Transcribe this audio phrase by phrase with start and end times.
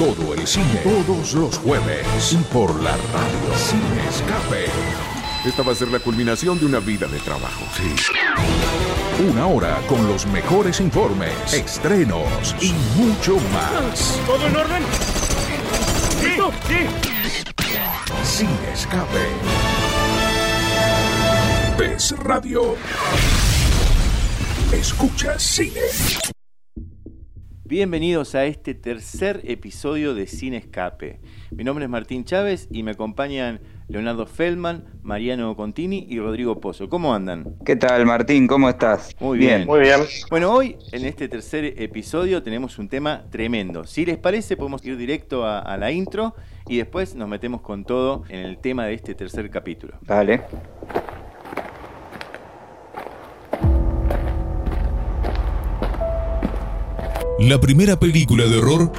[0.00, 2.32] Todo el cine, todos los jueves.
[2.32, 4.64] Y por la radio Sin Escape.
[5.44, 7.66] Esta va a ser la culminación de una vida de trabajo.
[7.76, 7.94] Sí.
[9.30, 14.18] Una hora con los mejores informes, estrenos y mucho más.
[14.26, 14.82] ¿Todo en orden?
[16.24, 16.50] ¿Listo?
[16.66, 16.86] Sí.
[18.24, 19.26] Sin Escape.
[21.76, 22.74] PES Radio.
[24.72, 26.39] Escucha cine.
[27.70, 31.20] Bienvenidos a este tercer episodio de Sin Escape.
[31.52, 36.88] Mi nombre es Martín Chávez y me acompañan Leonardo Feldman, Mariano Contini y Rodrigo Pozo.
[36.88, 37.54] ¿Cómo andan?
[37.64, 38.48] ¿Qué tal, Martín?
[38.48, 39.14] ¿Cómo estás?
[39.20, 39.66] Muy bien.
[39.66, 40.00] Muy bien.
[40.30, 43.84] Bueno, hoy en este tercer episodio tenemos un tema tremendo.
[43.84, 46.34] Si les parece, podemos ir directo a, a la intro
[46.66, 49.94] y después nos metemos con todo en el tema de este tercer capítulo.
[50.02, 50.40] Dale.
[57.40, 58.92] La primera película de horror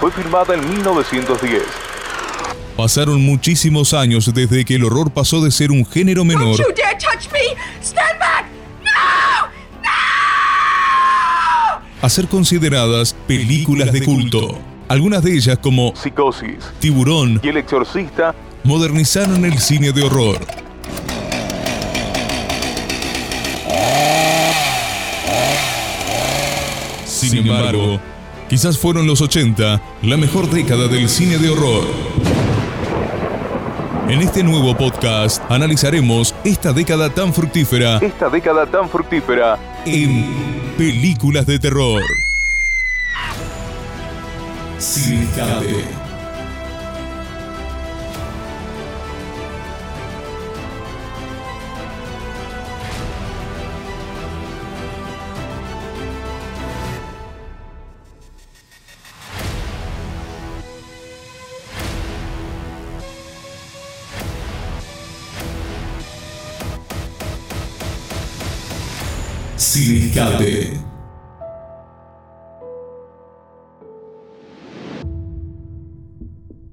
[0.00, 1.62] Fue filmada en 1910.
[2.74, 6.58] pasaron muchísimos años desde que el horror pasó de ser un género menor
[12.00, 14.58] a ser consideradas películas de culto.
[14.88, 20.65] Algunas de ellas, como Psicosis Tiburón, y El Exorcista modernizaron el cine de horror.
[27.28, 28.00] Sin embargo,
[28.48, 31.84] quizás fueron los 80 la mejor década del cine de horror.
[34.08, 39.58] En este nuevo podcast analizaremos esta década tan fructífera esta década tan fructífera.
[39.84, 40.24] en
[40.78, 42.00] películas de terror.
[44.78, 46.05] Sin escape.
[69.76, 70.72] Sin escape.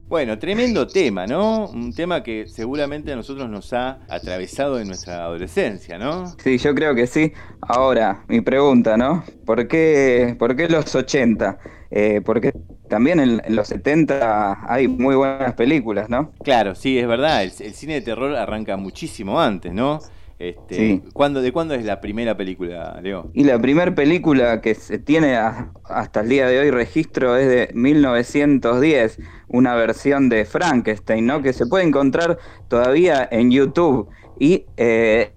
[0.07, 1.67] Bueno, tremendo tema, ¿no?
[1.67, 6.27] Un tema que seguramente a nosotros nos ha atravesado en nuestra adolescencia, ¿no?
[6.41, 7.33] Sí, yo creo que sí.
[7.59, 9.25] Ahora, mi pregunta, ¿no?
[9.45, 11.59] ¿Por qué, por qué los 80?
[11.91, 12.53] Eh, porque
[12.87, 16.31] también en, en los 70 hay muy buenas películas, ¿no?
[16.41, 17.43] Claro, sí, es verdad.
[17.43, 19.99] El, el cine de terror arranca muchísimo antes, ¿no?
[20.39, 21.03] Este, Sí.
[21.13, 23.29] ¿cuándo, ¿De cuándo es la primera película, Leo?
[23.33, 27.47] Y la primera película que se tiene a- hasta el día de hoy registro es
[27.47, 31.41] de 1910, una versión de Frankenstein, ¿no?
[31.41, 34.09] Que se puede encontrar todavía en YouTube.
[34.39, 35.31] Y eh,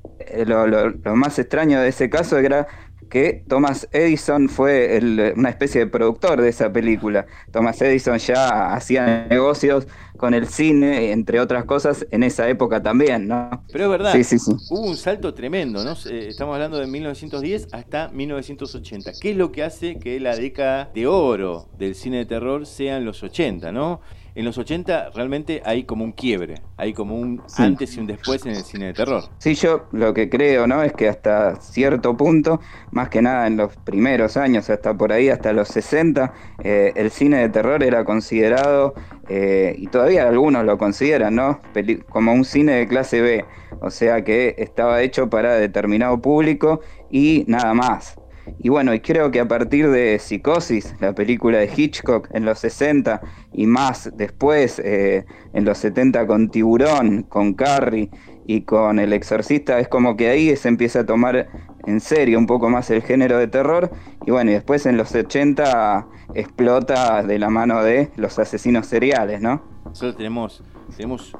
[0.47, 2.67] lo, lo- lo más extraño de ese caso era
[3.09, 7.27] que Thomas Edison fue el- una especie de productor de esa película.
[7.53, 9.87] Thomas Edison ya hacía negocios
[10.17, 13.65] con el cine, entre otras cosas, en esa época también, ¿no?
[13.73, 14.53] Pero es verdad, Sí, sí, sí.
[14.71, 15.93] hubo un salto tremendo, ¿no?
[16.11, 19.13] Eh, Estamos hablando de 1910 hasta 1980.
[19.21, 23.05] ¿Qué es lo que hace que la década de oro del cine de terror sean
[23.05, 24.01] los 80, ¿no?
[24.37, 27.63] En los 80 realmente hay como un quiebre, hay como un Sí.
[27.63, 29.25] antes y un después en el cine de terror.
[29.39, 30.83] Sí, yo lo que creo, ¿no?
[30.83, 32.61] Es que hasta cierto punto,
[32.91, 37.11] más que nada en los primeros años, hasta por ahí, hasta los 60, eh, el
[37.11, 38.93] cine de terror era considerado,
[39.31, 41.63] eh, y todavía algunos lo consideran, ¿no?
[41.73, 43.45] Peli- como un cine de clase B.
[43.81, 46.81] O sea que estaba hecho para determinado público
[47.11, 48.17] y nada más.
[48.59, 52.59] Y bueno, y creo que a partir de Psicosis, la película de Hitchcock en los
[52.61, 53.21] 60
[53.53, 58.11] y más después, eh, en los 70 con Tiburón, con Carrie
[58.47, 61.49] y con El Exorcista, es como que ahí se empieza a tomar
[61.87, 63.91] en serio un poco más el género de terror.
[64.27, 69.41] Y bueno, y después en los 80 explota de la mano de los asesinos seriales,
[69.41, 69.63] ¿no?
[69.85, 70.63] Nosotros tenemos,
[70.97, 71.33] tenemos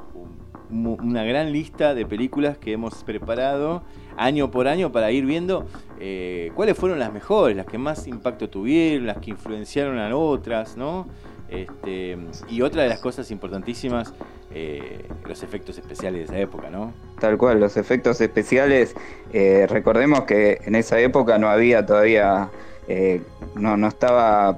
[0.69, 3.83] un- una gran lista de películas que hemos preparado
[4.17, 5.65] año por año para ir viendo
[5.99, 10.77] eh, cuáles fueron las mejores, las que más impacto tuvieron, las que influenciaron a otras,
[10.77, 11.07] ¿no?
[11.49, 12.17] Este,
[12.49, 14.13] y otra de las cosas importantísimas,
[14.53, 16.93] eh, los efectos especiales de esa época, ¿no?
[17.19, 18.95] Tal cual, los efectos especiales,
[19.31, 22.49] eh, recordemos que en esa época no había todavía,
[22.87, 23.21] eh,
[23.55, 24.57] no, no estaba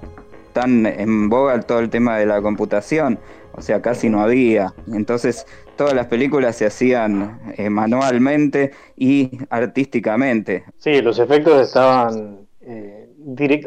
[0.53, 3.19] tan en boga todo el tema de la computación,
[3.53, 4.73] o sea, casi no había.
[4.91, 5.45] Entonces,
[5.79, 10.65] todas las películas se hacían eh, manualmente y artísticamente.
[10.77, 13.07] Sí, los efectos estaban eh,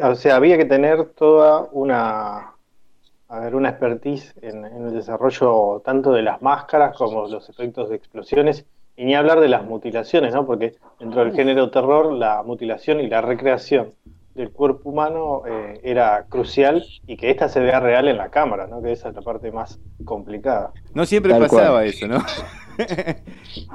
[0.03, 2.51] o sea, había que tener toda una
[3.29, 7.89] a ver, una expertise en, en el desarrollo tanto de las máscaras como los efectos
[7.89, 8.63] de explosiones,
[8.95, 10.45] y ni hablar de las mutilaciones, ¿no?
[10.45, 13.89] Porque dentro del género terror, la mutilación y la recreación
[14.35, 18.67] del cuerpo humano eh, era crucial y que esta se vea real en la cámara,
[18.67, 18.81] ¿no?
[18.81, 20.71] que esa es la parte más complicada.
[20.93, 21.85] No siempre Tal pasaba cual.
[21.87, 22.17] eso, ¿no?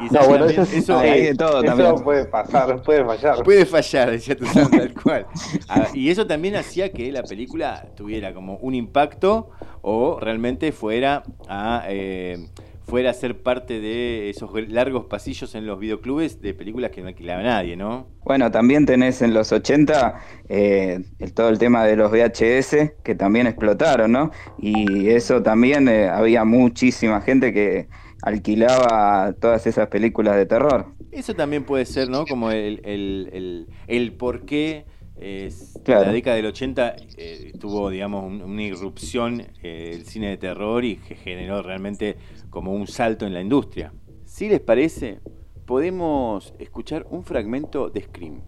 [0.00, 2.02] Y No, bueno, eso, sí, eso- hay de todo eso también.
[2.02, 3.42] puede pasar, puede fallar.
[3.44, 5.26] Puede fallar, decía tu tal cual.
[5.68, 9.50] Ah, y eso también hacía que la película tuviera como un impacto
[9.82, 12.48] o realmente fuera a eh,
[12.88, 17.08] fuera a ser parte de esos largos pasillos en los videoclubes de películas que no
[17.08, 18.06] alquilaba nadie, ¿no?
[18.24, 23.14] Bueno, también tenés en los 80 eh, el- todo el tema de los VHS que
[23.14, 24.30] también explotaron, ¿no?
[24.58, 27.88] Y eso también eh, había muchísima gente que
[28.22, 30.86] alquilaba todas esas películas de terror.
[31.12, 32.26] Eso también puede ser, ¿no?
[32.26, 34.84] Como el, el, el, el por qué
[35.20, 35.50] eh,
[35.84, 36.06] Claro.
[36.06, 40.84] la década del 80 eh, tuvo, digamos, un- una irrupción eh, el cine de terror
[40.84, 42.16] y que generó realmente
[42.50, 43.92] como un salto en la industria.
[44.24, 45.20] Si les parece,
[45.66, 48.42] podemos escuchar un fragmento de Scream.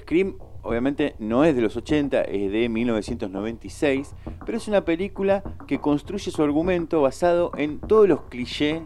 [0.00, 4.14] Scream obviamente no es de los 80, es de 1996,
[4.44, 8.80] pero es una película que construye su argumento basado en todos los clichés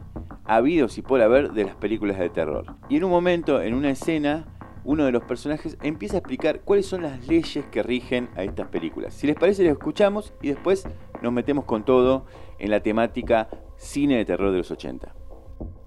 [0.45, 2.67] habidos y por haber de las películas de terror.
[2.91, 4.47] Y en un momento, en una escena,
[4.91, 8.67] uno de los personajes empieza a explicar cuáles son las leyes que rigen a estas
[8.67, 9.15] películas.
[9.15, 10.85] Si les parece, lo escuchamos y después
[11.23, 12.27] nos metemos con todo
[12.59, 15.15] en la temática cine de terror de los 80.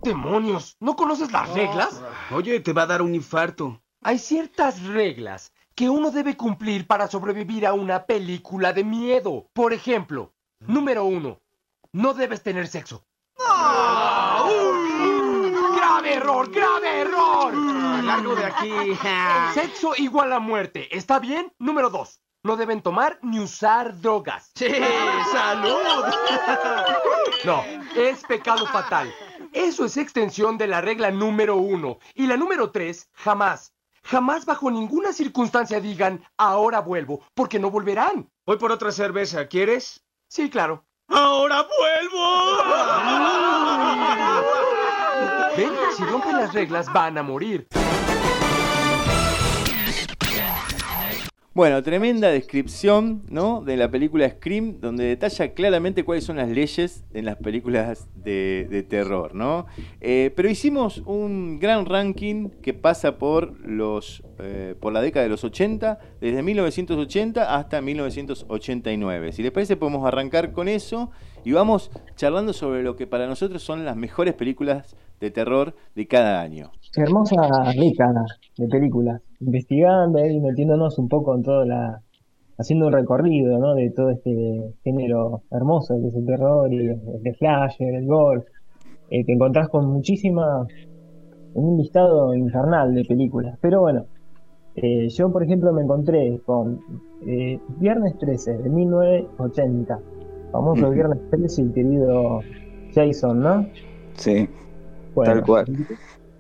[0.04, 0.78] ¡Demonios!
[0.80, 2.02] ¿No conoces las reglas?
[2.32, 3.82] Oye, te va a dar un infarto.
[4.04, 9.50] Hay ciertas reglas que uno debe cumplir para sobrevivir a una película de miedo.
[9.52, 11.42] Por ejemplo, número uno,
[11.92, 13.06] no debes tener sexo.
[15.76, 16.50] ¡Grave error!
[16.50, 17.83] ¡Grave error!
[18.04, 18.72] Largo de aquí.
[19.54, 20.96] Sexo igual a muerte.
[20.96, 21.52] ¿Está bien?
[21.60, 22.20] Número dos.
[22.44, 24.52] No deben tomar ni usar drogas.
[24.56, 24.68] ¡Sí!
[25.32, 25.78] ¡Salud!
[27.46, 27.64] No,
[27.96, 29.14] es pecado fatal.
[29.54, 32.00] Eso es extensión de la regla número uno.
[32.14, 33.74] Y la número tres, jamás.
[34.04, 38.30] Jamás bajo ninguna circunstancia digan, ahora vuelvo, porque no volverán.
[38.46, 40.04] Voy por otra cerveza, ¿quieres?
[40.28, 40.86] Sí, claro.
[41.08, 43.30] ¡Ahora vuelvo!
[45.56, 47.68] Ven, si rompen las reglas van a morir.
[51.56, 53.62] Bueno, tremenda descripción ¿no?
[53.62, 58.84] de la película Scream, donde detalla claramente cuáles son las leyes en las películas de,
[58.90, 59.36] terror.
[59.36, 59.68] ¿no?
[60.02, 65.30] Eh, pero hicimos un gran ranking que pasa por, los, eh, por la década de
[65.30, 69.32] los 80, desde 1980 hasta 1989.
[69.32, 71.12] Si les parece, podemos arrancar con eso
[71.46, 76.06] y vamos charlando sobre lo que para nosotros son las mejores películas de terror de
[76.06, 76.72] cada año.
[76.96, 77.42] Hermosa
[77.76, 78.26] década
[78.58, 82.02] de películas, investigando y metiéndonos un poco en toda la,
[82.58, 83.74] haciendo un recorrido, ¿no?
[83.74, 88.44] De todo este género hermoso que es el terror y el de slasher, el gore,
[89.10, 90.68] eh, te encontrás con muchísima,
[91.54, 93.58] un listado infernal de películas.
[93.62, 94.06] Pero bueno,
[94.76, 96.82] eh, yo por ejemplo me encontré con
[97.26, 100.00] eh, Viernes 13 de 1980,
[100.52, 100.90] famoso.
[100.90, 102.42] Viernes 13 y querido
[102.94, 103.66] Jason, ¿no?
[104.16, 104.48] Sí,
[105.16, 105.66] Bueno, tal cual.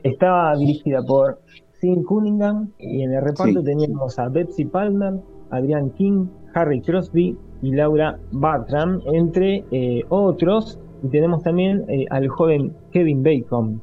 [0.04, 1.40] Estaba dirigida por
[1.80, 3.64] Sean Cunningham y en el reparto Sí.
[3.66, 5.14] teníamos a Betsy Palmer,
[5.52, 10.80] Adrian King, Harry Crosby y Laura Bartram, entre eh, otros.
[11.04, 13.81] Y tenemos también eh, al joven Kevin Bacon.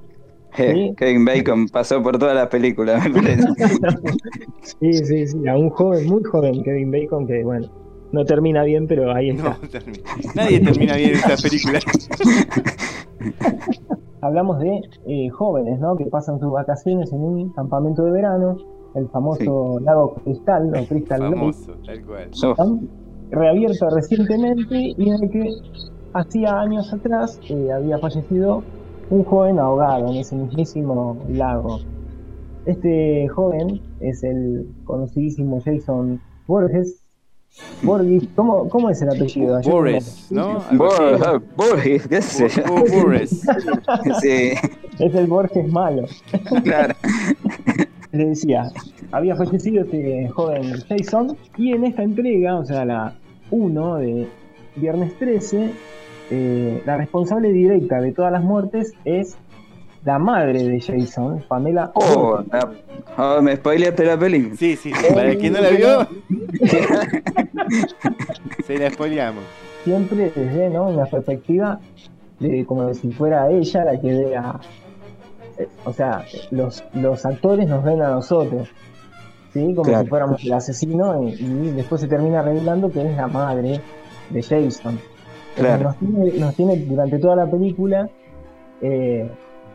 [0.56, 0.92] Sí.
[0.96, 3.42] Kevin Bacon pasó por toda la película, me parece.
[4.80, 7.68] sí, sí, sí, a un joven, muy joven Kevin Bacon que, bueno,
[8.12, 9.56] no termina bien, pero ahí está.
[9.62, 10.02] No, termina-
[10.34, 11.78] Nadie termina bien esta película.
[14.22, 15.96] Hablamos de eh, jóvenes, ¿no?
[15.96, 18.56] Que pasan sus vacaciones en un campamento de verano,
[18.94, 21.36] el famoso lago Cristal o Crystal Lake.
[21.36, 22.80] Famoso, tal cual.
[23.30, 25.50] Reabierto recientemente y en el que
[26.14, 28.62] hacía años atrás eh, había fallecido
[29.10, 31.78] un joven ahogado en ese mismísimo lago.
[32.66, 36.99] Este joven es el conocidísimo Jason Borges.
[37.82, 39.56] Borges, ¿cómo, cómo es el apellido?
[39.56, 40.64] Ayer Boris, me- ¿no?
[40.68, 41.02] Algo así.
[41.02, 42.62] Bor- Borges, qué sé yo.
[42.66, 43.40] Bo- Bo- Boris.
[44.20, 44.52] Sí,
[44.98, 46.04] Es el Borges malo.
[46.64, 46.94] claro.
[48.12, 48.70] Le decía,
[49.12, 53.14] había fallecido este joven Jason y en esta entrega, o sea, la
[53.52, 54.28] 1 de
[54.76, 55.70] Viernes 13,
[56.32, 59.36] eh, la responsable directa de todas las muertes es
[60.04, 62.70] la madre de Jason, Pamela Oh, la-
[63.18, 64.56] oh, me spoileaste la peli.
[64.56, 66.06] Sí, sí, sí, para el que no la vio,
[68.66, 69.44] se la spoileamos.
[69.84, 70.88] Siempre desde ¿no?
[70.88, 71.80] una perspectiva
[72.38, 74.60] de como si fuera ella la que vea.
[75.58, 78.68] eh, O sea, los, los actores nos ven a nosotros,
[79.52, 79.74] ¿sí?
[79.74, 80.02] Como Claro.
[80.04, 83.80] si fuéramos el asesino y, y después se termina revelando que es la madre
[84.30, 84.98] de Jason.
[85.56, 85.84] Claro.
[85.84, 88.08] Nos tiene, nos tiene durante toda la película
[88.80, 89.28] eh,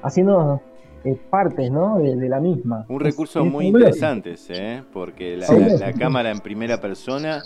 [0.05, 0.61] haciendo
[1.03, 1.97] eh, partes, ¿no?
[1.99, 2.85] De, de la misma.
[2.89, 4.83] Un recurso es muy interesante ese, ¿eh?
[4.93, 5.59] porque la, Sí.
[5.59, 7.43] la- la cámara en primera persona,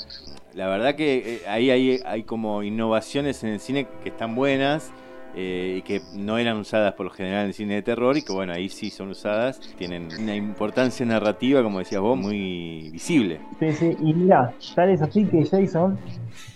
[0.53, 4.91] la verdad que eh, ahí hay, hay como innovaciones en el cine que están buenas
[5.35, 8.23] eh, y que no eran usadas por lo general en el cine de terror y
[8.23, 13.39] que bueno, ahí sí son usadas, tienen una importancia narrativa, como decías vos, muy visible.
[13.59, 15.97] Sí, sí, y mira, tal es así que Jason,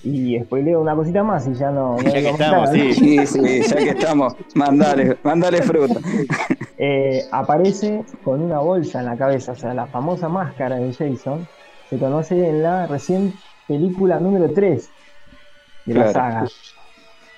[0.04, 1.98] y spoileo una cosita más y ya no.
[1.98, 2.74] no Ya que estamos, nada.
[2.74, 2.94] sí.
[2.94, 6.00] Sí, sí, ya que estamos, mandale, mandale fruta.
[6.86, 11.48] Eh, aparece con una bolsa en la cabeza, o sea, la famosa máscara de Jason
[11.90, 13.34] se conoce en la recién
[13.68, 14.90] película número 3
[15.86, 16.46] de la saga.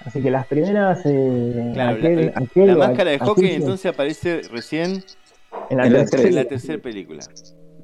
[0.06, 1.06] Así que las primeras.
[1.06, 5.04] eh, Claro, aquel- la, aquel la o máscara de hockey que- entonces aparece recién
[5.70, 6.10] en la en la tercera.
[6.22, 6.26] tres.
[6.30, 7.24] en la tercera película.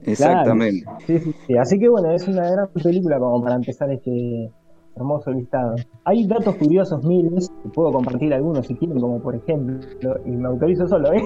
[0.03, 0.85] Exactamente.
[1.07, 1.57] Sí, sí, sí.
[1.57, 4.51] Así que bueno, es una gran película como para empezar este
[4.95, 5.75] hermoso listado.
[6.05, 9.79] Hay datos curiosos miles, que puedo compartir algunos si quieren, como por ejemplo,
[10.25, 11.21] y me autorizo solo, ¿eh?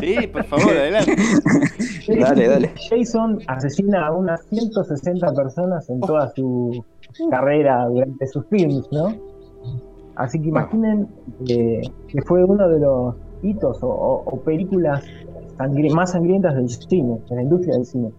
[0.00, 1.16] Sí, por favor, adelante.
[2.20, 2.70] Dale, dale.
[2.88, 6.84] Jason asesina a unas 160 personas en toda su
[7.30, 9.08] carrera durante sus films, ¿no?
[10.16, 11.08] Así que imaginen
[11.48, 15.04] eh, que fue uno de los hitos o, o- o películas
[15.58, 18.10] sangri- más sangrientas del cine, de la industria del cine.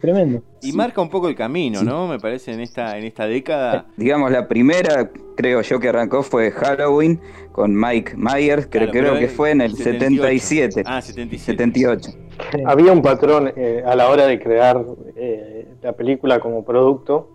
[0.00, 0.42] Tremendo.
[0.60, 2.06] Y marca un poco el camino, ¿no?
[2.06, 3.86] Me parece en esta, en esta década.
[3.96, 7.18] Digamos, la primera, creo yo que arrancó fue Halloween
[7.52, 10.22] con Mike Myers, creo, Claro, creo que fue en el 78.
[10.42, 10.82] 77.
[10.84, 11.62] Ah, 77.
[11.62, 12.10] 78.
[12.10, 12.62] Sí.
[12.66, 14.84] Había un patrón eh, a la hora de crear
[15.16, 17.30] eh, la película como producto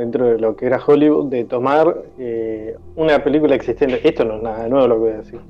[0.00, 4.00] dentro de lo que era Hollywood, de tomar eh, una película existente.
[4.02, 5.40] Esto no es nada nuevo lo que voy a decir.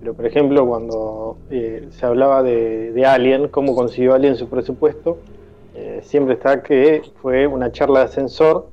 [0.00, 5.18] Pero, por ejemplo, cuando eh, se hablaba de, Alien, cómo consiguió Alien su presupuesto,
[5.74, 8.70] eh, siempre está que fue una charla de ascensor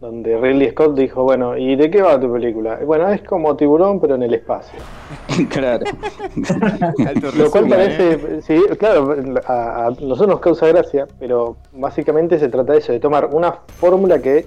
[0.00, 2.78] donde Ridley Scott dijo, bueno, ¿y de qué va tu película?
[2.84, 4.78] Bueno, es como tiburón, pero en el espacio.
[5.50, 5.84] claro.
[7.06, 8.18] Alto Lo cual resumen, ¿eh?
[8.18, 9.14] parece, sí, claro,
[9.46, 13.52] a, a nosotros nos causa gracia, pero básicamente se trata de eso, de tomar una
[13.52, 14.46] fórmula que,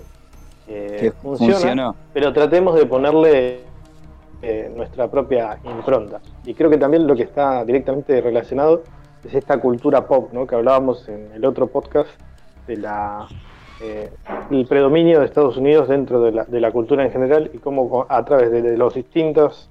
[0.67, 1.95] eh, Que funciona, funcionó.
[2.13, 3.59] pero tratemos de ponerle
[4.41, 6.21] eh, nuestra propia impronta.
[6.45, 8.83] Y creo que también lo que está directamente relacionado
[9.25, 10.45] es esta cultura pop, ¿no?
[10.47, 12.09] que hablábamos en el otro podcast
[12.67, 13.27] de la
[13.81, 14.09] eh,
[14.51, 18.05] el predominio de Estados Unidos dentro de la, de la cultura en general y cómo
[18.09, 19.69] a través de, de las distintas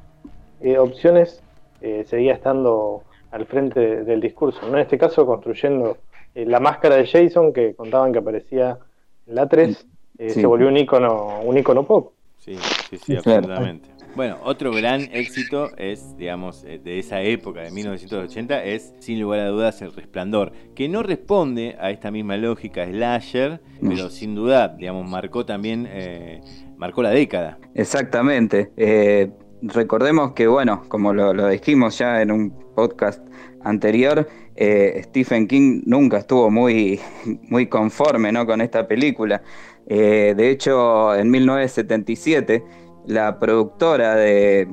[0.61, 1.43] eh, opciones
[1.81, 4.61] eh, seguía estando al frente de- del discurso.
[4.63, 4.75] ¿no?
[4.77, 5.99] En este caso, construyendo
[6.35, 8.79] eh, la máscara de Jason que contaban que aparecía
[9.27, 9.87] en la 3,
[10.19, 10.41] eh, Sí.
[10.41, 12.13] se volvió un icono, un icono pop.
[12.37, 12.57] Sí,
[12.89, 13.89] sí, sí, absolutamente.
[14.19, 19.39] Bueno, otro gran éxito es, digamos, eh, de esa época, de 1980, es sin lugar
[19.39, 24.75] a dudas El Resplandor, que no responde a esta misma lógica slasher, pero sin duda,
[24.77, 26.41] digamos, marcó también, eh,
[26.77, 27.61] marcó la década.
[27.77, 28.73] Exactamente.
[28.77, 29.31] Eh,
[29.63, 33.25] recordemos que, bueno, como lo, lo dijimos ya en un podcast
[33.63, 36.99] anterior, eh, Stephen King nunca estuvo muy,
[37.43, 38.47] muy conforme ¿no?
[38.47, 39.43] con esta película.
[39.87, 42.63] De hecho, en 1977,
[43.09, 44.69] la productora de,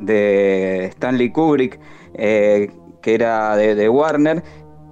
[0.00, 1.80] de Stanley Kubrick,
[2.14, 2.70] eh,
[3.00, 4.42] que era de, de Warner,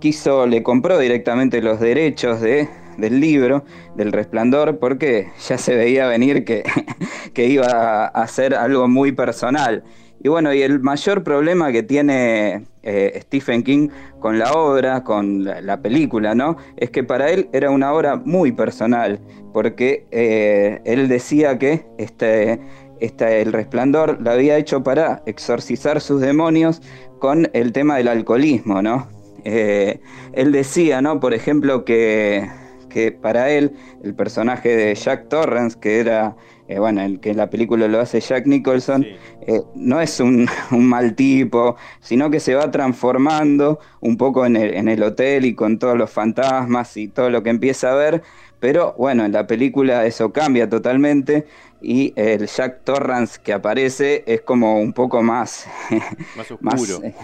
[0.00, 3.64] quiso, le compró directamente los derechos de, del libro,
[3.96, 6.62] del resplandor, porque ya se veía venir que,
[7.34, 9.84] que iba a ser algo muy personal.
[10.24, 13.88] Y bueno, y el mayor problema que tiene eh, Stephen King
[14.20, 16.56] con la obra, con la, la película, ¿no?
[16.76, 19.18] Es que para él era una obra muy personal,
[19.52, 22.60] porque eh, él decía que este,
[23.00, 26.80] este, el resplandor lo había hecho para exorcizar sus demonios
[27.18, 29.08] con el tema del alcoholismo, ¿no?
[29.44, 29.98] Eh,
[30.34, 31.18] él decía, ¿no?
[31.18, 32.48] Por ejemplo, que,
[32.88, 33.72] que para él
[34.04, 36.36] el personaje de Jack Torrance, que era,
[36.74, 39.16] eh, bueno, el que en la película lo hace Jack Nicholson, Sí.
[39.42, 44.56] eh, no es un, un mal tipo, sino que se va transformando un poco en
[44.56, 47.94] el, en el hotel y con todos los fantasmas y todo lo que empieza a
[47.94, 48.22] ver,
[48.60, 51.46] pero bueno, en la película eso cambia totalmente
[51.80, 55.66] y el Jack Torrance que aparece es como un poco más,
[56.36, 56.60] Más oscuro.
[57.00, 57.14] más, eh,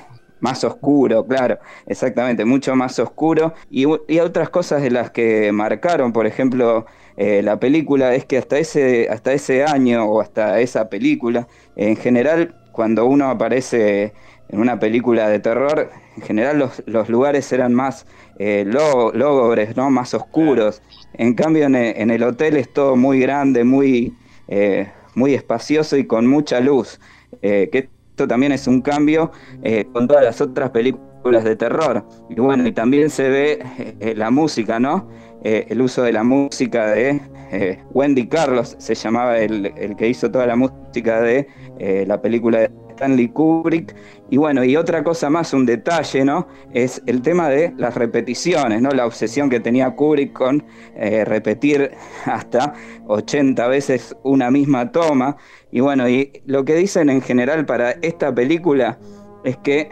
[0.40, 3.55] más oscuro, claro, exactamente, mucho más oscuro.
[3.71, 6.87] Y, y otras cosas de las que marcaron, por ejemplo,
[7.18, 11.96] eh, la película, es que hasta ese, hasta ese año o hasta esa película, en
[11.96, 14.14] general, cuando uno aparece
[14.48, 18.06] en una película de terror, en general los, los lugares eran más
[18.38, 19.90] eh, lógubres, ¿no?
[19.90, 20.82] más oscuros.
[21.14, 24.16] En cambio, en en el hotel es todo muy grande, muy,
[24.48, 27.00] eh, muy espacioso y con mucha luz.
[27.42, 29.30] eh, que esto también es un cambio
[29.62, 32.04] eh, con todas las otras películas de terror.
[32.28, 33.58] Y bueno, y también se ve
[34.16, 35.08] la música, ¿no?
[35.45, 37.21] Eh, el uso de la música de
[37.52, 41.47] eh, Wendy Carlos, se llamaba el, el que hizo toda la música de
[41.78, 43.95] eh, la película de Stanley Kubrick.
[44.30, 46.49] Y bueno, y otra cosa más, un detalle, ¿no?
[46.75, 48.90] Es el tema de las repeticiones, ¿no?
[48.90, 50.64] La obsesión que tenía Kubrick con
[50.97, 51.92] repetir
[52.26, 52.75] hasta
[53.07, 55.37] 80 veces una misma toma.
[55.71, 58.99] Y bueno, y lo que dicen en general para esta película
[59.45, 59.88] es que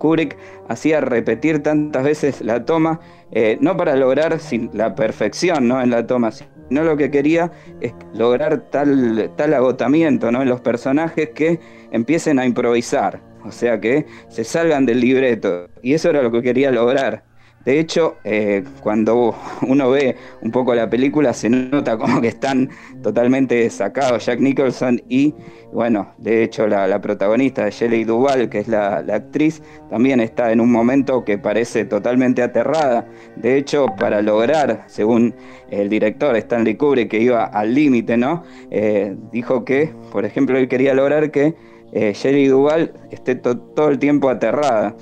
[0.00, 0.36] Kubrick
[0.68, 4.36] hacía repetir tantas veces la toma, eh, no para lograr
[4.72, 5.80] la perfección ¿no?
[5.80, 10.42] en la toma, sino lo que quería es lograr tal, tal agotamiento ¿no?
[10.42, 11.60] en los personajes que
[11.92, 15.68] empiecen a improvisar, o sea que se salgan del libreto.
[15.82, 17.29] Y eso era lo que quería lograr.
[17.64, 19.34] De hecho, eh, cuando
[19.66, 22.70] uno ve un poco la película, se nota como que están
[23.02, 25.34] totalmente sacados Jack Nicholson y,
[25.72, 30.60] bueno, de hecho la, protagonista de Shelley Duvall, que es la, actriz, también está en
[30.60, 33.06] un momento que parece totalmente aterrada.
[33.36, 35.34] De hecho, para lograr, según
[35.70, 38.42] el director Stanley Kubrick, que iba al límite, ¿no?
[38.70, 41.54] Eh, dijo que, por ejemplo, él quería lograr que
[41.92, 44.94] eh, Shelley Duvall esté todo el tiempo aterrada.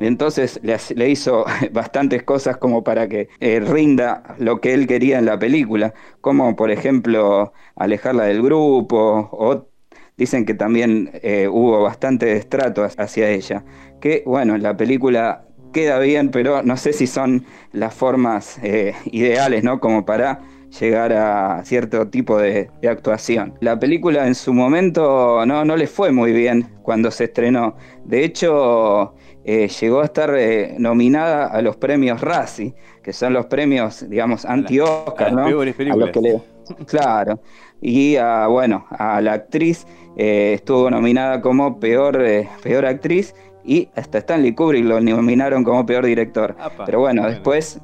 [0.00, 5.26] Entonces le, hizo bastantes cosas como para que eh, rinda lo que él quería en
[5.26, 9.68] la película, como por ejemplo alejarla del grupo, o
[10.16, 13.64] dicen que también eh, hubo bastante destrato hacia ella,
[14.00, 18.94] que bueno, en la película queda bien, pero no sé si son las formas eh,
[19.06, 19.80] ideales, ¿no?
[19.80, 20.40] Como para
[20.78, 23.54] llegar a cierto tipo de, actuación.
[23.60, 27.76] La película en su momento no, no le fue muy bien cuando se estrenó.
[28.04, 29.14] De hecho,
[29.52, 34.44] eh, llegó a estar eh, nominada a los premios Razzie, que son los premios, digamos,
[34.44, 35.46] anti-Oscar, ¿no?
[35.46, 36.40] A los que le...
[36.86, 37.40] Claro.
[37.80, 42.22] Y a, bueno, a la actriz eh, estuvo nominada como peor,
[42.62, 46.54] peor actriz y hasta Stanley Kubrick lo nominaron como peor director.
[46.86, 47.80] Pero bueno, después,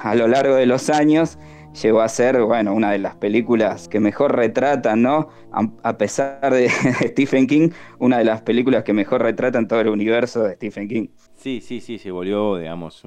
[0.00, 1.36] a lo largo de los años,
[1.82, 5.28] llegó a ser, bueno, una de las películas que mejor retratan, ¿no?
[5.82, 10.42] A, pesar de, Stephen King, una de las películas que mejor retratan todo el universo
[10.42, 11.08] de Stephen King.
[11.36, 13.02] Sí, sí, sí, se volvió, digamos,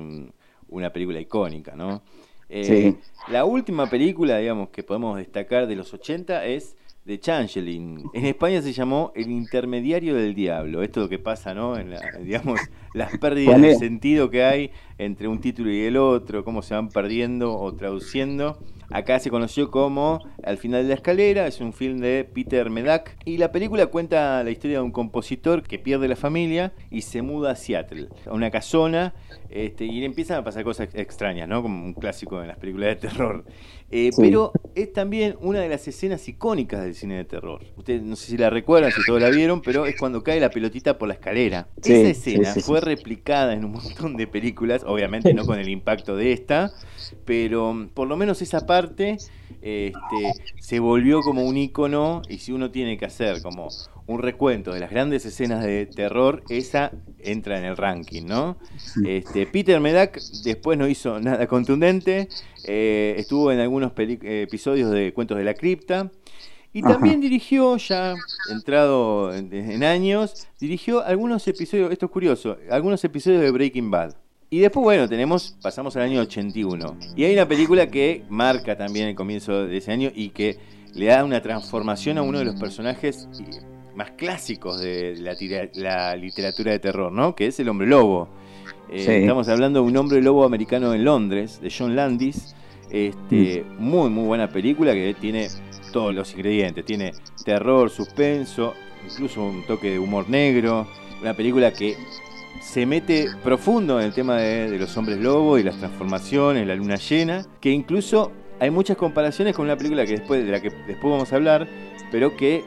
[0.69, 2.01] una película icónica, ¿no?
[2.49, 2.95] Eh,
[3.29, 8.09] la última película, digamos, que podemos destacar de los 80 es de Changeling.
[8.13, 10.83] En España se llamó El intermediario del diablo.
[10.83, 11.77] Esto es lo que pasa, ¿no?
[11.77, 12.59] En digamos,
[12.93, 16.89] las pérdidas de sentido que hay entre un título y el otro, cómo se van
[16.89, 18.59] perdiendo o traduciendo.
[18.91, 23.17] Acá se conoció como Al final de la escalera, es un film de Peter Medak
[23.23, 27.21] y la película cuenta la historia de un compositor que pierde la familia y se
[27.21, 29.13] muda a Seattle, a una casona,
[29.49, 31.61] este, y le empiezan a pasar cosas extrañas, ¿no?
[31.61, 33.45] Como un clásico en las películas de terror.
[33.93, 37.61] Eh, pero es también una de las escenas icónicas del cine de terror.
[37.75, 40.49] Ustedes no sé si la recuerdan, si todos la vieron, pero es cuando cae la
[40.49, 41.67] pelotita por la escalera.
[41.83, 46.31] Esa escena fue replicada en un montón de películas, obviamente no con el impacto de
[46.31, 46.71] esta,
[47.25, 49.17] pero por lo menos esa parte
[49.61, 53.67] este, se volvió como un icono y si uno tiene que hacer como
[54.07, 58.57] un recuento de las grandes escenas de terror, esa entra en el ranking, ¿no?
[59.05, 62.27] Este, Peter Medak después no hizo nada contundente,
[62.65, 66.11] eh, estuvo en algunos episodios de Cuentos de la Cripta.
[66.73, 68.15] Y también dirigió, ya
[68.49, 74.15] entrado en, años, dirigió algunos episodios, esto es curioso, algunos episodios de Breaking Bad.
[74.49, 76.97] Y después, bueno, tenemos, pasamos al año 81.
[77.15, 80.59] Y hay una película que marca también el comienzo de ese año y que
[80.93, 83.27] le da una transformación a uno de los personajes
[83.95, 85.15] más clásicos de
[85.75, 87.35] la, literatura de terror, ¿no?
[87.35, 88.29] Que es el hombre lobo.
[88.89, 92.55] Eh, estamos hablando de un hombre lobo americano en Londres, de John Landis.
[92.89, 93.81] Este, mm.
[93.81, 95.47] Muy, muy buena película que tiene
[95.91, 96.85] todos los ingredientes.
[96.85, 97.11] Tiene
[97.43, 98.73] terror, suspenso,
[99.09, 100.87] incluso un toque de humor negro.
[101.21, 101.95] Una película que
[102.61, 106.95] se mete profundo en el tema de, los hombres lobo y las transformaciones, la luna
[106.95, 111.11] llena, que incluso hay muchas comparaciones con una película que después, de la que después
[111.11, 111.67] vamos a hablar,
[112.11, 112.63] pero que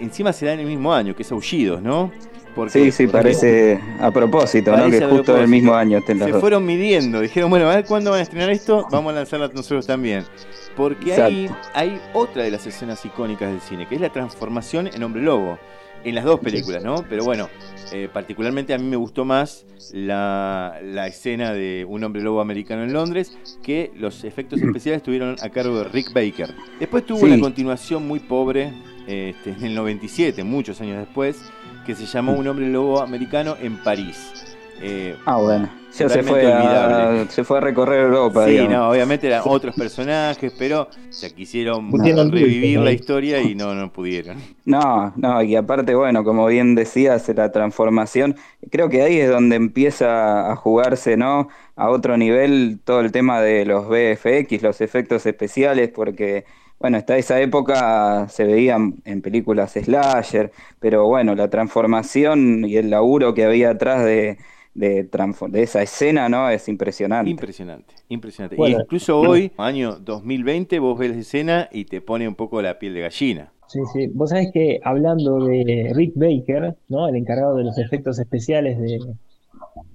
[0.00, 2.10] encima se da en el mismo año, que es Aullidos, ¿no?
[2.68, 4.90] sí, sí, parece a propósito, ¿no?
[4.90, 8.22] Que justo el mismo año Se fueron midiendo, dijeron, bueno, a ver cuándo van a
[8.22, 10.24] estrenar esto, vamos a lanzarla nosotros también.
[10.76, 15.02] Porque ahí hay otra de las escenas icónicas del cine, que es la transformación en
[15.02, 15.58] hombre lobo.
[16.04, 17.04] En las dos películas, ¿no?
[17.10, 17.48] Pero bueno,
[17.92, 22.92] eh, particularmente a mí me gustó más la, escena de un hombre lobo americano en
[22.92, 26.54] Londres, que los efectos especiales estuvieron a cargo de Rick Baker.
[26.78, 28.72] Después tuvo una continuación muy pobre
[29.08, 31.42] este, en el 97, muchos años después,
[31.86, 34.34] que se llamó Un hombre lobo americano en París.
[34.82, 35.68] Eh, ah, bueno.
[35.90, 38.46] se fue, a, se fue a recorrer Europa.
[38.46, 41.90] Sí, no, obviamente eran otros personajes, pero se quisieron
[42.30, 44.36] revivir la historia y no, no pudieron.
[44.66, 48.36] No, no, y aparte, bueno, como bien decías, la transformación,
[48.70, 51.48] creo que ahí es donde empieza a jugarse, ¿no?
[51.74, 56.44] A otro nivel todo el tema de los VFX, los efectos especiales, porque
[56.78, 62.90] bueno, hasta esa época se veían en películas slasher, pero bueno, la transformación y el
[62.90, 64.38] laburo que había atrás de,
[64.74, 66.48] de, transfor- de esa escena, ¿no?
[66.50, 67.30] Es impresionante.
[67.30, 68.56] Impresionante, impresionante.
[68.56, 68.78] Bueno.
[68.78, 72.78] y incluso hoy, año 2020, vos ves la escena y te pone un poco la
[72.78, 73.52] piel de gallina.
[73.66, 74.06] Sí, sí.
[74.08, 77.06] Vos sabés que hablando de Rick Baker, ¿no?
[77.08, 78.98] El encargado de los efectos especiales de,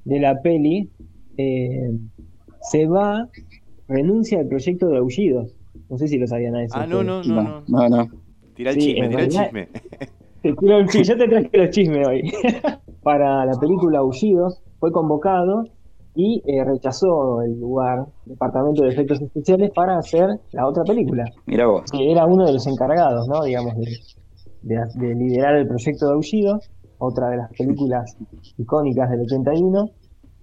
[0.06, 0.92] de la peli,
[1.38, 1.92] eh,
[2.62, 3.30] se va,
[3.88, 5.58] renuncia al proyecto de Aullidos.
[5.94, 6.74] No sé si lo sabían a eso.
[6.76, 7.64] Ah, no, no, no, no.
[7.68, 8.08] No, no.
[8.56, 9.68] Tira el Sí, chisme, tira el chisme.
[10.42, 12.34] Te tiro el chisme, yo te traje los chismes hoy.
[13.04, 15.66] Para la película Aullidos fue convocado
[16.16, 21.26] y eh, rechazó el lugar, Departamento de Efectos Especiales, para hacer la otra película.
[21.46, 21.84] Mira vos.
[21.92, 23.44] que era uno de los encargados, ¿no?
[23.44, 23.86] Digamos, de,
[24.64, 26.60] de- de liderar el proyecto de Aullido,
[26.98, 28.18] otra de las películas
[28.58, 29.90] icónicas del 81,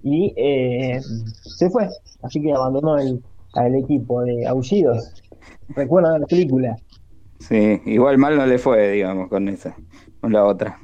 [0.05, 1.89] y eh, se fue.
[2.23, 3.21] Así que abandonó el,
[3.55, 5.13] al equipo de Aullidos.
[5.75, 6.77] ¿Recuerdan la película?
[7.39, 9.75] Sí, igual mal no le fue, digamos, con esa,
[10.21, 10.79] con la otra.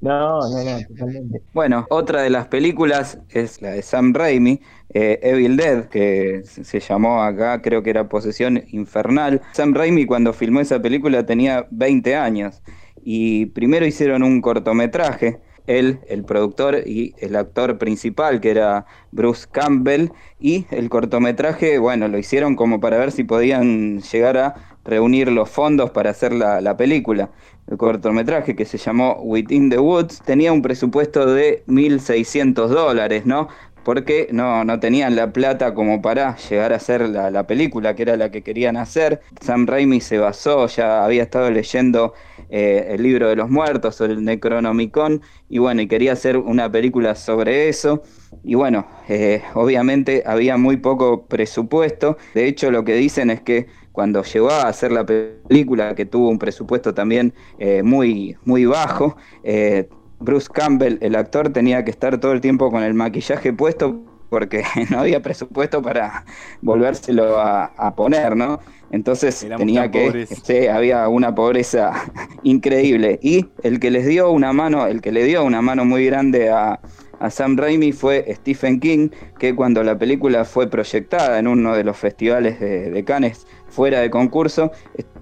[0.00, 1.42] No, no, no, totalmente.
[1.54, 4.60] Bueno, otra de las películas es la de Sam Raimi,
[4.92, 9.40] eh, Evil Dead, que se se llamó acá, creo que era Posesión Infernal.
[9.52, 12.62] Sam Raimi cuando filmó esa película tenía 20 años
[13.02, 19.46] y primero hicieron un cortometraje, él, el productor y el actor principal, que era Bruce
[19.50, 25.30] Campbell, y el cortometraje, bueno, lo hicieron como para ver si podían llegar a reunir
[25.32, 27.30] los fondos para hacer la, la película.
[27.66, 33.48] El cortometraje que se llamó Within the Woods tenía un presupuesto de 1.600 dólares, ¿no?
[33.82, 38.02] Porque no, no tenían la plata como para llegar a hacer la, la película, que
[38.02, 39.20] era la que querían hacer.
[39.40, 42.14] Sam Raimi se basó, ya había estado leyendo
[42.50, 46.70] eh, el libro de los muertos, o el Necronomicon, y bueno, y quería hacer una
[46.70, 48.02] película sobre eso.
[48.42, 52.16] Y bueno, eh, obviamente había muy poco presupuesto.
[52.34, 56.28] De hecho, lo que dicen es que cuando llegó a hacer la película, que tuvo
[56.28, 62.18] un presupuesto también eh, muy, muy bajo, eh, Bruce Campbell, el actor, tenía que estar
[62.18, 64.02] todo el tiempo con el maquillaje puesto
[64.34, 66.24] porque no había presupuesto para
[66.60, 68.58] volvérselo a, a poner, ¿no?
[68.90, 70.30] Entonces Éramos tenía que, pobres.
[70.42, 71.92] sí, había una pobreza
[72.42, 73.20] increíble.
[73.22, 76.50] Y el que les dio una mano, el que le dio una mano muy grande
[76.50, 76.80] a,
[77.20, 81.84] a Sam Raimi fue Stephen King, que cuando la película fue proyectada en uno de
[81.84, 84.72] los festivales de, de Cannes fuera de concurso,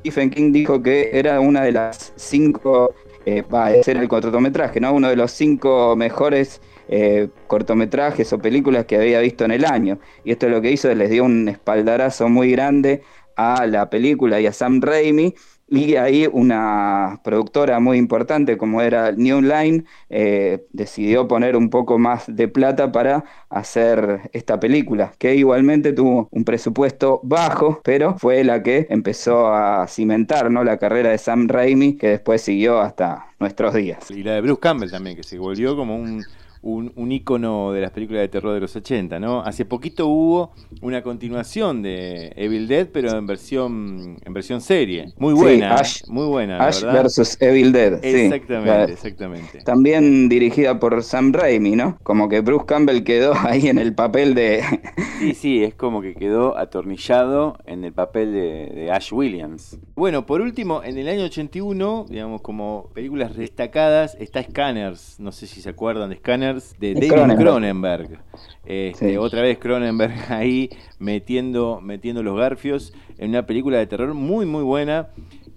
[0.01, 2.95] Stephen King dijo que era una de las cinco,
[3.27, 4.95] eh, va a ser el cortometraje, ¿no?
[4.95, 9.99] Uno de los cinco mejores eh, cortometrajes o películas que había visto en el año.
[10.25, 13.03] Y esto lo que hizo, les dio un espaldarazo muy grande
[13.37, 15.35] a la película y a Sam Raimi.
[15.69, 21.99] Y ahí una productora muy importante como era New Line eh, decidió poner un poco
[21.99, 28.45] más de plata para hacer esta película, que igualmente tuvo un presupuesto bajo, pero fue
[28.45, 30.63] la que empezó a cimentar ¿no?
[30.63, 34.11] la carrera de Sam Raimi, que después siguió hasta nuestros días.
[34.11, 36.23] Y la de Bruce Campbell también, que se volvió como un,
[36.63, 39.41] un, un ícono de las películas de terror de los 80, ¿no?
[39.43, 45.13] Hace poquito hubo una continuación de Evil Dead, pero en versión en versión serie.
[45.19, 47.03] Muy Sí, buena, Ash- muy buena, la Ash verdad.
[47.03, 48.01] versus Evil Dead.
[48.03, 48.09] sí.
[48.09, 49.59] Exactamente, La- exactamente.
[49.65, 51.99] También dirigida por Sam Raimi, ¿no?
[52.03, 54.63] Como que Bruce Campbell quedó ahí en el papel de...
[55.23, 59.79] Sí, sí, es como que quedó atornillado en el papel de, de Ash Williams.
[59.95, 65.21] Bueno, por último, en el año 81, digamos, como películas destacadas, está Scanners.
[65.21, 67.41] No sé si se acuerdan de Scanners, de De David Cronenberg.
[67.41, 68.19] Cronenberg.
[68.65, 69.17] Este, Sí.
[69.17, 74.63] Otra vez Cronenberg ahí metiendo, metiendo los garfios en una película de terror muy, muy
[74.63, 75.09] buena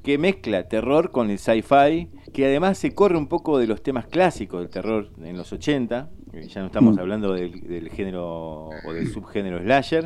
[0.03, 4.05] que mezcla terror con el sci-fi, que además se corre un poco de los temas
[4.05, 6.09] clásicos del terror en los 80.
[6.33, 6.99] eh, Ya no estamos Mm.
[6.99, 10.05] hablando del, del género o del subgénero slasher.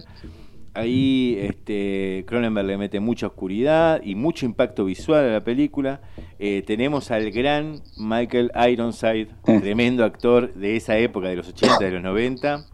[0.80, 6.02] Ahí este, Cronenberg le mete mucha oscuridad y mucho impacto visual a la película.
[6.40, 9.60] Eh, tenemos al gran Michael Ironside, Eh.
[9.60, 12.66] tremendo actor de esa época, de los 80, de los 90.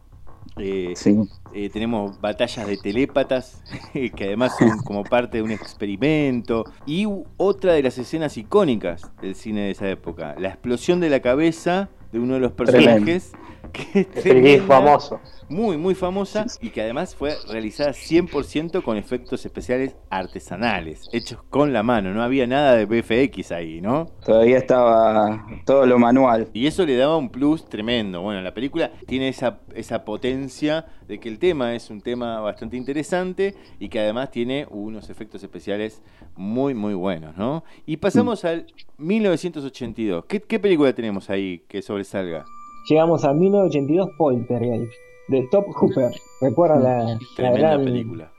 [0.57, 1.17] Eh, Sí.
[1.53, 3.61] eh, tenemos batallas de telépatas,
[3.93, 6.63] que además son como parte de un experimento.
[6.85, 11.19] Y otra de las escenas icónicas del cine de esa época, la explosión de la
[11.21, 13.33] cabeza de uno de los personajes,
[13.75, 14.07] que
[14.55, 15.19] es famoso.
[15.49, 21.73] muy, muy famosa y que además fue realizada 100% con efectos especiales artesanales, hechos con
[21.73, 24.07] la mano, no había nada de VFX ahí, ¿no?
[24.25, 26.49] Todavía estaba todo lo manual.
[26.53, 28.21] Y eso le daba un plus tremendo.
[28.21, 32.77] Bueno, la película tiene esa, esa potencia de que el tema es un tema bastante
[32.77, 36.01] interesante y que además tiene unos efectos especiales
[36.35, 37.63] muy, muy buenos, ¿no?
[37.85, 38.65] Y pasamos al
[38.97, 40.25] 1982.
[40.25, 42.45] ¿Qué, qué película tenemos ahí que sobresalga?
[42.87, 44.91] Llegamos a 1982 Poltergeist,
[45.27, 46.11] de Top Hooper.
[46.41, 48.31] ¿Recuerdan la, la Tremenda gran, película.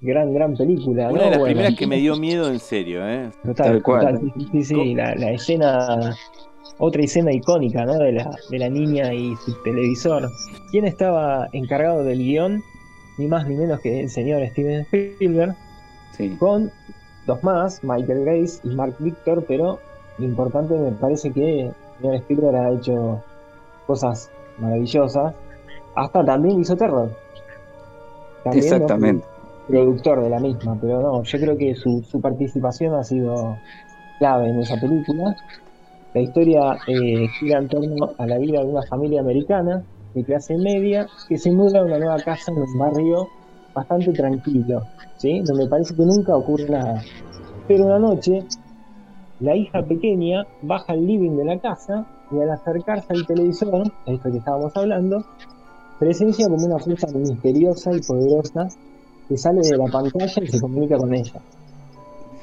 [0.00, 1.08] gran, gran película.
[1.10, 1.24] Una ¿no?
[1.24, 3.30] de las Bueno, primeras que me dio miedo en serio, ¿eh?
[3.44, 4.00] Total, Tal cual.
[4.20, 6.16] total, sí, sí, sí, la, la escena,
[6.78, 7.94] otra escena icónica, ¿no?
[7.98, 10.28] De la, de la niña y su televisor.
[10.70, 12.62] ¿Quién estaba encargado del guion?
[13.18, 15.54] Ni más ni menos que el señor Steven Spielberg,
[16.16, 16.30] Sí.
[16.38, 16.70] con
[17.26, 19.78] dos más, Michael Grace y Mark Victor, pero
[20.18, 23.22] lo importante me parece que el señor Spielberg ha hecho
[23.92, 25.34] cosas maravillosas,
[25.94, 27.10] hasta también hizo terror.
[28.42, 28.74] También, ¿no?
[28.74, 29.26] Exactamente.
[29.68, 33.56] productor de la misma, pero no, yo creo que su, su participación ha sido
[34.18, 35.36] clave en esa película.
[36.14, 39.82] La historia eh, gira en torno a la vida de una familia americana
[40.14, 43.28] de clase media que se muda a una nueva casa en un barrio
[43.74, 44.82] bastante tranquilo,
[45.18, 45.40] ¿sí?
[45.44, 47.02] donde parece que nunca ocurre nada.
[47.68, 48.44] Pero una noche,
[49.40, 54.30] la hija pequeña baja al living de la casa y al acercarse al televisor, esto
[54.30, 55.24] que estábamos hablando,
[55.98, 58.68] presencia como una fuerza misteriosa y poderosa
[59.28, 61.40] que sale de la pantalla y se comunica con ella.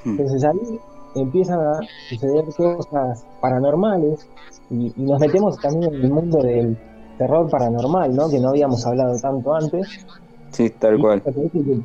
[0.04, 0.12] Hmm.
[0.12, 0.80] Entonces ahí
[1.16, 4.28] empiezan a suceder cosas paranormales
[4.70, 6.78] y, y nos metemos también en el mundo del
[7.18, 8.30] terror paranormal, ¿no?
[8.30, 10.06] Que no habíamos hablado tanto antes.
[10.52, 11.22] Sí, tal Y cual.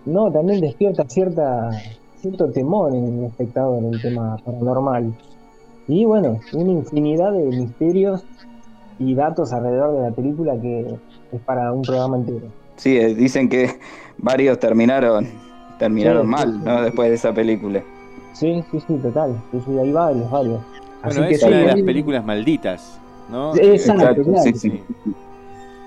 [0.07, 1.71] no, también despierta cierta
[2.21, 5.13] cierto temor en el espectador en el tema paranormal.
[5.87, 8.27] Y bueno, una infinidad de misterios
[8.99, 10.81] y datos alrededor de la película que
[11.33, 12.47] es para un programa entero.
[12.77, 13.71] Sí, eh, dicen que
[14.19, 15.27] varios terminaron
[15.79, 16.79] terminaron Sí, mal, sí, ¿no?
[16.79, 16.85] sí.
[16.85, 17.83] Después de esa película.
[18.33, 19.37] Sí, sí, sí, total.
[19.51, 20.61] Sí, sí, hay varios, varios.
[21.03, 23.55] Así Bueno, que es sí, una de las ahí- películas malditas, ¿no?
[23.57, 25.24] Exacto, Exacto, claro.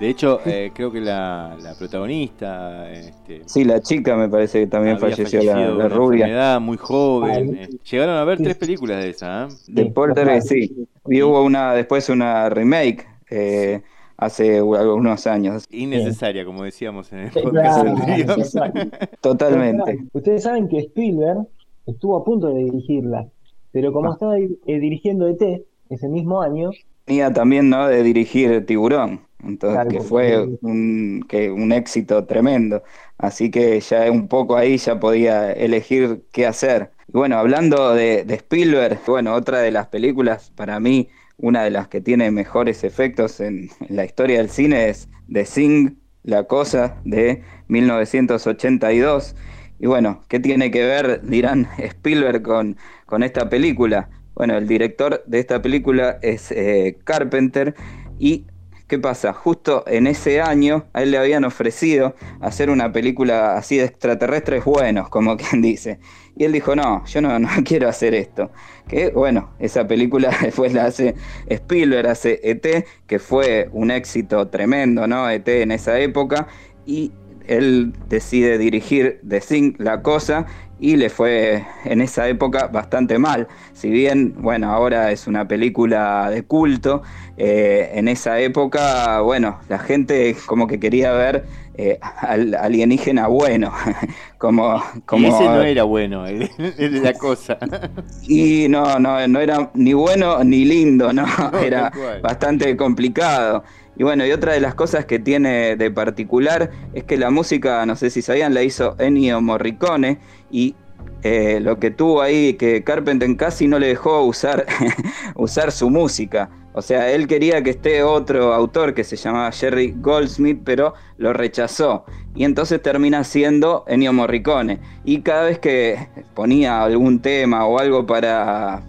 [0.00, 4.66] De hecho, eh, creo que la, la protagonista este, Sí, la chica me parece que
[4.68, 6.26] también falleció, la, la una rubia.
[6.26, 7.56] enfermedad, muy joven.
[7.58, 7.68] Ah, eh.
[7.90, 8.44] Llegaron a ver sí.
[8.44, 9.48] tres películas de esa, ¿eh?
[9.66, 10.40] De total.
[10.42, 10.86] sí.
[11.08, 13.82] Y hubo una, después una remake eh,
[14.16, 15.64] hace algunos años.
[15.70, 18.72] Innecesaria, como decíamos en el podcast claro.
[19.20, 19.98] Totalmente.
[20.12, 21.46] Ustedes saben que Spielberg
[21.86, 23.26] estuvo a punto de dirigirla,
[23.72, 24.12] pero como Ah.
[24.12, 25.42] estaba eh, dirigiendo ET
[25.90, 26.70] ese mismo año,
[27.04, 27.88] Tenía también, ¿no?
[27.88, 29.20] De dirigir Tiburón.
[29.42, 32.82] Entonces, Claro, que fue un, que un éxito tremendo.
[33.18, 36.92] Así que ya un poco ahí ya podía elegir qué hacer.
[37.08, 41.70] Y bueno, hablando de, de Spielberg, bueno, otra de las películas, para mí, una de
[41.70, 46.44] las que tiene mejores efectos en, en la historia del cine es The Thing, La
[46.44, 49.36] Cosa, de 1982.
[49.78, 54.10] Y bueno, ¿qué tiene que ver, dirán Spielberg, con, con esta película?
[54.34, 57.74] Bueno, el director de esta película es eh, Carpenter
[58.18, 58.46] y
[58.88, 59.32] ¿qué pasa?
[59.34, 64.64] Justo en ese año a él le habían ofrecido hacer una película así de extraterrestres
[64.64, 66.00] buenos, como quien dice.
[66.36, 68.50] Y él dijo, no, yo no, no quiero hacer esto.
[68.88, 71.14] Que bueno, esa película después la hace
[71.46, 75.28] Spielberg, hace ET, que fue un éxito tremendo, ¿no?
[75.28, 76.48] ET en esa época.
[76.86, 77.12] Y
[77.46, 80.46] él decide dirigir The Thing, La Cosa,
[80.80, 83.48] y le fue en esa época bastante mal.
[83.72, 87.02] Si bien, bueno, ahora es una película de culto,
[87.36, 91.44] eh, en esa época, bueno, la gente como que quería ver
[91.80, 93.72] eh, al alienígena bueno,
[94.38, 94.82] como...
[95.06, 97.58] como Y ese no era bueno, de la cosa.
[98.28, 101.24] y no, no, no era ni bueno ni lindo, ¿no?
[101.26, 103.62] No, Era bastante complicado.
[103.98, 107.84] Y bueno, y otra de las cosas que tiene de particular es que la música,
[107.84, 110.18] no sé si sabían, la hizo Ennio Morricone
[110.52, 110.76] y
[111.24, 114.66] eh, lo que tuvo ahí que Carpenter casi no le dejó usar,
[115.34, 116.48] usar su música.
[116.74, 121.32] O sea, él quería que esté otro autor que se llamaba Jerry Goldsmith, pero lo
[121.32, 122.04] rechazó.
[122.36, 124.78] Y entonces termina siendo Ennio Morricone.
[125.04, 128.82] Y cada vez que ponía algún tema o algo para,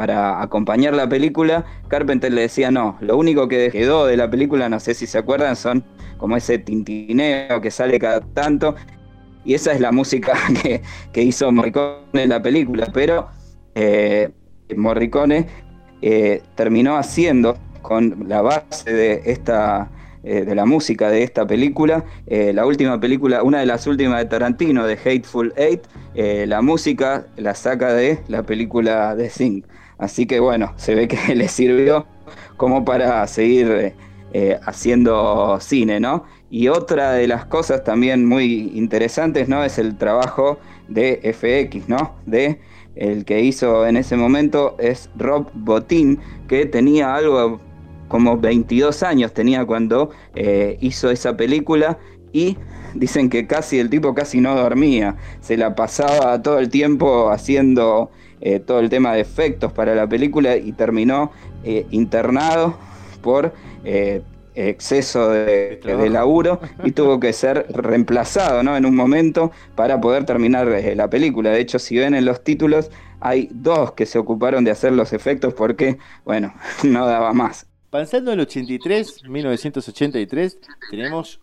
[0.00, 2.96] para acompañar la película, Carpenter le decía no.
[3.02, 5.84] Lo único que quedó de la película, no sé si se acuerdan, son
[6.16, 8.76] como ese tintineo que sale cada tanto.
[9.44, 10.32] Y esa es la música
[10.62, 10.80] que,
[11.12, 12.88] que hizo Morricone en la película.
[12.94, 13.28] Pero
[13.74, 14.30] eh,
[14.74, 15.48] Morricone
[16.00, 19.90] eh, terminó haciendo con la base de esta
[20.22, 24.24] eh, de la música de esta película, la última película, una de las últimas de
[24.24, 25.82] Tarantino, de Hateful Eight,
[26.14, 29.62] la música la saca de la película de Sing.
[30.00, 32.06] Así que bueno, se ve que le sirvió
[32.56, 33.94] como para seguir
[34.32, 36.24] eh, haciendo cine, ¿no?
[36.50, 39.62] Y otra de las cosas también muy interesantes, ¿no?
[39.62, 40.58] Es el trabajo
[40.88, 42.16] de FX, ¿no?
[42.26, 42.60] De
[42.96, 47.60] el que hizo en ese momento es Rob Bottin, que tenía algo
[48.08, 51.96] como 22 años tenía cuando eh, hizo esa película
[52.32, 52.56] y
[52.94, 58.10] dicen que casi el tipo casi no dormía, se la pasaba todo el tiempo haciendo
[58.40, 62.78] eh, todo el tema de efectos para la película y terminó eh, internado
[63.22, 63.52] por
[63.84, 64.22] eh,
[64.54, 68.76] exceso de, de laburo y tuvo que ser reemplazado ¿no?
[68.76, 71.50] en un momento para poder terminar la película.
[71.50, 75.12] De hecho, si ven en los títulos, hay dos que se ocuparon de hacer los
[75.12, 77.66] efectos porque, bueno, no daba más.
[77.90, 80.58] Pasando al 83, 1983,
[80.90, 81.40] tenemos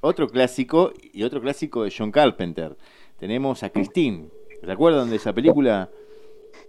[0.00, 2.76] otro clásico y otro clásico de John Carpenter.
[3.18, 4.28] Tenemos a Christine.
[4.64, 5.88] ¿Se acuerdan de esa película?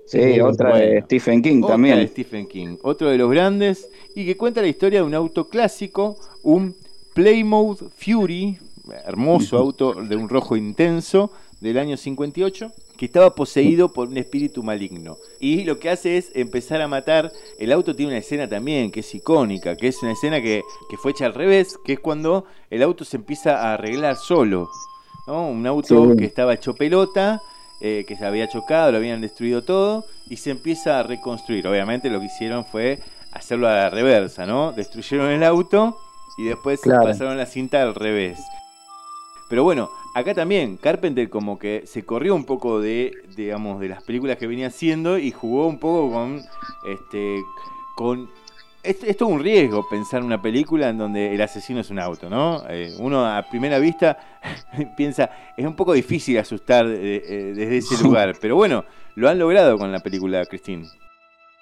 [0.05, 1.97] Sí, otra de Stephen King otra también.
[1.97, 2.77] de Stephen King.
[2.81, 6.75] Otro de los grandes y que cuenta la historia de un auto clásico, un
[7.13, 8.57] Plymouth Fury,
[9.05, 14.63] hermoso auto de un rojo intenso del año 58, que estaba poseído por un espíritu
[14.63, 15.17] maligno.
[15.39, 17.31] Y lo que hace es empezar a matar.
[17.59, 20.97] El auto tiene una escena también que es icónica, que es una escena que, que
[20.97, 24.69] fue hecha al revés, que es cuando el auto se empieza a arreglar solo.
[25.27, 25.49] ¿no?
[25.49, 26.17] Un auto Sí.
[26.17, 27.41] que estaba hecho pelota,
[27.81, 31.67] eh, que se había chocado, lo habían destruido todo, y se empieza a reconstruir.
[31.67, 32.99] Obviamente lo que hicieron fue
[33.31, 34.71] hacerlo a la reversa, ¿no?
[34.71, 35.97] Destruyeron el auto
[36.37, 37.03] y después Claro.
[37.03, 38.39] pasaron la cinta al revés.
[39.49, 44.03] Pero bueno, acá también Carpenter como que se corrió un poco de, digamos, de las
[44.03, 46.41] películas que venía haciendo y jugó un poco con,
[46.87, 47.37] este,
[47.95, 48.29] con
[48.83, 52.29] es, es todo un riesgo pensar una película en donde el asesino es un auto,
[52.29, 52.63] ¿no?
[52.69, 54.17] Eh, uno a primera vista
[54.97, 59.39] piensa, es un poco difícil asustar eh, eh, desde ese lugar, pero bueno, lo han
[59.39, 60.85] logrado con la película Christine.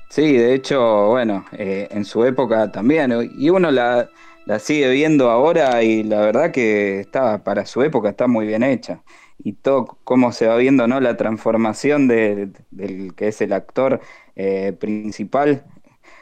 [0.09, 3.11] Sí, de hecho, bueno, en su época también.
[3.37, 4.09] Y uno la,
[4.45, 8.63] la sigue viendo ahora y la verdad que está, para su época está muy bien
[8.63, 9.03] hecha.
[9.43, 11.01] Y todo cómo se va viendo, ¿no?
[11.01, 13.99] La transformación de- del que es el actor
[14.79, 15.65] principal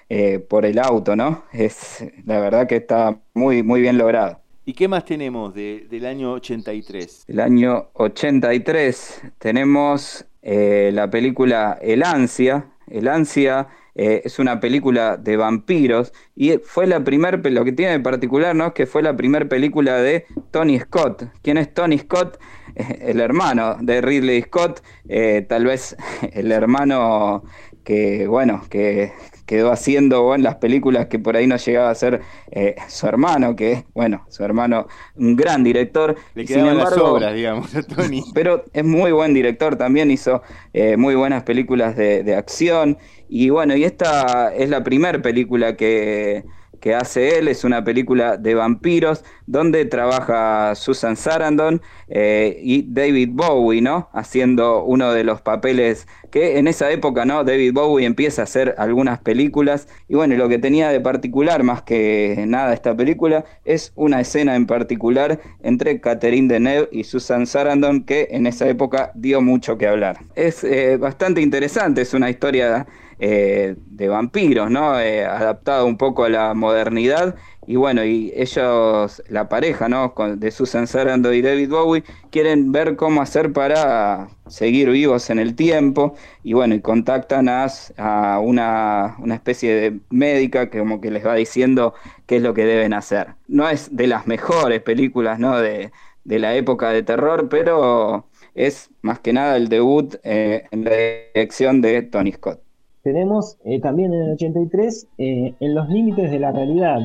[0.10, 1.44] eh, por el auto, ¿no?
[1.54, 4.40] Es, la verdad que está muy, muy bien logrado.
[4.66, 7.26] ¿Y qué más tenemos de- del año 83?
[7.28, 12.66] El año 83 tenemos eh, la película El Ansia.
[12.88, 17.72] El Ansia eh, es una película de vampiros y fue la primer, pe- lo que
[17.72, 18.68] tiene de particular, ¿no?
[18.68, 21.26] Es que fue la primera película de Tony Scott.
[21.42, 22.40] ¿Quién es Tony Scott?
[22.76, 25.96] El hermano de Ridley Scott, eh, tal vez
[26.34, 27.44] el hermano
[27.84, 29.14] que, bueno, que
[29.46, 33.56] quedó haciendo bueno, las películas que por ahí no llegaba a ser eh, su hermano,
[33.56, 36.16] que, bueno, su hermano, un gran director.
[36.34, 38.24] Le sin quedaban las embargo- obras, digamos, a Tony.
[38.34, 40.42] pero es muy buen director también, hizo
[40.74, 42.98] eh, muy buenas películas de, de acción.
[43.30, 46.44] Y bueno, y esta es la primera película que,
[46.86, 53.30] que hace él, es una película de vampiros, donde trabaja Susan Sarandon eh, y David
[53.32, 54.08] Bowie, ¿no?
[54.14, 57.44] Haciendo uno de los papeles que en esa época, ¿no?
[57.44, 59.88] David Bowie empieza a hacer algunas películas.
[60.08, 64.56] Y bueno, lo que tenía de particular, más que nada esta película, es una escena
[64.56, 69.88] en particular entre Catherine Deneuve y Susan Sarandon que en esa época dio mucho que
[69.88, 70.20] hablar.
[70.36, 72.86] Es eh, bastante interesante, es una historia
[73.20, 75.00] eh, de vampiros, ¿no?
[75.00, 77.36] Eh, adaptado un poco a la modernidad.
[77.68, 80.14] Y bueno, y ellos, la pareja, ¿no?
[80.38, 85.56] De Susan Sarandon y David Bowie, quieren ver cómo hacer para seguir vivos en el
[85.56, 86.16] tiempo.
[86.44, 91.26] Y bueno, y contactan a, a una, una especie de médica que como que les
[91.26, 91.94] va diciendo
[92.28, 93.36] qué es lo que deben hacer.
[93.48, 95.58] No es de las mejores películas, ¿no?
[95.60, 95.92] De,
[96.24, 100.92] de la época de terror, pero es más que nada el debut eh, en la
[101.34, 102.62] dirección de Tony Scott.
[103.06, 106.98] Tenemos eh, también en el 83 eh, En los límites de la realidad,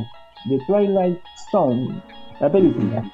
[0.49, 1.19] de Twilight
[1.53, 2.03] Zone,
[2.41, 3.05] la película.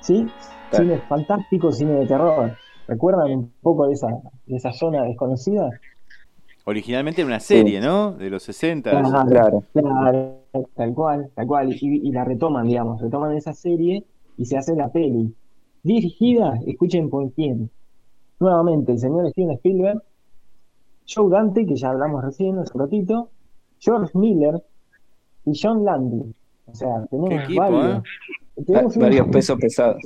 [0.00, 0.26] ¿Sí?
[0.70, 0.84] Claro.
[0.84, 2.56] Cine fantástico, cine de terror.
[2.88, 4.08] ¿Recuerdan un poco de esa,
[4.46, 5.70] de esa zona desconocida?
[6.64, 8.10] Originalmente era una serie, ¿no?
[8.10, 8.90] De los 60.
[8.90, 9.64] Claro, Claro.
[9.72, 10.34] claro,
[10.74, 11.72] tal cual, tal cual.
[11.72, 14.04] Y, y la retoman, digamos, retoman esa serie
[14.36, 15.32] y se hace la peli.
[15.84, 17.70] Dirigida, escuchen por quién.
[18.40, 20.02] Nuevamente, el señor Steven Spielberg,
[21.06, 23.30] Joe Dante, que ya hablamos recién hace un ratito,
[23.78, 24.62] George Miller
[25.44, 26.34] y John Landry.
[26.66, 28.02] O sea, tenemos equipo, varios,
[28.66, 30.02] tenemos un- Varios pesos pesados.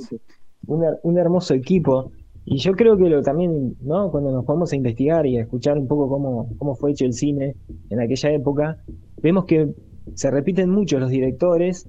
[0.67, 2.11] un, her- un hermoso equipo.
[2.45, 4.09] Y yo creo que lo también, ¿no?
[4.11, 7.13] Cuando nos vamos a investigar y a escuchar un poco cómo, cómo fue hecho el
[7.13, 7.55] cine
[7.89, 8.77] en aquella época,
[9.21, 9.73] vemos que
[10.15, 11.87] se repiten mucho los directores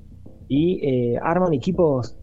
[0.49, 2.16] y eh, arman equipos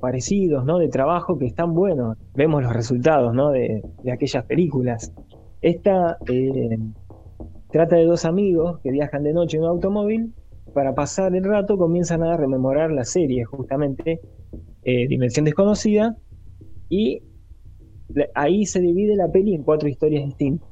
[0.00, 0.78] parecidos, ¿no?
[0.78, 2.16] De trabajo que están buenos.
[2.34, 3.50] Vemos los resultados, ¿no?
[3.50, 5.12] De, de aquellas películas.
[5.64, 6.76] Esta eh,
[7.72, 10.34] trata de dos amigos que viajan de noche en un automóvil.
[10.74, 14.20] Para pasar el rato comienzan a rememorar la serie, justamente,
[14.82, 16.18] eh, Dimensión Desconocida,
[16.90, 17.22] y
[18.34, 20.68] ahí se divide la peli en cuatro historias distintas.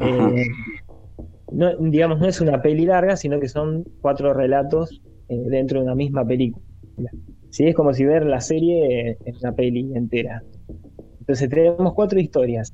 [0.00, 0.46] Eh,
[1.50, 5.96] no, digamos, no es una peli larga, sino que son cuatro relatos dentro de una
[5.96, 6.64] misma película.
[7.50, 10.44] Sí, es como si ver la serie en una peli entera.
[11.18, 12.72] Entonces tenemos cuatro historias.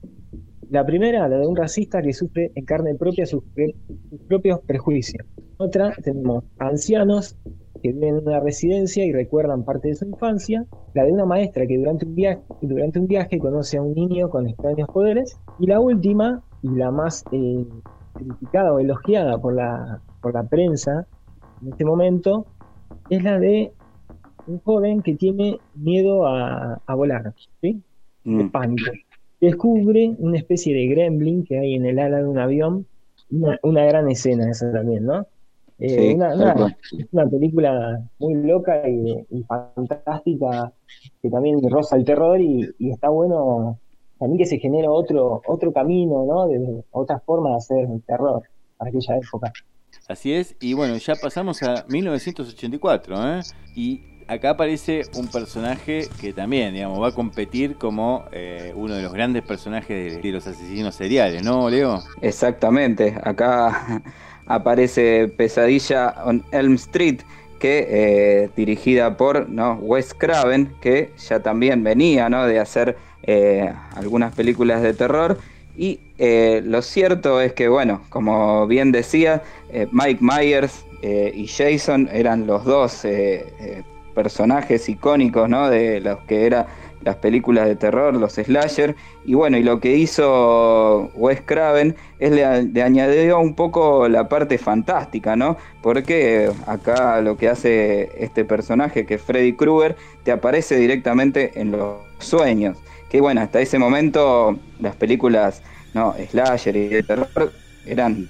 [0.71, 3.75] La primera, la de un racista que sufre en carne propia sus, pre-
[4.11, 5.27] sus propios prejuicios.
[5.57, 7.37] Otra, tenemos ancianos
[7.83, 11.67] que viven en una residencia y recuerdan parte de su infancia, la de una maestra
[11.67, 15.67] que durante un viaje, durante un viaje conoce a un niño con extraños poderes, y
[15.67, 17.67] la última, y la más eh,
[18.17, 21.07] criticada o elogiada por la, por la prensa
[21.63, 22.47] en este momento,
[23.09, 23.73] es la de
[24.47, 27.83] un joven que tiene miedo a, a volar, ¿sí?
[28.25, 28.51] De Mm.
[28.51, 28.91] pánico.
[29.45, 32.87] Descubre una especie de gremlin que hay en el ala de un avión,
[33.31, 35.27] una, una gran escena esa también, ¿no?
[35.79, 40.73] Eh, Sí, una, película muy loca y, y fantástica
[41.21, 43.79] que también roza el terror y, y está bueno
[44.19, 46.47] también que se genera otro, otro camino, ¿no?
[46.47, 48.43] De, otra forma de hacer el terror
[48.79, 49.53] para aquella época.
[50.09, 53.41] Así es, y bueno, ya pasamos a 1984, ¿eh?
[53.75, 59.03] Y acá aparece un personaje que también, digamos, va a competir como eh, uno de
[59.03, 62.03] los grandes personajes de, los asesinos seriales, ¿no, Leo?
[62.21, 64.03] Exactamente, acá
[64.47, 67.21] aparece Pesadilla on Elm Street,
[67.59, 69.49] que eh, dirigida por.
[69.81, 72.47] Wes Craven, que ya también venía ¿no?
[72.47, 75.39] de hacer eh, algunas películas de terror.
[75.77, 79.43] Y eh, lo cierto es que, bueno, como bien decía,
[79.93, 83.05] Mike Myers y Jason eran los dos
[84.15, 85.69] personajes icónicos ¿no?
[85.69, 86.67] de los que eran
[87.05, 88.97] las películas de terror, los slasher.
[89.25, 94.29] Y bueno, y lo que hizo Wes Craven es le, le añadió un poco la
[94.29, 95.57] parte fantástica, ¿no?
[95.83, 101.73] Porque acá lo que hace este personaje, que es Freddy Krueger, te aparece directamente en
[101.73, 102.79] los sueños.
[103.11, 105.63] Que bueno, hasta ese momento las películas,
[105.93, 107.53] no, slasher y de terror
[107.87, 108.29] eran,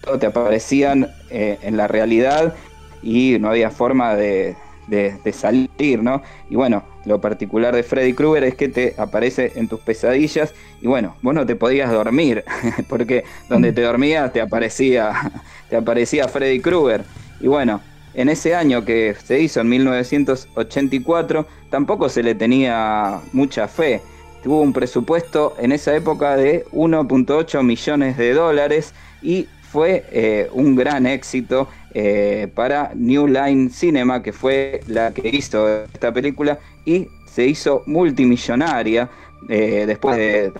[0.00, 2.54] todo te aparecían eh, en la realidad
[3.02, 4.54] y no había forma de,
[4.92, 6.22] de, salir, ¿no?
[6.50, 10.86] Y bueno, lo particular de Freddy Krueger es que te aparece en tus pesadillas y
[10.86, 12.44] bueno, vos no te podías dormir,
[12.88, 15.12] porque donde te dormías te aparecía,
[15.70, 17.04] te aparecía Freddy Krueger.
[17.40, 17.80] Y bueno,
[18.14, 24.02] en ese año que se hizo, en 1984, tampoco se le tenía mucha fe.
[24.42, 30.76] Tuvo un presupuesto en esa época de 1.8 millones de dólares y fue eh, un
[30.76, 37.08] gran éxito eh, para New Line Cinema, que fue la que hizo esta película y
[37.26, 39.08] se hizo multimillonaria
[39.48, 40.52] eh, después de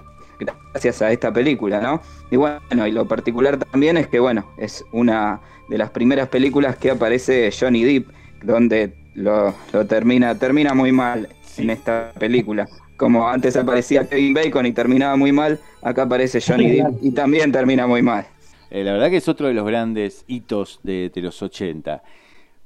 [0.72, 2.00] gracias a esta película, ¿no?
[2.30, 6.76] Y bueno, y lo particular también es que bueno, es una de las primeras películas
[6.76, 8.10] que aparece Johnny Depp,
[8.42, 11.28] donde lo, lo termina, termina muy mal
[11.58, 12.68] en esta película.
[12.96, 17.52] Como antes aparecía Kevin Bacon y terminaba muy mal, acá aparece Johnny Depp y también
[17.52, 18.26] termina muy mal.
[18.74, 22.02] Eh, la verdad que es otro de los grandes hitos de, de los 80.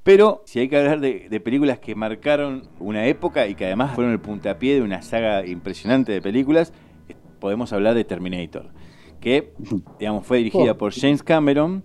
[0.04, 3.92] Pero si hay que hablar de, de películas que marcaron una época y que además
[3.92, 6.72] fueron el puntapié de una saga impresionante de películas,
[7.40, 8.70] podemos hablar de Terminator,
[9.20, 9.52] que
[9.98, 11.82] digamos fue dirigida por James Cameron.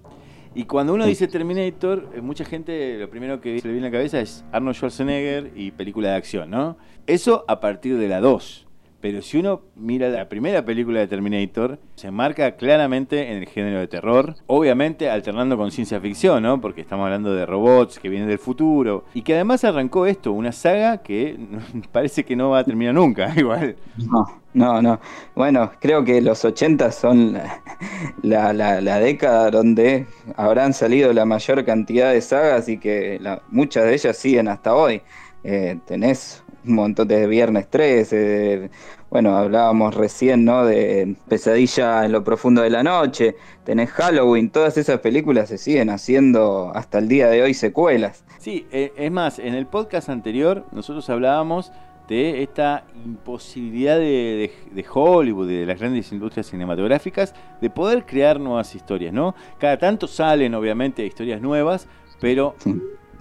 [0.54, 3.90] Y cuando uno dice Terminator, eh, mucha gente lo primero que se le viene a
[3.90, 6.78] la cabeza es Arnold Schwarzenegger y película de acción, ¿no?
[7.08, 8.68] Eso a partir de la 2.
[9.02, 13.80] Pero si uno mira la primera película de Terminator, se marca claramente en el género
[13.80, 16.62] de terror, obviamente alternando con ciencia ficción, ¿no?
[16.62, 20.52] Porque estamos hablando de robots que vienen del futuro y que además arrancó esto, una
[20.52, 21.38] saga que
[21.92, 23.76] parece que no va a terminar nunca, igual.
[23.98, 25.00] No, no, no.
[25.36, 27.40] Bueno, creo que los 80 son
[28.22, 34.18] la, década donde habrán salido la mayor cantidad de sagas y que muchas de ellas
[34.18, 35.02] siguen hasta hoy.
[35.44, 38.70] Eh, tenés un montón de Viernes 13, de-
[39.10, 40.64] bueno, hablábamos recién, ¿no?
[40.66, 43.36] De Pesadilla en lo profundo de la noche,
[43.66, 48.24] tenés Halloween, todas esas películas se siguen haciendo hasta el día de hoy secuelas.
[48.40, 51.72] Sí, eh, es más, en el podcast anterior nosotros hablábamos
[52.08, 58.40] de esta imposibilidad de, de- de Hollywood, de las grandes industrias cinematográficas, de poder crear
[58.40, 59.36] nuevas historias, ¿no?
[59.60, 61.88] Cada tanto salen, obviamente, historias nuevas,
[62.20, 62.56] pero,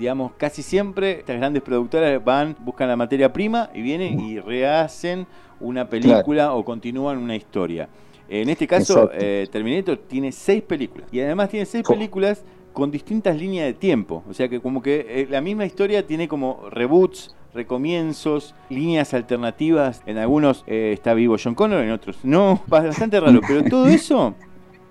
[0.01, 5.27] digamos, casi siempre estas grandes productoras van, buscan la materia prima y vienen y rehacen
[5.61, 7.87] una película o continúan una historia.
[8.27, 11.07] En este caso, eh, Terminator tiene seis películas.
[11.13, 12.43] Y además tiene seis películas
[12.73, 14.25] con distintas líneas de tiempo.
[14.27, 20.03] O sea que como que eh, la misma historia tiene como reboots, recomienzos, líneas alternativas.
[20.07, 22.63] En algunos eh, está vivo John Connor, en otros no.
[22.69, 23.43] Bastante raro.
[23.47, 24.35] Pero todo eso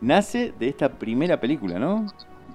[0.02, 2.06] nace de esta primera película, ¿no?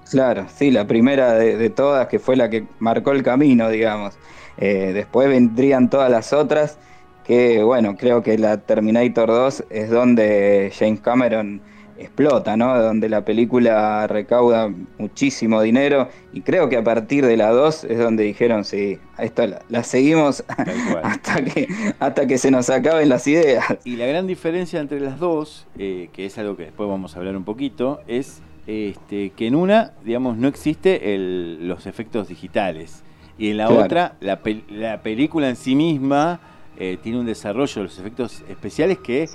[0.09, 4.17] Claro, sí, la primera de, de todas, que fue la que marcó el camino, digamos.
[4.57, 6.77] Eh, después vendrían todas las otras,
[7.25, 11.61] que bueno, creo que la Terminator 2 es donde James Cameron
[11.97, 12.79] explota, ¿no?
[12.81, 17.97] Donde la película recauda muchísimo dinero y creo que a partir de la 2 es
[17.97, 20.43] donde dijeron, sí, a esta la, la seguimos
[21.03, 21.67] hasta que,
[21.99, 23.65] hasta que se nos acaben las ideas.
[23.85, 27.19] Y la gran diferencia entre las dos, eh, que es algo que después vamos a
[27.19, 33.03] hablar un poquito, es este, que en una, digamos, no existe el- los efectos digitales.
[33.37, 33.83] Y en la Claro.
[33.83, 36.39] otra, la, pel- la película en sí misma
[36.77, 39.29] eh, tiene un desarrollo de los efectos especiales que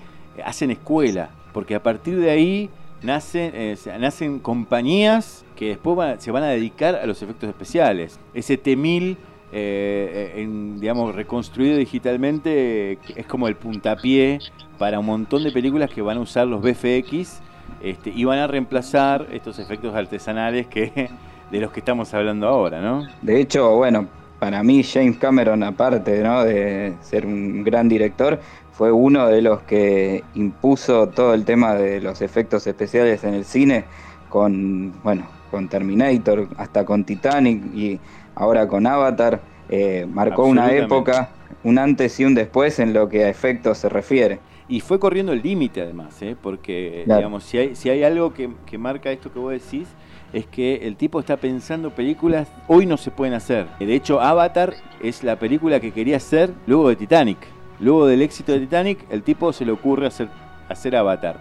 [0.45, 2.70] hacen escuela, porque a partir de ahí
[3.03, 8.18] nacen, eh, nacen compañías que después van- se van a dedicar a los efectos especiales.
[8.35, 9.16] Ese T-1000,
[9.53, 14.41] eh, en, digamos, reconstruido digitalmente, es como el puntapié
[14.78, 17.41] para un montón de películas que van a usar los VFX
[17.83, 21.11] este, y van a reemplazar estos efectos artesanales que
[21.51, 23.07] de los que estamos hablando ahora, ¿no?
[23.22, 24.07] De hecho, bueno,
[24.39, 26.45] para mí James Cameron, aparte ¿no?
[26.45, 28.41] de ser un gran director,
[28.72, 33.45] fue uno de los que impuso todo el tema de los efectos especiales en el
[33.45, 33.85] cine
[34.31, 38.01] con, bueno, con Terminator, hasta con Titanic y
[38.35, 39.41] ahora con Avatar.
[39.68, 41.28] Eh, marcó una época,
[41.62, 44.41] un antes y un después en lo que a efectos se refiere.
[44.71, 46.37] Y fue corriendo el límite además, ¿eh?
[46.41, 47.18] porque Claro.
[47.18, 49.89] digamos, si hay, si hay algo que, que marca esto que vos decís,
[50.33, 53.66] es que el tipo está pensando películas hoy no se pueden hacer.
[53.81, 57.39] De hecho, Avatar es la película que quería hacer luego de Titanic.
[57.81, 60.29] Luego del éxito de Titanic, el tipo se le ocurre hacer,
[60.68, 61.41] hacer Avatar.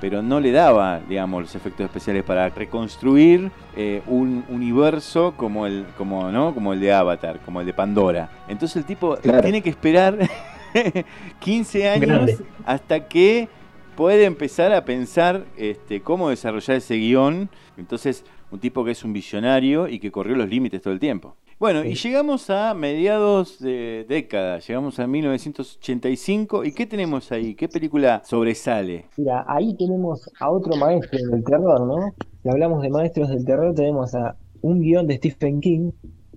[0.00, 5.84] Pero no le daba, digamos, los efectos especiales para reconstruir eh, un universo como el,
[5.98, 6.54] como, ¿no?
[6.54, 8.30] como el de Avatar, como el de Pandora.
[8.48, 9.42] Entonces el tipo Claro.
[9.42, 10.16] tiene que esperar
[11.40, 12.38] 15 años Grande.
[12.64, 13.48] hasta que
[13.96, 17.50] puede empezar a pensar este, cómo desarrollar ese guion.
[17.76, 21.36] Entonces, un tipo que es un visionario y que corrió los límites todo el tiempo.
[21.60, 26.64] Bueno, y llegamos a mediados de década, llegamos a 1985.
[26.64, 27.54] ¿Y qué tenemos ahí?
[27.54, 29.04] ¿Qué película sobresale?
[29.18, 32.14] Mira, ahí tenemos a otro maestro del terror, ¿no?
[32.42, 35.90] Si hablamos de maestros del terror, tenemos a un guion de Stephen King,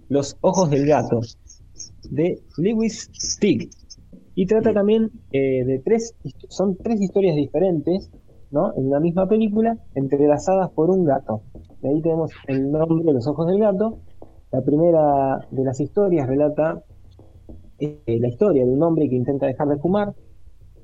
[0.10, 1.22] Los Ojos del Gato,
[2.10, 3.70] de Lewis Stig.
[4.36, 6.16] Y trata también eh, de tres,
[6.50, 8.10] son tres historias diferentes,
[8.52, 8.74] ¿no?
[8.76, 11.42] En una misma película, entrelazadas por un gato.
[11.82, 14.00] De ahí tenemos el nombre de Los Ojos del Gato.
[14.52, 16.84] La primera de las historias relata
[17.80, 20.14] eh, la historia de un hombre que intenta dejar de fumar.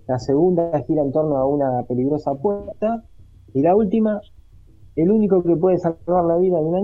[0.07, 3.03] La segunda gira en torno a una peligrosa apuesta.
[3.53, 4.21] Y la última,
[4.95, 6.81] el único que puede salvar la vida de una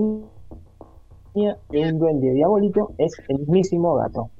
[1.34, 4.30] niña de un duende diabólico es el mismísimo gato.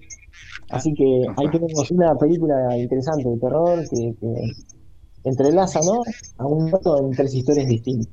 [0.70, 6.02] Así que ahí tenemos una película interesante de terror que, que entrelaza ¿no?
[6.38, 8.08] a un gato en tres historias distintas.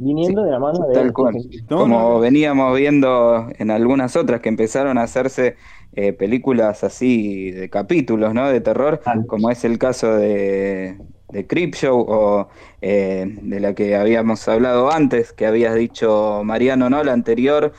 [0.00, 1.34] Viniendo de la mano de Tal cual.
[1.68, 5.56] Como veníamos viendo en algunas otras que empezaron a hacerse
[5.92, 8.48] eh, películas así de capítulos, ¿no?
[8.48, 10.98] De terror, como es el caso de,
[11.32, 12.48] de Creepshow o
[12.80, 17.02] eh, de la que habíamos hablado antes, que habías dicho Mariano, ¿no?
[17.02, 17.72] La anterior,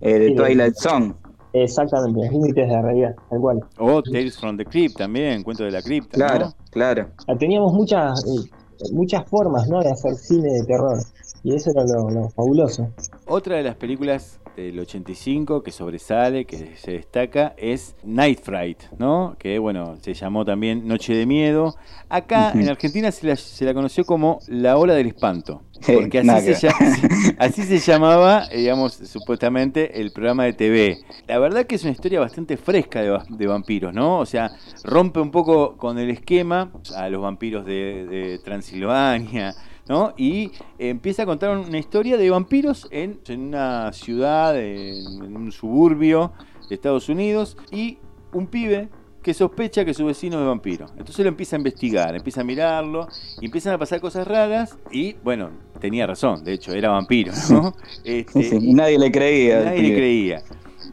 [0.00, 1.14] eh, de Sí, Twilight Zone.
[1.62, 3.60] Exactamente, los límites de la realidad, tal cual.
[3.78, 6.18] O Tales from the Crypt también, Cuento de la Cripta.
[6.18, 6.26] ¿no?
[6.26, 7.08] Claro, claro.
[7.26, 8.50] Ah, Teníamos muchas, eh,
[8.92, 9.80] muchas formas ¿no?
[9.80, 10.98] de hacer cine de terror.
[11.42, 12.88] Y eso era lo, lo fabuloso.
[13.26, 19.36] Otra de las películas del 85 que sobresale, que se destaca, es Night Fright, ¿no?
[19.38, 21.74] Que, bueno, se llamó también Noche de Miedo.
[22.08, 25.62] Acá en Argentina se la, se la conoció como La Hora del Espanto.
[25.94, 26.78] Porque así se, llama-
[27.38, 30.98] así se llamaba, digamos, supuestamente el programa de TV.
[31.26, 34.18] La verdad que es una historia bastante fresca de, va- de vampiros, ¿no?
[34.18, 34.50] O sea,
[34.84, 39.54] rompe un poco con el esquema a los vampiros de, de Transilvania,
[39.88, 40.14] ¿no?
[40.16, 45.52] Y empieza a contar una historia de vampiros en, en una ciudad, en, en un
[45.52, 46.32] suburbio
[46.68, 47.98] de Estados Unidos, y
[48.32, 48.88] un pibe
[49.26, 50.86] que sospecha que su vecino es vampiro.
[50.96, 53.08] Entonces lo empieza a investigar, empieza a mirarlo,
[53.40, 55.50] y empiezan a pasar cosas raras, y bueno,
[55.80, 57.74] tenía razón, de hecho, era vampiro, ¿no?
[58.04, 59.64] Este, Sí, sí, Nadie le creía.
[59.64, 60.42] Nadie le creía.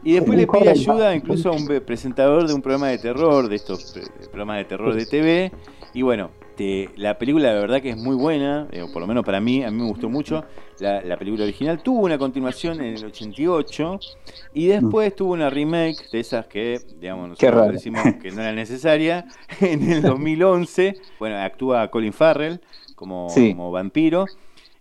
[0.02, 3.54] Y después le pide ayuda incluso a un presentador de un programa de terror, de
[3.54, 5.52] estos eh, programas de terror de TV.
[5.92, 9.06] Y bueno, te- la película la verdad que es muy buena, eh, o por lo
[9.06, 10.44] menos para mí, a mí me gustó mucho.
[10.80, 14.00] La, la película original tuvo una continuación en el 88
[14.54, 19.24] y después tuvo una remake de esas que, digamos, nosotros decimos que no era necesaria.
[19.60, 22.60] En el 2011, bueno, actúa Colin Farrell
[22.96, 23.50] como, Sí.
[23.50, 24.26] como vampiro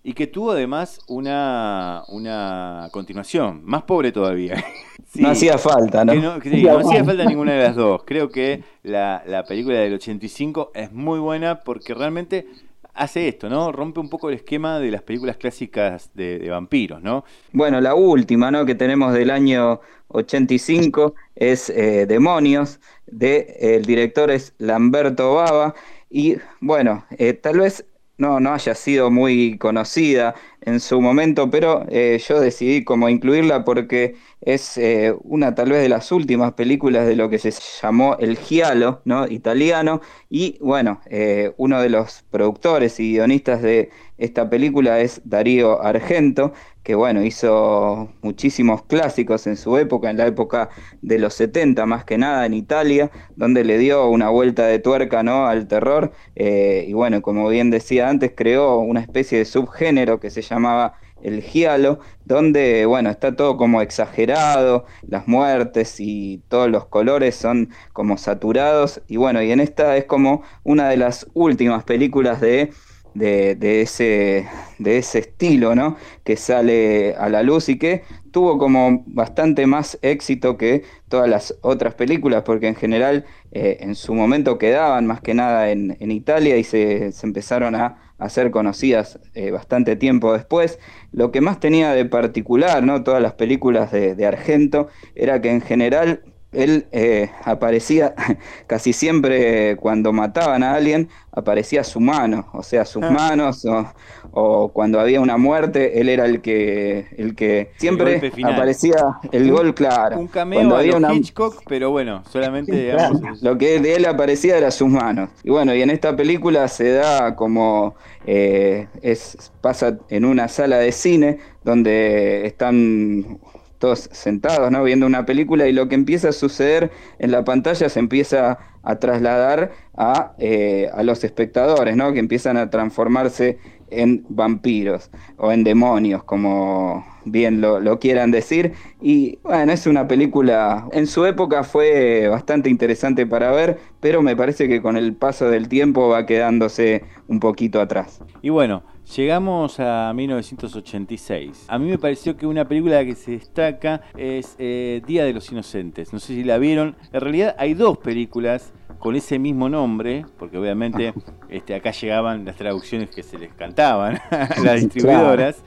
[0.04, 4.64] y que tuvo además una, una continuación, más pobre todavía.
[5.06, 6.16] Sí, No hacía falta, ¿no?
[6.16, 8.02] no, que sí, no hacía falta ninguna de las dos.
[8.04, 12.48] Creo que la, la película del 85 es muy buena porque realmente
[12.96, 13.72] hace esto, ¿no?
[13.72, 17.26] Rompe un poco el esquema de las películas clásicas de, de vampiros, ¿no?
[17.52, 18.66] Bueno, la última, ¿no?
[18.66, 25.76] Que tenemos del año 85 es eh, Demonios, de, el director es Lamberto Bava,
[26.10, 27.86] y bueno, eh, tal vez
[28.18, 33.66] no, no haya sido muy conocida en su momento, pero eh, yo decidí como incluirla
[33.66, 37.52] porque es eh, una tal vez de las últimas películas de lo que se
[37.82, 39.28] llamó el Giallo, ¿no?
[39.28, 45.82] Italiano, y bueno, eh, uno de los productores y guionistas de esta película es Darío
[45.82, 46.54] Argento,
[46.84, 50.70] que bueno, hizo muchísimos clásicos en su época, en la época
[51.02, 55.24] de los 70 más que nada en Italia, donde le dio una vuelta de tuerca
[55.24, 55.48] ¿no?
[55.48, 60.30] al terror eh, y bueno, como bien decía antes, creó una especie de subgénero que
[60.30, 66.86] se llamaba el giallo, donde, bueno, está todo como exagerado, las muertes y todos los
[66.86, 71.86] colores son como saturados, y bueno, y en esta es como una de las últimas
[71.86, 72.72] películas de,
[73.14, 74.48] de, ese,
[74.80, 75.98] de ese estilo, ¿no?
[76.24, 81.56] Que sale a la luz y que tuvo como bastante más éxito que todas las
[81.62, 86.12] otras películas, porque en general eh, en su momento quedaban más que nada en, en
[86.12, 88.00] Italia y se, se empezaron a
[88.30, 90.80] ser conocidas eh, bastante tiempo después.
[91.12, 93.04] Lo que más tenía de particular, ¿no?
[93.04, 96.22] Todas las películas de Argento, era que en general
[96.54, 98.14] él eh, aparecía
[98.68, 103.10] casi siempre cuando mataban a alguien, aparecía su mano, o sea, sus Ah.
[103.10, 103.86] manos, o,
[104.32, 108.54] o cuando había una muerte, él era el que, el que siempre golpe final.
[108.54, 108.96] aparecía
[109.32, 110.20] el gol claro.
[110.20, 113.42] Un cameo Cuando había una- Hitchcock, pero bueno, solamente digamos.
[113.42, 115.30] lo que de él aparecía era sus manos.
[115.44, 117.96] Y bueno, y en esta película se da como
[118.28, 123.40] eh, es pasa en una sala de cine donde están
[123.84, 124.82] todos sentados, ¿no?
[124.82, 128.96] Viendo una película y lo que empieza a suceder en la pantalla se empieza a
[128.96, 132.14] trasladar a, eh, a los espectadores, ¿no?
[132.14, 133.58] Que empiezan a transformarse
[134.02, 138.74] en vampiros o en demonios, como bien lo, quieran decir.
[139.02, 144.36] Y bueno, es una película, en su época fue bastante interesante para ver, pero me
[144.36, 148.22] parece que con el paso del tiempo va quedándose un poquito atrás.
[148.42, 148.84] Y bueno,
[149.16, 151.66] llegamos a 1986.
[151.68, 155.52] A mí me pareció que una película que se destaca es eh, Día de los
[155.52, 156.14] Inocentes.
[156.14, 156.96] No sé si la vieron.
[157.12, 158.74] En realidad hay dos películas
[159.04, 161.14] con ese mismo nombre, porque obviamente
[161.50, 165.62] este, acá llegaban las traducciones que se les cantaban a las distribuidoras.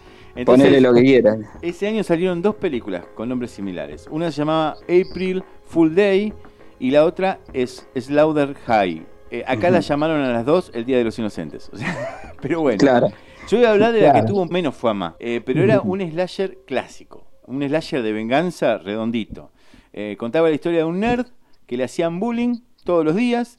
[0.47, 1.45] Ponele lo que quieran.
[1.61, 4.09] Ese año salieron dos películas con nombres similares.
[4.11, 6.33] Una se llamaba April Full Day
[6.79, 9.05] y la otra es Slaughter High.
[9.31, 9.75] Eh, acá Ujú.
[9.75, 11.71] la llamaron a las dos el Día de los Inocentes.
[11.75, 12.79] O sea, pero bueno.
[12.79, 13.09] Claro.
[13.49, 16.59] Yo voy a hablar de la que tuvo menos fama, eh, pero era un slasher
[16.67, 19.53] clásico, un slasher de venganza redondito.
[19.93, 21.27] Eh, contaba la historia de un nerd
[21.67, 23.59] que le hacían bullying todos los días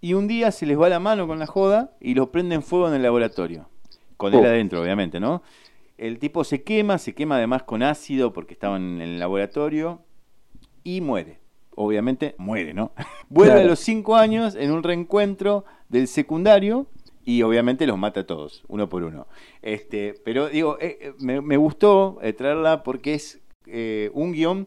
[0.00, 2.88] y un día se les va la mano con la joda y lo prenden fuego
[2.88, 3.68] en el laboratorio.
[4.16, 4.44] Con él Oh.
[4.44, 5.42] adentro, obviamente, ¿no?
[5.96, 10.00] El tipo se quema, se quema además con ácido porque estaba en el laboratorio
[10.82, 11.38] y muere.
[11.76, 12.90] Obviamente muere, ¿no?
[13.28, 13.66] Vuelve Claro.
[13.66, 16.86] a los cinco años en un reencuentro del secundario
[17.24, 19.28] y obviamente los mata a todos, uno por uno.
[19.62, 24.66] Este, pero digo, eh, eh, me, me gustó eh, traerla porque es eh, un guion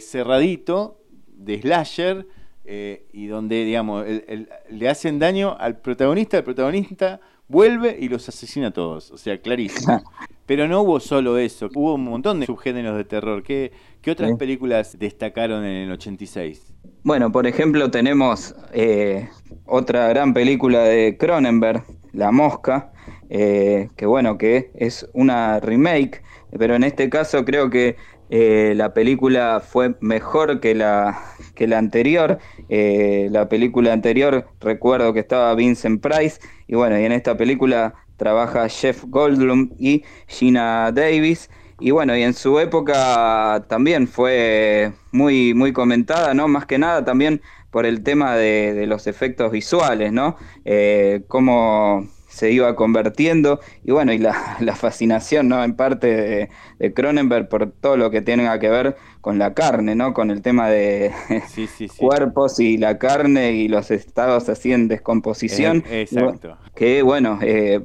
[0.00, 0.98] cerradito
[1.28, 2.26] de slasher
[2.64, 8.08] eh, y donde, digamos, el- el- le hacen daño al protagonista, el protagonista vuelve y
[8.08, 10.02] los asesina a todos, o sea, clarísimo.
[10.46, 13.42] Pero no hubo solo eso, hubo un montón de subgéneros de terror.
[13.42, 14.36] ¿Qué, qué otras Sí.
[14.36, 16.74] películas destacaron en el 86?
[17.02, 19.28] Bueno, por ejemplo, tenemos eh,
[19.66, 22.92] otra gran película de Cronenberg, La Mosca,
[23.30, 26.22] eh, que bueno, que es una remake,
[26.58, 27.96] pero en este caso creo que
[28.30, 31.20] eh, la película fue mejor que la,
[31.56, 32.38] que la anterior.
[32.68, 37.94] Eh, la película anterior recuerdo que estaba Vincent Price, y bueno, y en esta película
[38.16, 41.50] trabaja Jeff Goldblum y Gina Davis.
[41.80, 46.46] Y bueno, y en su época también fue muy, muy comentada, ¿no?
[46.46, 50.36] Más que nada también por el tema de, los efectos visuales, ¿no?
[50.64, 55.62] Eh, cómo se iba convirtiendo y bueno, y la, la fascinación, ¿no?
[55.62, 59.94] En parte de, de Cronenberg por todo lo que tenga que ver con la carne,
[59.94, 60.14] ¿no?
[60.14, 61.12] Con el tema de
[61.48, 61.96] Sí, sí, sí.
[61.98, 65.84] cuerpos y la carne y los estados así en descomposición.
[65.90, 66.56] Eh, exacto.
[66.74, 67.82] Que bueno, eh,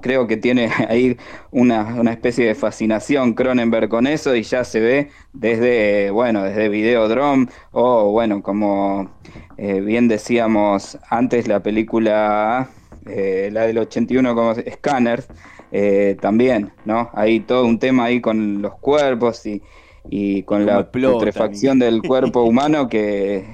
[0.00, 1.16] creo que tiene ahí
[1.50, 6.68] una, una especie de fascinación Cronenberg con eso y ya se ve desde, bueno, desde
[6.68, 9.10] Videodrome o bueno, como
[9.56, 12.68] eh, bien decíamos antes, la película,
[13.06, 15.28] eh, la del 81 como Scanners,
[15.70, 17.10] eh, también, ¿no?
[17.14, 19.62] Hay todo un tema ahí con los cuerpos y,
[20.10, 23.44] y con la putrefacción del cuerpo humano que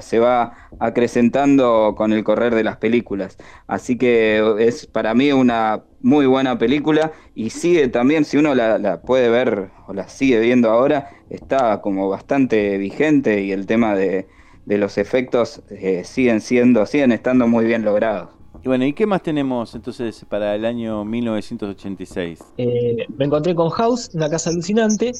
[0.00, 3.38] se va acrecentando con el correr de las películas.
[3.66, 8.78] Así que es para mí una muy buena película y sigue también, si uno la,
[8.78, 13.94] la puede ver o la sigue viendo ahora, está como bastante vigente y el tema
[13.94, 14.26] de,
[14.66, 18.33] de los efectos eh, siguen siendo, siguen estando muy bien logrados.
[18.64, 22.40] Y bueno, ¿y qué más tenemos entonces para el año 1986?
[22.56, 25.12] Eh, me encontré con House, una casa alucinante,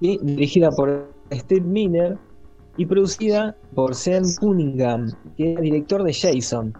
[0.00, 2.18] y dirigida por Steve Miner
[2.76, 6.74] y producida por Sean Cunningham, que era director de Jason.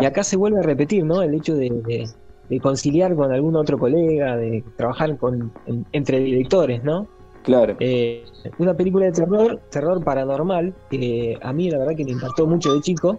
[0.00, 1.22] Y acá se vuelve a repetir, ¿no?
[1.22, 2.08] El hecho de, de-
[2.50, 7.08] de conciliar con algún otro colega, de trabajar con, en- entre directores, ¿no?
[7.42, 7.74] Claro.
[7.80, 8.24] Eh,
[8.58, 12.74] una película de terror, terror paranormal, que a mí la verdad que me impactó mucho
[12.74, 13.18] de chico.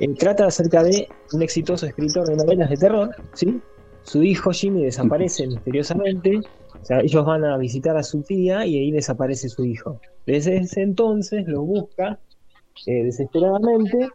[0.00, 3.60] Eh, trata acerca de un exitoso escritor de novelas de terror, ¿sí?
[4.02, 6.38] Su hijo Jimmy desaparece misteriosamente.
[6.38, 10.00] O sea, ellos van a visitar a su tía y ahí desaparece su hijo.
[10.26, 12.18] Desde ese entonces lo busca
[12.86, 14.08] eh, desesperadamente.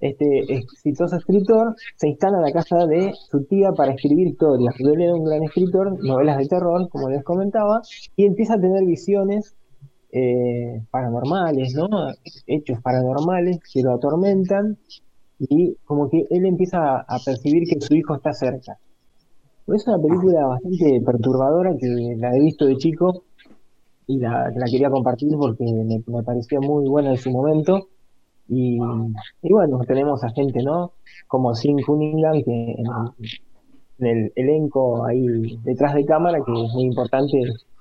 [0.00, 4.74] Este exitoso escritor se instala en la casa de su tía para escribir historias.
[4.78, 7.82] Él era un gran escritor, novelas de terror, como les comentaba,
[8.16, 9.56] y empieza a tener visiones
[10.10, 11.88] eh, paranormales, ¿no?
[12.46, 14.78] Hechos paranormales que lo atormentan
[15.38, 18.78] y como que él empieza a, percibir que su hijo está cerca.
[19.68, 23.24] Es una película bastante perturbadora que la he visto de chico
[24.06, 27.88] y la, quería compartir porque me, me pareció muy buena en su momento.
[28.48, 28.78] Y,
[29.42, 30.92] y bueno, tenemos a gente, ¿no?
[31.26, 33.38] Como Sin Cunningham, que en el,
[33.98, 37.38] en el elenco ahí detrás de cámara, que es muy importante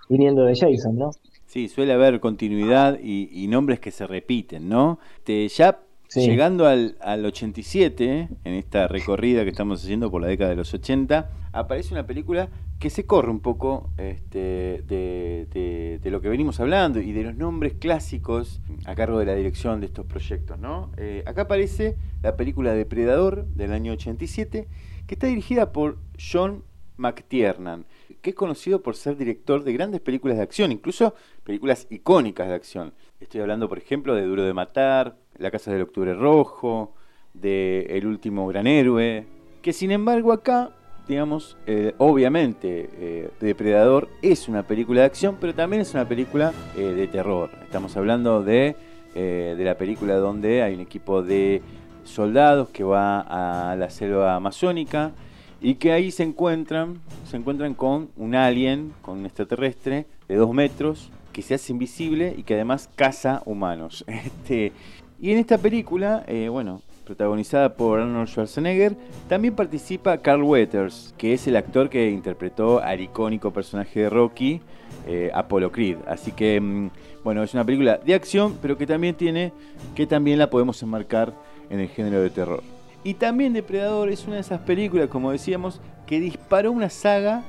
[0.09, 1.11] viniendo de Jason, ¿no?
[1.45, 4.99] Sí, suele haber continuidad y, y nombres que se repiten, ¿no?
[5.23, 5.79] Te, ya
[6.15, 10.73] Llegando al, al 87, en esta recorrida que estamos haciendo por la década de los
[10.73, 12.49] 80, aparece una película
[12.79, 17.73] que se corre un poco este, de, lo que venimos hablando y de los nombres
[17.73, 20.57] clásicos a cargo de la dirección de estos proyectos.
[20.97, 24.67] Eh, acá aparece la película Depredador del año 87,
[25.07, 26.63] que está dirigida por John
[26.97, 27.85] McTiernan,
[28.21, 32.53] que es conocido por ser director de grandes películas de acción, incluso películas icónicas de
[32.53, 32.93] acción.
[33.19, 36.93] Estoy hablando, por ejemplo, de Duro de Matar, La Casa del Octubre Rojo,
[37.33, 39.25] de El Último Gran Héroe,
[39.61, 40.71] que sin embargo acá,
[41.07, 46.53] digamos, eh, obviamente eh, Depredador es una película de acción, pero también es una película
[46.75, 47.49] eh, de terror.
[47.63, 48.75] Estamos hablando de,
[49.15, 51.61] de la película donde hay un equipo de
[52.03, 55.11] soldados que va a la selva amazónica
[55.59, 60.53] y que ahí se encuentran, se encuentran con un alien, con un extraterrestre de dos
[60.53, 64.05] metros que se hace invisible y que además caza humanos.
[64.25, 64.71] Este,
[65.19, 68.95] y en esta película, eh, bueno, protagonizada por Arnold Schwarzenegger,
[69.27, 74.61] también participa Carl Weathers, que es el actor que interpretó al icónico personaje de Rocky,
[75.07, 75.97] eh, Apollo Creed.
[76.05, 76.89] Así que, mm,
[77.23, 79.53] bueno, es una película de acción, pero que también tiene,
[79.95, 81.33] que también la podemos enmarcar
[81.69, 82.61] en el género de terror.
[83.03, 87.43] Y también Depredador es una de esas películas, como decíamos, que disparó una saga,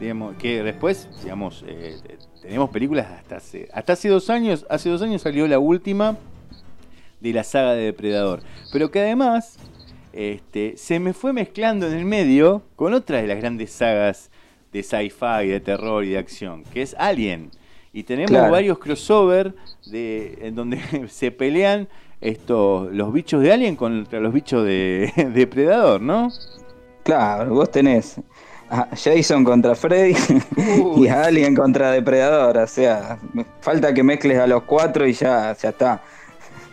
[0.00, 1.96] digamos, que después, digamos, eh,
[2.42, 6.16] tenemos películas hasta hace, hasta hace dos años, hace dos años salió la última
[7.24, 8.40] de la saga de Depredador,
[8.72, 9.56] pero que además
[10.12, 14.30] este, se me fue mezclando en el medio con otra de las grandes sagas
[14.72, 17.50] de sci-fi, de terror y de acción, que es Alien.
[17.92, 18.52] Y tenemos Claro.
[18.52, 19.54] varios crossover
[19.86, 21.88] de, en donde se pelean
[22.20, 26.30] estos, los bichos de Alien contra los bichos de Depredador, ¿no?
[27.04, 28.16] Claro, vos tenés
[28.70, 30.14] a Jason contra Freddy
[30.96, 32.56] y a Alien contra Depredador.
[32.58, 33.18] O sea,
[33.60, 36.02] falta que mezcles a los cuatro y ya, ya está.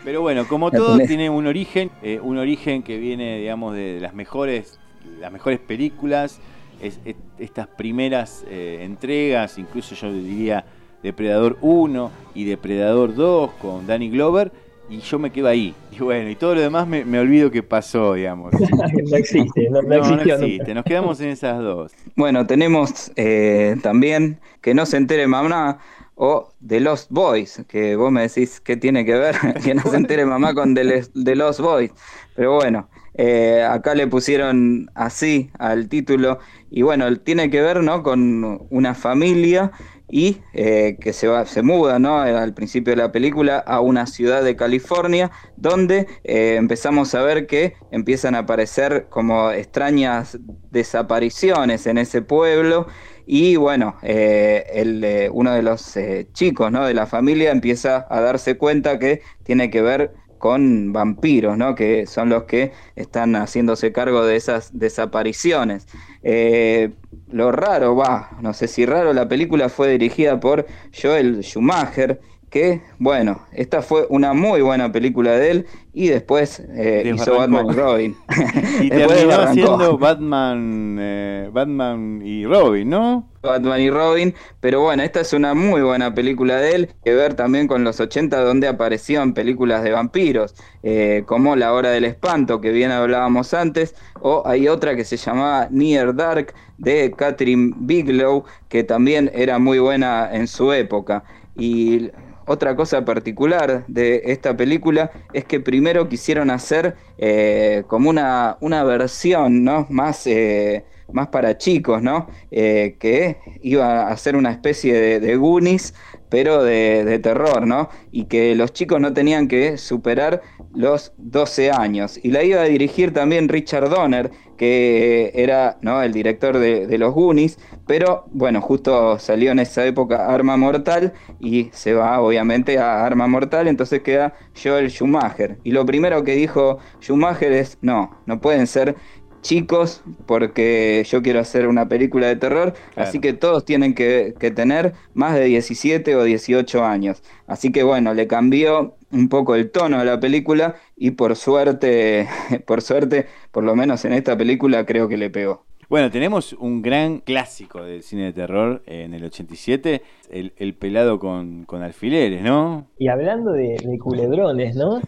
[0.04, 4.14] Pero bueno, como todo tiene un origen, eh, un origen que viene, digamos, de las
[4.14, 4.80] mejores,
[5.20, 6.40] las mejores películas,
[6.82, 10.66] es- es- estas primeras eh, entregas, incluso yo diría
[11.04, 14.52] Depredador 1 y Depredador 2 con Danny Glover,
[14.90, 15.74] y yo me quedo ahí.
[15.92, 18.52] Y bueno, y todo lo demás me, me olvido que pasó, digamos.
[19.10, 21.92] no existe, no, no No, existe, nos quedamos en esas dos.
[22.16, 25.80] Bueno, tenemos eh, también que no se entere mamá
[26.24, 29.98] o The Lost Boys, que vos me decís qué tiene que ver que no se
[29.98, 31.92] entere mamá con The, The Lost Boys.
[32.36, 36.38] Pero bueno, eh, acá le pusieron así al título
[36.70, 38.04] y bueno, tiene que ver ¿no?
[38.04, 39.72] con una familia
[40.12, 42.20] y eh, que se va, se muda ¿no?
[42.20, 47.48] al principio de la película a una ciudad de California donde eh, empezamos a ver
[47.48, 50.38] que empiezan a aparecer como extrañas
[50.70, 52.86] desapariciones en ese pueblo
[53.34, 56.86] y bueno, eh, el, eh, uno de los eh, chicos ¿no?
[56.86, 61.74] de la familia empieza a darse cuenta que tiene que ver con vampiros, ¿no?
[61.74, 65.88] que son los que están haciéndose cargo de esas desapariciones.
[66.24, 66.92] Eh,
[67.30, 70.66] lo raro, va, no sé si raro, la película fue dirigida por
[71.02, 72.20] Joel Schumacher,
[72.52, 77.38] que, bueno, esta fue una muy buena película de él y después eh, hizo.
[77.38, 78.18] Batman y Robin.
[78.82, 83.30] Y terminó haciendo Batman, eh, Batman y Robin, ¿no?
[83.42, 87.36] Batman y Robin, pero bueno, esta es una muy buena película de él, que ver
[87.36, 92.60] también con los 80 donde aparecían películas de vampiros, eh, como La Hora del Espanto,
[92.60, 98.44] que bien hablábamos antes, o hay otra que se llamaba Near Dark de Catherine Bigelow,
[98.68, 101.24] que también era muy buena en su época.
[101.56, 102.12] Y
[102.46, 108.84] otra cosa particular de esta película es que primero quisieron hacer eh, como una, una
[108.84, 109.88] versión ¿no?
[109.90, 112.28] más, eh, más para chicos, ¿no?
[112.52, 115.94] Eh, que iba a ser una especie de, de Goonies,
[116.32, 117.90] pero de, terror, ¿no?
[118.10, 120.42] Y que los chicos no tenían que superar
[120.74, 122.18] los 12 años.
[122.24, 126.02] Y la iba a dirigir también Richard Donner, que era ¿no?
[126.02, 131.12] el director de, de los Goonies, pero bueno, justo salió en esa época Arma Mortal
[131.42, 135.58] y se va obviamente a Arma Mortal, entonces queda Joel Schumacher.
[135.66, 138.96] Y lo primero que dijo Schumacher es, no, no pueden ser
[139.42, 143.10] chicos porque yo quiero hacer una película de terror, Claro.
[143.10, 147.24] así que todos tienen que, que tener más de 17 o 18 años.
[147.48, 152.28] Así que bueno, le cambió un poco el tono de la película y por suerte,
[152.66, 155.66] por suerte, por lo menos en esta película creo que le pegó.
[155.90, 161.20] Bueno, tenemos un gran clásico del cine de terror en el 87, el, el pelado
[161.20, 162.88] con, con alfileres, ¿no?
[162.98, 165.02] Y hablando de, de culebrones, ¿no?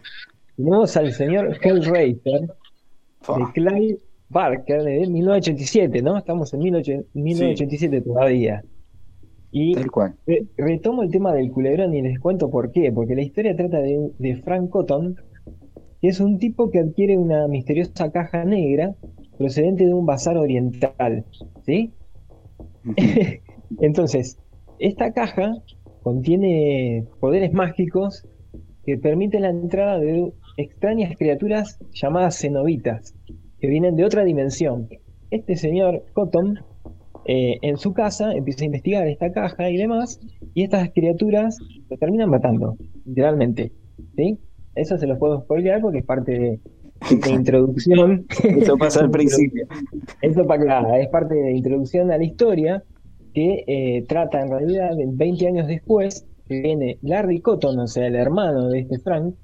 [0.56, 3.96] Tenemos al señor Hellraiser de Clive
[4.34, 6.18] Barker de 1987, ¿no?
[6.18, 8.62] Estamos en 18 1987 todavía.
[9.50, 10.14] Y Tal cual.
[10.26, 12.90] re- retomo el tema del culebrón y les cuento por qué.
[12.92, 15.16] Porque la historia trata de, de Frank Cotton,
[16.02, 18.94] que es un tipo que adquiere una misteriosa caja negra
[19.38, 21.24] procedente de un bazar oriental,
[21.64, 21.92] ¿sí?
[23.80, 24.38] Entonces,
[24.78, 25.52] esta caja
[26.02, 28.26] contiene poderes mágicos
[28.84, 33.14] que permiten la entrada de extrañas criaturas llamadas cenobitas,
[33.64, 34.90] que vienen de otra dimensión.
[35.30, 36.58] Este señor Cotton,
[37.24, 40.20] eh, en su casa, empieza a investigar esta caja y demás,
[40.52, 41.56] y estas criaturas
[41.88, 43.72] lo terminan matando, literalmente.
[44.16, 44.38] ¿Sí?
[44.74, 46.60] Eso se los puedo spoilear porque es parte de,
[47.08, 48.26] de introducción.
[48.44, 49.66] Eso pasa al principio.
[50.20, 52.84] Esto para claro, es parte de introducción a la historia
[53.32, 58.08] que eh, trata en realidad de 20 años después que viene Larry Cotton, o sea,
[58.08, 59.34] el hermano de este Frank,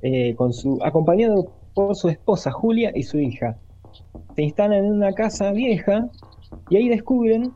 [0.00, 3.56] eh, con su, acompañado por su esposa Julia y su hija.
[4.36, 6.08] Se instalan en una casa vieja
[6.68, 7.52] y ahí descubren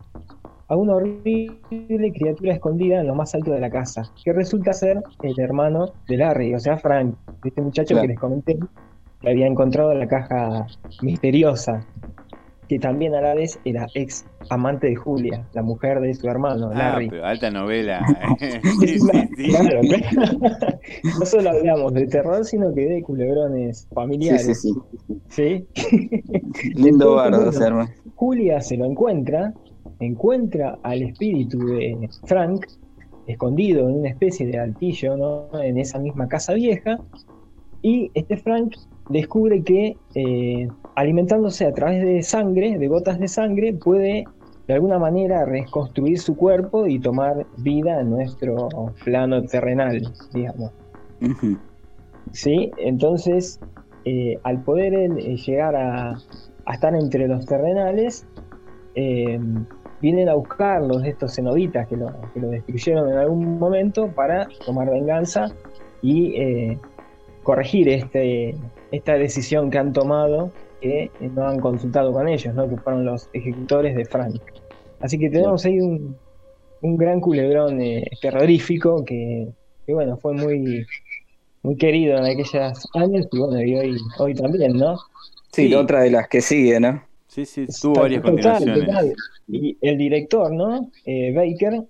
[0.69, 5.03] a una horrible criatura escondida en lo más alto de la casa, que resulta ser
[5.23, 7.15] el hermano de Larry, o sea, Frank,
[7.45, 8.03] este muchacho Claro.
[8.03, 8.59] que les comenté,
[9.21, 10.67] que había encontrado la caja
[11.03, 11.87] misteriosa,
[12.75, 16.71] que también a la vez era ex amante de Julia, la mujer de su hermano,
[16.73, 17.09] Ah, Larry.
[17.09, 18.05] pero alta novela.
[18.81, 18.99] sí, sí,
[19.37, 19.49] sí.
[19.51, 20.39] Claro, claro.
[21.21, 24.61] No solo hablamos de terror, sino que de culebrones familiares.
[24.61, 24.73] Sí,
[25.29, 26.21] sí, ¿sí?
[26.75, 27.89] Lindo bardo, bueno, se arma.
[28.17, 29.55] Julia se lo encuentra,
[30.01, 32.67] encuentra al espíritu de Frank
[33.29, 35.63] escondido en una especie de altillo, ¿no?
[35.63, 36.99] En esa misma casa vieja,
[37.83, 38.75] y este Frank
[39.09, 44.25] descubre que eh, alimentándose a través de sangre, de gotas de sangre, puede
[44.67, 48.69] de alguna manera reconstruir su cuerpo y tomar vida en nuestro
[49.05, 50.01] plano terrenal,
[50.33, 50.73] digamos.
[52.33, 52.71] ¿sí?
[52.79, 53.61] Entonces,
[54.05, 56.15] eh, al poder eh, llegar a,
[56.65, 58.27] a estar entre los terrenales,
[58.95, 59.39] eh,
[60.01, 64.91] vienen a buscarlos estos cenobitas que lo, que lo destruyeron en algún momento para tomar
[64.91, 65.47] venganza
[66.03, 66.35] y
[67.45, 68.57] corregir este,
[68.91, 72.69] esta decisión que han tomado que eh, no han consultado con ellos, ¿no?
[72.69, 74.41] que fueron los ejecutores de Frank.
[75.01, 76.17] Así que tenemos ahí un,
[76.83, 79.49] un gran culebrón eh, terrorífico que,
[79.87, 80.85] que, bueno, fue muy,
[81.63, 84.97] muy querido en aquellos años y bueno, y hoy, hoy también, ¿no?
[85.53, 85.75] Sí, Sí.
[85.75, 87.03] otra de las que sigue, ¿no?
[87.29, 88.87] Sí, sí, tuvo varias total, continuaciones.
[88.87, 89.15] total.
[89.49, 90.91] Y el director, ¿no?
[91.07, 91.83] Eh, Baker,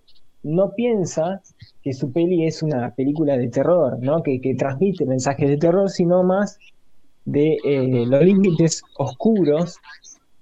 [0.42, 1.40] no piensa
[1.85, 4.22] que su peli es una película de terror, ¿no?
[4.22, 6.59] Que, que transmite mensajes de terror, sino más
[7.24, 9.82] de eh, los límites oscuros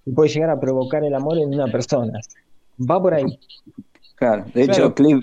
[0.05, 2.24] que puede llegar a provocar el amor en una persona.
[2.78, 3.38] Va por ahí.
[4.14, 4.64] Claro, de Claro.
[4.64, 5.22] hecho, Clive,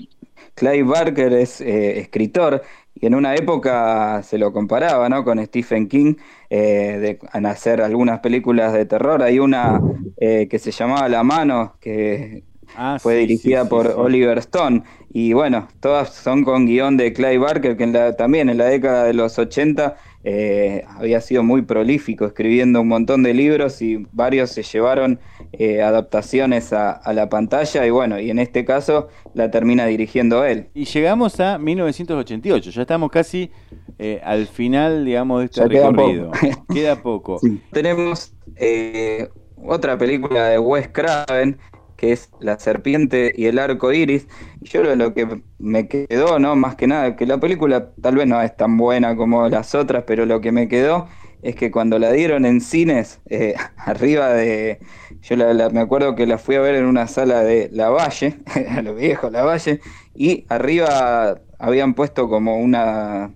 [0.55, 2.61] Clive Barker es eh, escritor
[2.93, 5.23] y en una época se lo comparaba ¿no?
[5.23, 6.15] con Stephen King
[6.49, 9.23] eh, de, en hacer algunas películas de terror.
[9.23, 9.85] Hay una
[10.17, 13.93] eh, que se llamaba La Mano, que Ah, fue sí, dirigida sí, sí, por sí.
[13.95, 14.83] Oliver Stone.
[15.11, 18.65] Y bueno, todas son con guion de Clive Barker, que en la- también en la
[18.65, 24.05] década de los 80 eh, había sido muy prolífico, escribiendo un montón de libros y
[24.11, 25.19] varios se llevaron
[25.53, 27.87] eh, adaptaciones a, a la pantalla.
[27.87, 30.67] Y bueno, y en este caso la termina dirigiendo él.
[30.75, 33.49] Y llegamos a 1988, ya estamos casi
[33.97, 36.31] eh, al final, digamos, de este Ya queda recorrido.
[36.31, 36.65] poco.
[36.73, 37.39] Queda poco.
[37.71, 39.29] Tenemos eh,
[39.65, 41.57] otra película de Wes Craven,
[41.99, 44.27] que es La serpiente y el arco iris.
[44.61, 46.55] Y yo lo, lo que me quedó, ¿no?
[46.55, 50.03] Más que nada, que la película tal vez no es tan buena como las otras,
[50.07, 51.07] pero lo que me quedó
[51.41, 54.79] es que cuando la dieron en cines, eh, arriba de.
[55.21, 57.89] Yo la- la- me acuerdo que la fui a ver en una sala de La
[57.89, 58.37] Valle,
[58.69, 59.81] a lo viejo La Valle,
[60.15, 63.33] y arriba habían puesto como una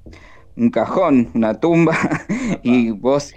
[0.55, 1.97] un cajón, una tumba,
[2.64, 3.34] y vos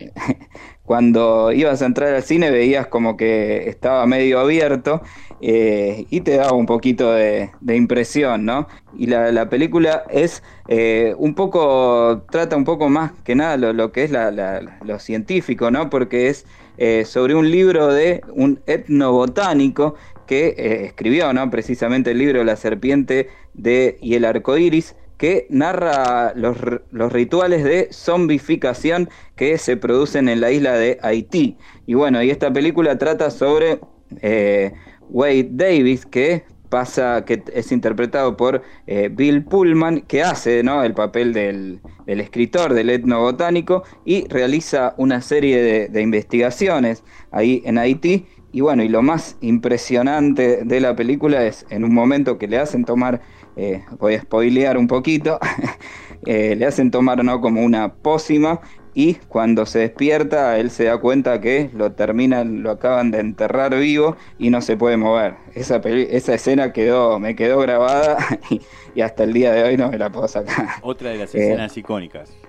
[0.87, 5.03] cuando ibas a entrar al cine veías como que estaba medio abierto
[5.41, 8.69] eh, y te daba un poquito de, impresión, ¿no?
[8.97, 13.73] Y la, la película es eh, un poco, trata un poco más que nada lo,
[13.75, 15.91] lo que es la- la- lo científico, ¿no?
[15.91, 16.47] Porque es
[16.79, 19.95] eh, sobre un libro de un etnobotánico
[20.27, 21.51] que eh, escribió, ¿no?
[21.51, 26.57] Precisamente el libro La serpiente de, y el arco iris, que narra los,
[26.91, 31.57] los rituales de zombificación que se producen en la isla de Haití.
[31.87, 33.81] Y bueno, y esta película trata sobre
[34.21, 34.73] eh,
[35.09, 40.83] Wade Davis, que pasa, que es interpretado por eh, Bill Pullman, que hace ¿no?
[40.83, 47.63] el papel del, del escritor, del etnobotánico, y realiza una serie de, de investigaciones ahí
[47.65, 48.27] en Haití.
[48.53, 52.59] Y bueno, y lo más impresionante de la película es en un momento que le
[52.59, 53.21] hacen tomar,
[53.57, 55.39] eh, voy a spoilear un poquito,
[56.27, 57.41] eh, le hacen tomar ¿no?
[57.41, 58.61] como una pócima
[58.95, 63.75] y cuando se despierta él se da cuenta que lo terminan, lo acaban de enterrar
[63.79, 65.37] vivo y no se puede mover.
[65.55, 68.17] Esa, esa escena quedó, me quedó grabada
[68.51, 68.63] y,
[68.95, 70.69] y hasta el día de hoy no me la puedo sacar.
[70.81, 72.41] Otra de las Eh, escenas icónicas.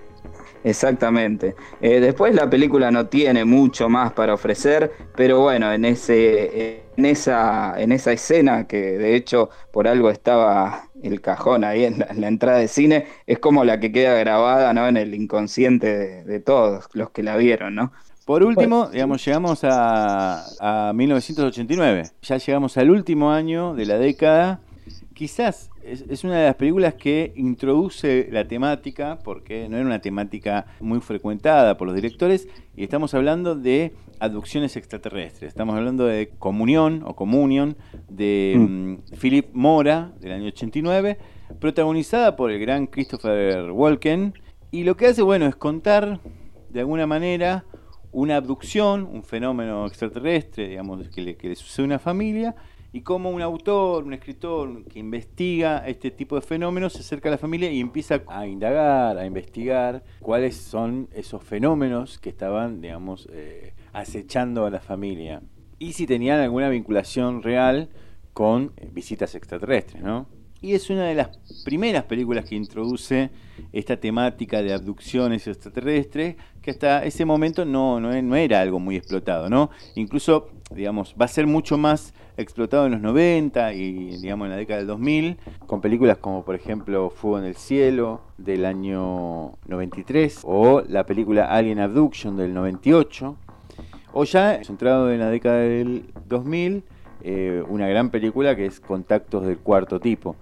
[0.63, 1.55] Exactamente.
[1.79, 7.05] Eh, después la película no tiene mucho más para ofrecer, pero bueno, en ese, en
[7.05, 12.05] esa, en esa escena que de hecho por algo estaba el cajón ahí en la,
[12.05, 14.87] en la entrada de cine, es como la que queda grabada, ¿no?
[14.87, 17.91] En el inconsciente de, de todos los que la vieron, ¿no?
[18.27, 22.03] Por último, digamos, llegamos a, a 1989.
[22.21, 24.59] Ya llegamos al último año de la década.
[25.13, 30.01] Quizás es, es una de las películas que introduce la temática, porque no era una
[30.01, 35.49] temática muy frecuentada por los directores, y estamos hablando de abducciones extraterrestres.
[35.49, 37.77] Estamos hablando de Comunión o Comunion
[38.09, 41.17] de mm, Philip Mora del año 89,
[41.59, 44.33] protagonizada por el gran Christopher Walken.
[44.71, 46.19] Y lo que hace, bueno, es contar
[46.69, 47.65] de alguna manera
[48.11, 52.55] una abducción, un fenómeno extraterrestre, digamos, que le, que le sucede a una familia,
[52.93, 57.33] y cómo un autor, un escritor que investiga este tipo de fenómenos se acerca a
[57.33, 63.27] la familia y empieza a indagar, a investigar cuáles son esos fenómenos que estaban, digamos,
[63.31, 65.41] eh, acechando a la familia.
[65.79, 67.89] Y si tenían alguna vinculación real
[68.33, 70.27] con eh, visitas extraterrestres, ¿no?
[70.59, 73.29] Y es una de las primeras películas que introduce
[73.71, 78.95] esta temática de abducciones extraterrestres, que hasta ese momento no, no, no era algo muy
[78.95, 79.69] explotado, ¿no?
[79.93, 84.57] Incluso, digamos, va a ser mucho más explotado en los 90 y, digamos, en la
[84.57, 85.37] década del 2000,
[85.67, 91.45] con películas como, por ejemplo, Fuego en el Cielo, del año 93, o la película
[91.45, 93.37] Alien Abduction, del 98,
[94.13, 96.83] o ya, centrado en la década del 2000,
[97.23, 100.35] eh, una gran película que es Contactos del Cuarto Tipo,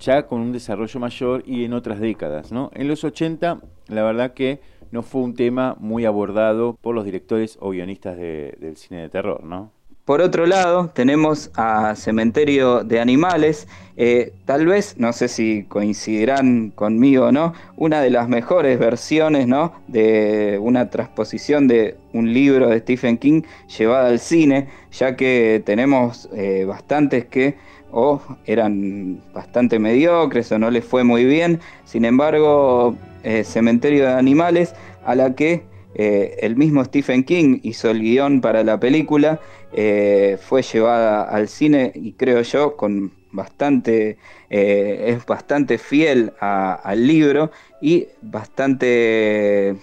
[0.00, 2.52] ya con un desarrollo mayor y en otras décadas.
[2.52, 2.70] ¿no?
[2.74, 4.60] En los 80, la verdad que
[4.90, 9.08] no fue un tema muy abordado por los directores o guionistas de- del cine de
[9.08, 9.42] terror.
[9.44, 9.70] ¿no?
[10.04, 16.70] Por otro lado, tenemos a Cementerio de Animales, eh, tal vez, no sé si coincidirán
[16.70, 19.74] conmigo o no, una de las mejores versiones ¿no?
[19.86, 23.42] de una transposición de un libro de Stephen King
[23.78, 27.54] llevada al cine, ya que tenemos eh, bastantes que
[27.92, 34.14] o eran bastante mediocres o no les fue muy bien, sin embargo, eh, Cementerio de
[34.14, 34.74] Animales,
[35.04, 35.62] a la que
[35.94, 39.40] eh, el mismo Stephen King hizo el guion para la película,
[39.72, 44.18] eh, fue llevada al cine y creo yo con bastante,
[44.50, 49.76] eh, es bastante fiel a- al libro y bastante,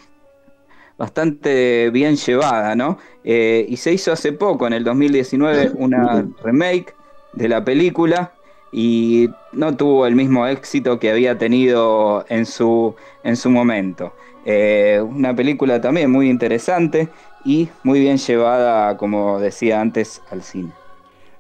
[0.98, 2.98] bastante bien llevada, ¿no?
[3.24, 6.96] Y se hizo hace poco, en el 2019, una remake
[7.32, 8.34] de la película
[8.72, 14.14] y no tuvo el mismo éxito que había tenido en su, en su momento.
[14.52, 17.10] Eh, una película también muy interesante
[17.46, 20.74] y muy bien llevada, como decía antes, al cine.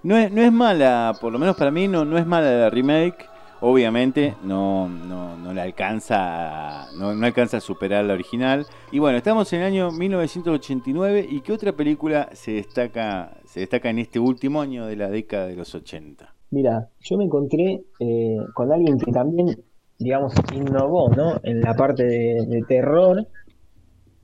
[0.03, 2.69] No es, no es mala, por lo menos para mí no, no es mala la
[2.69, 3.27] remake.
[3.61, 8.67] Obviamente no, no, no le alcanza a- no, no alcanza a superar la original.
[8.91, 13.89] Y bueno, estamos en el año 1989 y ¿qué otra película se destaca, se destaca
[13.89, 16.33] en este último año de la década de los 80?
[16.51, 19.63] Mira, yo me encontré eh, con alguien que también,
[19.99, 21.39] digamos, innovó, ¿no?
[21.43, 23.27] En la parte de, de terror,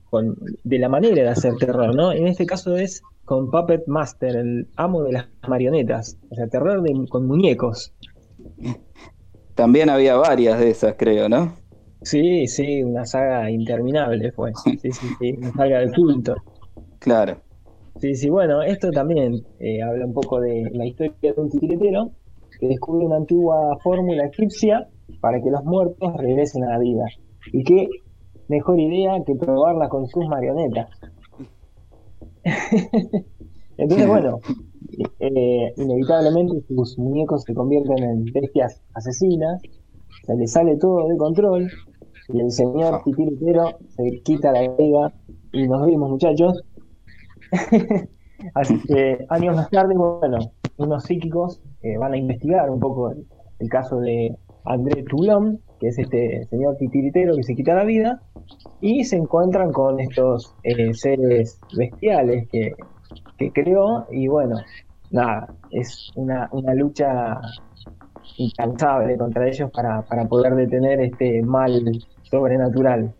[0.04, 2.12] con, de la manera de hacer terror, ¿no?
[2.12, 6.82] En este caso es con Puppet Master, el amo de las marionetas, o sea, terror
[6.82, 7.92] de- con muñecos.
[9.54, 11.56] También había varias de esas, creo, ¿no?
[12.02, 14.52] Sí, sí, una saga interminable fue.
[14.64, 16.36] Sí, sí, sí, una saga de culto.
[17.00, 17.40] Claro.
[17.98, 22.12] Sí, sí, bueno, esto también eh, habla un poco de la historia de un titiritero
[22.60, 24.86] que descubre una antigua fórmula egipcia
[25.20, 27.04] para que los muertos regresen a la vida.
[27.52, 27.88] Y qué
[28.48, 30.88] mejor idea que probarla con sus marionetas.
[33.78, 34.40] Entonces, bueno,
[35.20, 39.60] eh, inevitablemente sus muñecos se convierten en bestias asesinas,
[40.24, 41.70] se le sale todo de control,
[42.28, 45.12] y el señor titiritero se quita la vida
[45.52, 46.62] y nos vimos, muchachos.
[48.54, 50.38] Así que años más tarde, bueno,
[50.76, 53.26] unos psíquicos eh, van a investigar un poco el,
[53.58, 54.36] el caso de
[54.66, 58.20] André Toulon, que es este señor titiritero que se quita la vida,
[58.80, 62.74] y se encuentran con estos eh, seres bestiales que,
[63.38, 64.56] que creó, y bueno,
[65.10, 67.40] nada, es una, una lucha
[68.38, 71.82] incansable contra ellos para, para poder detener este mal
[72.22, 73.12] sobrenatural.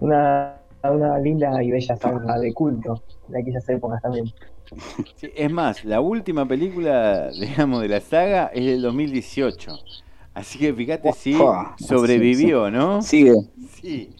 [0.00, 4.26] Una, una linda y bella saga de culto de aquellas épocas también.
[5.34, 9.72] Es más, la última película, digamos, de la saga es del 2018.
[10.34, 13.02] Así que fíjate si sobrevivió, ¿no?
[13.02, 13.34] Sigue.
[13.80, 14.10] Sí.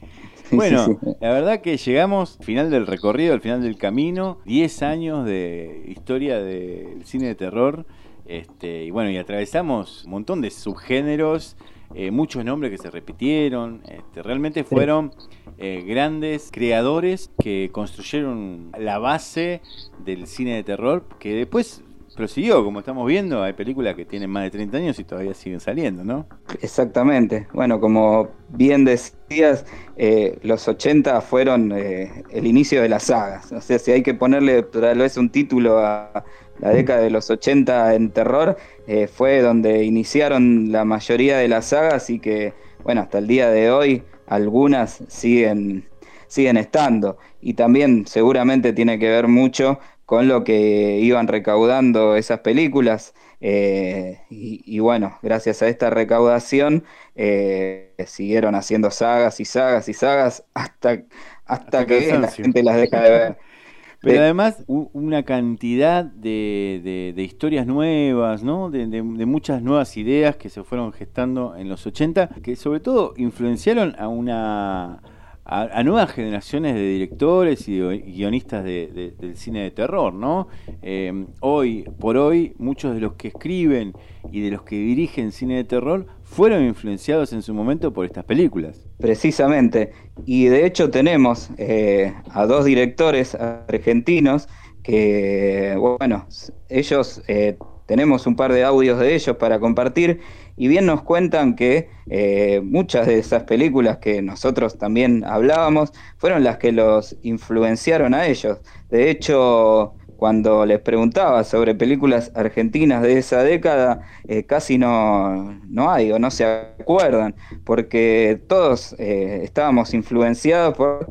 [0.44, 1.10] Sí, Bueno, sí, sí.
[1.20, 5.84] la verdad que llegamos al final del recorrido, al final del camino, 10 años de
[5.88, 7.86] historia del cine de terror,
[8.26, 11.56] este, y bueno, y atravesamos un montón de subgéneros,
[11.94, 15.12] eh, muchos nombres que se repitieron, este, realmente fueron
[15.58, 19.60] eh, grandes creadores que construyeron la base
[20.04, 21.82] del cine de terror, que después
[22.14, 25.60] prosiguió, como estamos viendo, hay películas que tienen más de 30 años y todavía siguen
[25.60, 26.26] saliendo, ¿no?
[26.60, 27.48] Exactamente.
[27.52, 29.64] Bueno, como bien decías,
[29.96, 33.52] eh, los 80 fueron eh, el inicio de las sagas.
[33.52, 36.24] O sea, si hay que ponerle tal vez un título a
[36.58, 38.56] la década de los 80 en terror,
[38.86, 42.52] eh, fue donde iniciaron la mayoría de las sagas y que,
[42.84, 45.88] bueno, hasta el día de hoy algunas siguen,
[46.28, 47.18] siguen estando.
[47.40, 49.80] Y también seguramente tiene que ver mucho
[50.12, 53.14] con lo que iban recaudando esas películas.
[53.40, 56.84] eh, y, y bueno, gracias a esta recaudación
[57.16, 61.02] eh, siguieron haciendo sagas y sagas y sagas hasta,
[61.46, 63.38] hasta, que la gente las deja de ver.
[64.04, 68.70] Pero De- además una cantidad de, de- de historias nuevas, ¿no?
[68.70, 68.86] De
[69.26, 74.08] muchas nuevas ideas que se fueron gestando en los 80, que sobre todo influenciaron a
[74.08, 75.02] una
[75.44, 80.48] a, a nuevas generaciones de directores y guionistas de- de- del cine de terror, ¿no?
[80.82, 83.92] Eh, hoy por hoy muchos de los que escriben
[84.30, 88.24] y de los que dirigen cine de terror fueron influenciados en su momento por estas
[88.24, 88.86] películas.
[88.98, 89.92] Precisamente.
[90.24, 94.48] Y de hecho tenemos eh, a dos directores argentinos
[94.82, 96.26] que, bueno,
[96.68, 100.20] ellos, eh, tenemos un par de audios de ellos para compartir
[100.56, 106.44] y bien nos cuentan que eh, muchas de esas películas que nosotros también hablábamos fueron
[106.44, 108.58] las que los influenciaron a ellos.
[108.90, 115.90] De hecho, cuando les preguntaba sobre películas argentinas de esa década, eh, casi no, no
[115.90, 117.34] hay o no se acuerdan,
[117.64, 121.10] porque todos eh, estábamos influenciados por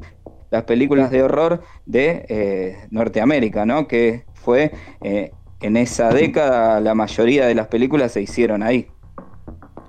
[0.51, 3.87] las películas de horror de eh, Norteamérica, ¿no?
[3.87, 4.71] Que fue
[5.01, 5.31] eh,
[5.61, 8.87] en esa década la mayoría de las películas se hicieron ahí.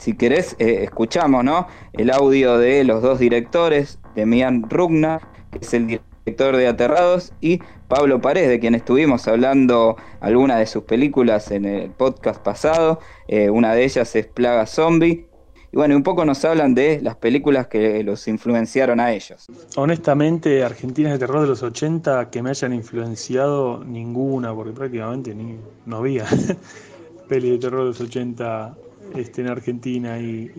[0.03, 1.69] Si querés, eh, escuchamos, ¿no?
[1.93, 5.21] El audio de los dos directores, Demian Rugna,
[5.53, 10.67] que es el director de Aterrados, y Pablo Paredes, de quien estuvimos hablando algunas de
[10.67, 12.99] sus películas en el podcast pasado.
[13.29, 15.29] Eh, una de ellas es Plaga Zombie.
[15.71, 19.47] Y bueno, un poco nos hablan de las películas que los influenciaron a ellos.
[19.77, 25.59] Honestamente, Argentinas de terror de los 80 que me hayan influenciado ninguna, porque prácticamente ni,
[25.87, 26.27] no había
[27.29, 28.75] peli de terror de los 80
[29.11, 30.51] este, en Argentina y,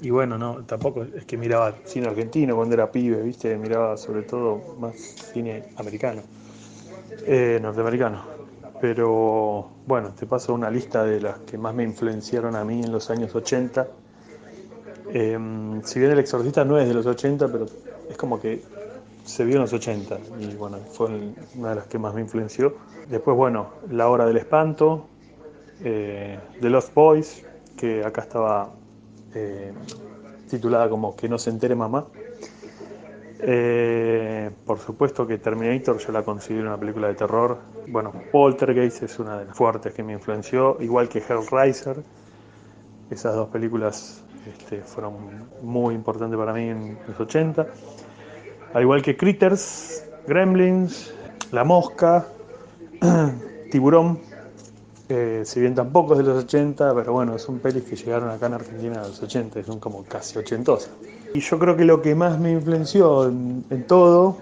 [0.00, 3.56] y- bueno, no, tampoco es que miraba cine argentino cuando era pibe, ¿viste?
[3.58, 4.96] Miraba sobre todo más
[5.32, 6.22] cine americano,
[7.26, 8.22] eh, norteamericano.
[8.80, 12.92] Pero bueno, te paso una lista de las que más me influenciaron a mí en
[12.92, 13.88] los años 80.
[15.08, 15.38] Eh,
[15.84, 17.66] si bien El Exorcista no es de los 80, pero
[18.08, 18.62] es como que
[19.24, 21.08] se vio en los 80 y bueno, fue
[21.54, 22.76] una de las que más me influenció.
[23.08, 25.06] Después, bueno, La Hora del Espanto,
[25.80, 27.42] eh, The Lost Boys,
[27.76, 28.70] que acá estaba
[29.34, 29.72] eh,
[30.48, 32.06] titulada como Que no se entere mamá.
[33.40, 37.58] Eh, por supuesto que Terminator yo la considero una película de terror.
[37.88, 41.96] Bueno, Poltergeist es una de las fuertes que me influenció, igual que Hellraiser.
[43.10, 45.14] Esas dos películas este, fueron
[45.62, 47.66] muy importantes para mí en los 80.
[48.72, 51.14] Al igual que Critters, Gremlins,
[51.52, 52.26] La Mosca,
[53.70, 54.20] Tiburón.
[55.08, 58.54] Si bien tampoco es de los 80, pero bueno, son pelis que llegaron acá en
[58.54, 60.90] Argentina a los 80, son como casi ochentosas.
[61.34, 64.38] Y yo creo que lo que más me influenció en, todo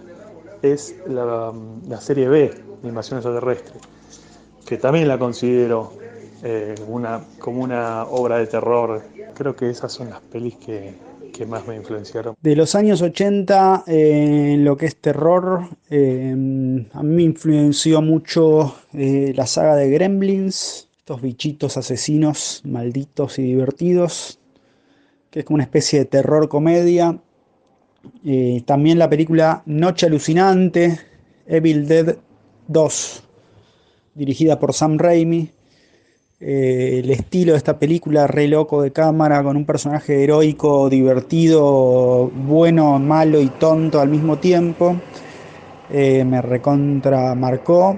[0.62, 1.52] es la,
[1.88, 3.74] la serie B de Invasión Extraterrestre,
[4.66, 5.92] que también la considero
[6.44, 9.02] eh, una, como una obra de terror.
[9.34, 10.94] Creo que esas son las pelis que,
[11.32, 12.36] que más me influenciaron.
[12.40, 16.30] De los años 80, eh, en lo que es terror, eh,
[16.92, 23.42] a mí me influenció mucho eh, la saga de Gremlins, estos bichitos asesinos malditos y
[23.42, 24.38] divertidos,
[25.30, 27.18] que es como una especie de terror comedia.
[28.66, 30.98] También la película Noche Alucinante,
[31.46, 32.16] Evil Dead
[32.66, 33.22] 2,
[34.14, 35.50] dirigida por Sam Raimi.
[36.44, 42.32] Eh, el estilo de esta película, re loco de cámara, con un personaje heroico, divertido,
[42.34, 45.00] bueno, malo y tonto al mismo tiempo,
[45.88, 47.96] eh, me recontra marcó.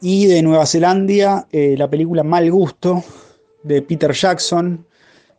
[0.00, 3.02] Y de Nueva Zelanda, eh, la película Mal Gusto,
[3.64, 4.86] de Peter Jackson,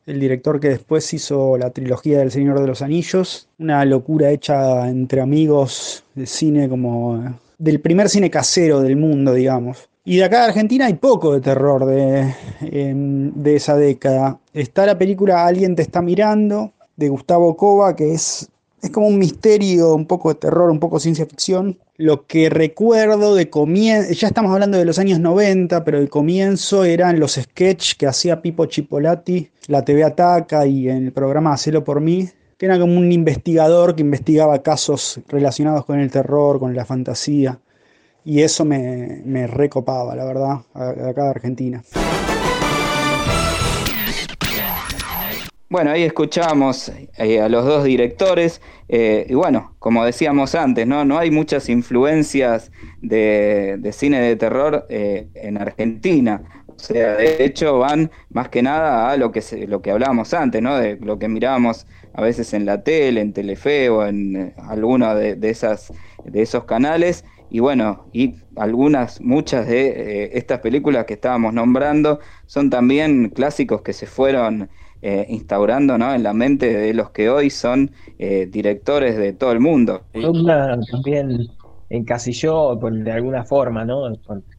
[0.05, 4.89] el director que después hizo la trilogía del Señor de los Anillos, una locura hecha
[4.89, 9.90] entre amigos de cine como del primer cine casero del mundo, digamos.
[10.03, 14.39] Y de acá de Argentina hay poco de terror de, de esa década.
[14.51, 18.49] Está la película Alguien te está mirando, de Gustavo Cova, que es,
[18.81, 21.77] es como un misterio, un poco de terror, un poco ciencia ficción.
[21.97, 26.83] Lo que recuerdo de comienzo, ya estamos hablando de los años 90, pero el comienzo
[26.83, 31.83] eran los sketches que hacía Pipo Chipolati, la TV Ataca y en el programa Hacelo
[31.83, 36.75] por mí, que era como un investigador que investigaba casos relacionados con el terror, con
[36.75, 37.59] la fantasía.
[38.23, 41.81] Y eso me, me recopaba, la verdad, acá de Argentina.
[45.69, 51.05] Bueno, ahí escuchamos eh, a los dos directores eh, y bueno, como decíamos antes, no,
[51.05, 56.43] no hay muchas influencias de, de cine de terror eh, en Argentina.
[56.67, 60.61] O sea, de hecho van más que nada a lo que lo que hablábamos antes,
[60.61, 60.77] ¿no?
[60.77, 65.49] De lo que mirábamos a veces en la tele, en Telefe o en alguno de
[65.49, 65.93] esas
[66.25, 67.23] de esos canales.
[67.51, 73.81] Y bueno, y algunas, muchas de eh, estas películas que estábamos nombrando son también clásicos
[73.81, 74.69] que se fueron
[75.01, 76.13] eh, instaurando ¿no?
[76.13, 80.05] en la mente de los que hoy son eh, directores de todo el mundo.
[80.91, 81.47] También
[81.89, 84.03] encasilló por- de alguna forma, ¿no?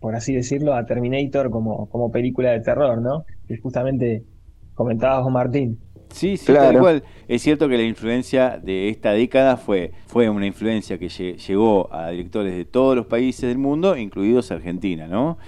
[0.01, 3.25] Por, así decirlo, a Terminator como, como película de terror, ¿no?
[3.47, 4.27] Que justamente
[4.75, 5.83] comentabas Martín.
[6.13, 6.73] Sí, sí, Claro.
[6.73, 7.05] tal cual.
[7.27, 11.93] Es cierto que la influencia de esta década fue, fue una influencia que lle- llegó
[11.93, 15.39] a directores de todos los países del mundo, incluidos Argentina, ¿no?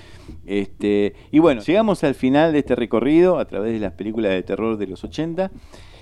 [0.46, 4.42] Este, y bueno, llegamos al final de este recorrido a través de las películas de
[4.42, 5.50] terror de los 80.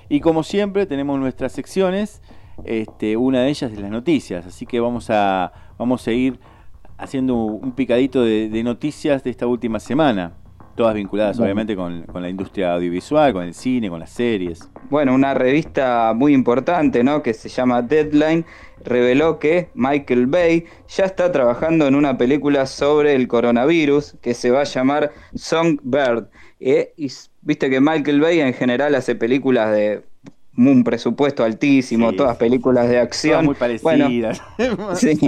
[0.08, 2.22] Y como siempre, tenemos nuestras secciones.
[2.64, 4.46] Este, una de ellas es las noticias.
[4.46, 6.38] Así que vamos a, vamos a ir
[6.98, 10.34] haciendo un picadito de, de noticias de esta última semana.
[10.74, 14.70] Todas vinculadas, obviamente, con, con la industria audiovisual, con el cine, con las series.
[14.88, 17.22] Bueno, una revista muy importante, ¿no?
[17.22, 18.44] Que se llama Deadline,
[18.84, 24.50] reveló que Michael Bay ya está trabajando en una película sobre el coronavirus que se
[24.50, 26.28] va a llamar Songbird.
[26.60, 27.10] Eh, y
[27.42, 30.04] viste que Michael Bay en general hace películas de
[30.56, 32.16] un presupuesto altísimo, Sí.
[32.16, 33.44] todas películas de acción.
[33.46, 34.42] Muy Bueno, parecidas.
[34.94, 35.18] Sí,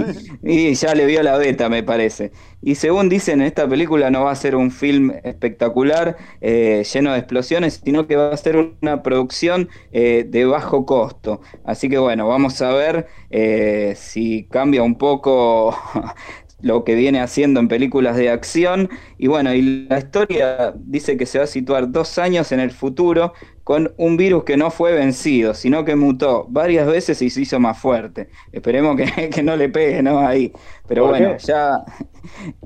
[0.43, 2.31] y ya le vio la beta, me parece.
[2.61, 7.19] Y según dicen, esta película no va a ser un film espectacular, eh, lleno de
[7.19, 11.41] explosiones, sino que va a ser una producción eh, de bajo costo.
[11.63, 15.75] Así que bueno, vamos a ver eh, si cambia un poco
[16.65, 18.89] lo que viene haciendo en películas de acción.
[19.19, 22.71] Y bueno, y la historia dice que se va a situar dos años en el
[22.71, 23.33] futuro
[23.63, 27.59] con un virus que no fue vencido, sino que mutó varias veces y se hizo
[27.59, 28.29] más fuerte.
[28.51, 30.19] Esperemos que, que no le pegue, ¿no?
[30.19, 30.51] Ahí.
[30.87, 31.37] Pero ¿Por bueno, qué?
[31.37, 31.85] ya,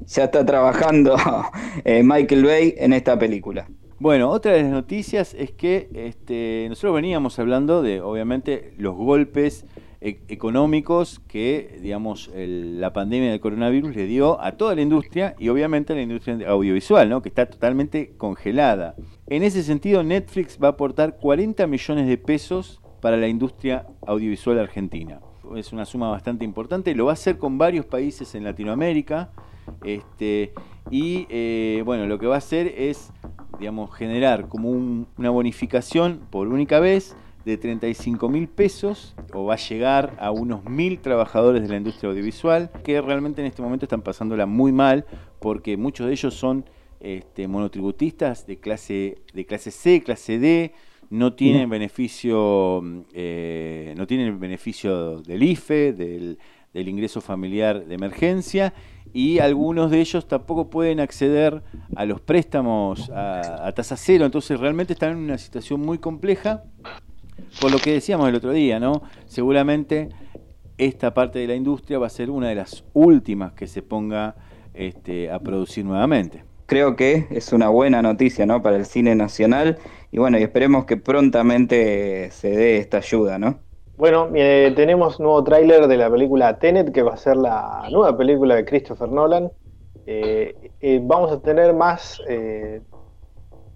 [0.06, 1.18] ya está trabajando
[1.84, 3.68] eh, Michael Bay en esta película.
[4.00, 9.66] Bueno, otra de las noticias es que este, nosotros veníamos hablando de, obviamente, los golpes
[10.02, 15.50] e- económicos que, digamos, la pandemia del coronavirus le dio a toda la industria y
[15.50, 17.22] obviamente a la industria audiovisual, ¿no?
[17.22, 18.96] que está totalmente congelada.
[19.28, 24.60] En ese sentido, Netflix va a aportar 40 millones de pesos para la industria audiovisual
[24.60, 25.20] argentina.
[25.56, 29.32] Es una suma bastante importante, lo va a hacer con varios países en Latinoamérica.
[29.84, 30.54] Este,
[30.90, 33.12] y eh, bueno, lo que va a hacer es,
[33.60, 37.16] digamos, generar como un- una bonificación por única vez
[37.46, 42.10] de 35 mil pesos, o va a llegar a unos mil trabajadores de la industria
[42.10, 45.06] audiovisual, que realmente en este momento están pasándola muy mal,
[45.40, 46.66] porque muchos de ellos son
[47.00, 50.74] este, monotributistas de clase, de clase C, clase D,
[51.10, 52.84] no tienen beneficio,
[53.14, 56.38] eh, no tienen beneficio del IFE, del,
[56.74, 58.74] del ingreso familiar de emergencia,
[59.12, 61.64] y algunos de ellos tampoco pueden acceder
[61.96, 66.64] a los préstamos a, a tasa cero, entonces realmente están en una situación muy compleja,
[67.60, 69.02] por lo que decíamos el otro día, ¿no?
[69.26, 70.10] Seguramente
[70.78, 74.36] esta parte de la industria va a ser una de las últimas que se ponga
[74.74, 76.46] este, a producir nuevamente.
[76.66, 78.62] creo que es una buena noticia ¿no?
[78.62, 79.80] para el cine nacional
[80.12, 83.60] y bueno, y esperemos que prontamente se dé esta ayuda, ¿no?
[83.98, 88.18] Bueno, eh, tenemos nuevo tráiler de la película Tenet, que va a ser la nueva
[88.18, 89.52] película de Christopher Nolan.
[90.06, 92.82] Eh, eh, vamos a tener más eh,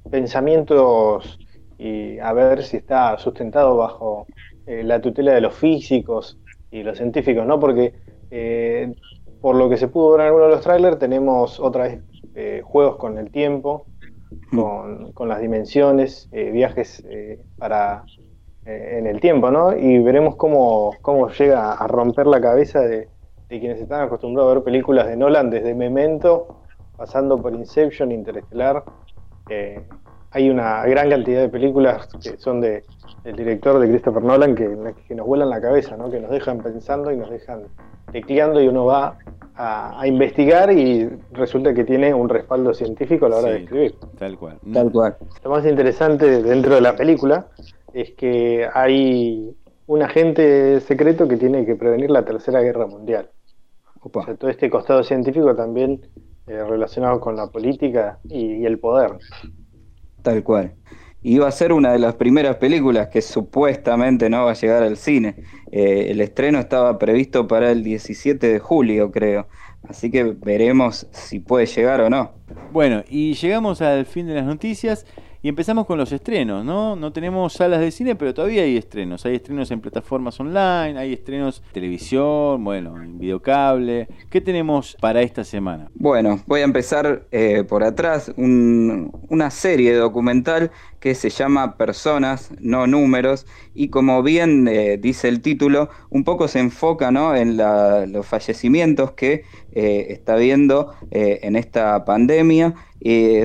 [0.10, 1.38] pensamientos
[1.78, 4.28] y a ver si está sustentado bajo
[4.66, 6.40] eh, la tutela de los físicos
[6.72, 7.60] y los científicos, ¿no?
[7.60, 7.94] Porque
[8.32, 8.94] eh,
[9.42, 12.00] por lo que se pudo ver en alguno de los trailers, tenemos otra vez
[12.36, 13.86] eh, juegos con el tiempo,
[14.50, 18.04] con, con las dimensiones, eh, viajes eh, para
[18.66, 19.76] en el tiempo, ¿no?
[19.76, 23.10] Y veremos cómo, cómo llega a romper la cabeza de,
[23.50, 26.62] de quienes están acostumbrados a ver películas de Nolan desde Memento,
[26.98, 28.84] pasando por Inception, Interestelar.
[29.50, 29.84] Eh,
[30.34, 32.84] hay una gran cantidad de películas que son de,
[33.24, 34.70] del director de Christopher Nolan que,
[35.08, 36.10] que nos vuelan la cabeza, ¿no?
[36.10, 37.64] Que nos dejan pensando y nos dejan
[38.12, 39.18] tecleando y uno va
[39.56, 43.96] a, a investigar y resulta que tiene un respaldo científico a la hora de escribir.
[44.18, 44.60] Tal cual.
[44.74, 45.18] Tal cual.
[45.44, 47.48] Lo más interesante dentro de la película
[47.94, 49.56] es que hay
[49.86, 53.30] un agente secreto que tiene que prevenir la Tercera Guerra Mundial.
[54.02, 56.02] O sea, todo este costado científico también
[56.48, 59.12] eh, relacionado con la política y, y el poder.
[60.24, 60.74] Tal cual.
[61.26, 64.98] Va a ser una de las primeras películas que supuestamente no va a llegar al
[64.98, 65.36] cine.
[65.72, 69.48] Eh, el estreno estaba previsto para el 17 de julio, creo.
[69.88, 72.32] Así que veremos si puede llegar o no.
[72.72, 75.06] Bueno, y llegamos al fin de las noticias
[75.44, 76.96] y empezamos con los estrenos, ¿no?
[76.96, 79.26] No tenemos salas de cine, pero todavía hay estrenos.
[79.26, 84.08] Hay estrenos en plataformas online, hay estrenos en televisión, bueno, en videocable.
[84.30, 85.92] ¿Qué tenemos para esta semana?
[85.96, 88.32] Bueno, voy a empezar eh, por atrás.
[88.38, 90.72] Un- una serie documental
[91.02, 93.46] que se llama Personas, no números.
[93.76, 97.36] Y como bien eh, dice el título, un poco se enfoca ¿no?
[97.36, 99.44] en los fallecimientos que
[99.74, 102.76] eh, está viendo eh, en esta pandemia.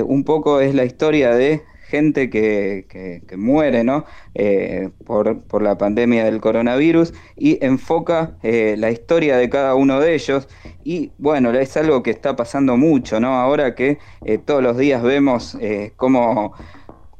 [0.05, 4.05] Un poco es la historia de gente que, que- muere ¿no?
[4.35, 9.99] Eh, por, por la pandemia del coronavirus y enfoca eh, la historia de cada uno
[9.99, 10.47] de ellos
[10.83, 13.35] y bueno, es algo que está pasando mucho, ¿no?
[13.35, 15.57] Ahora que eh, todos los días vemos
[15.97, 16.53] como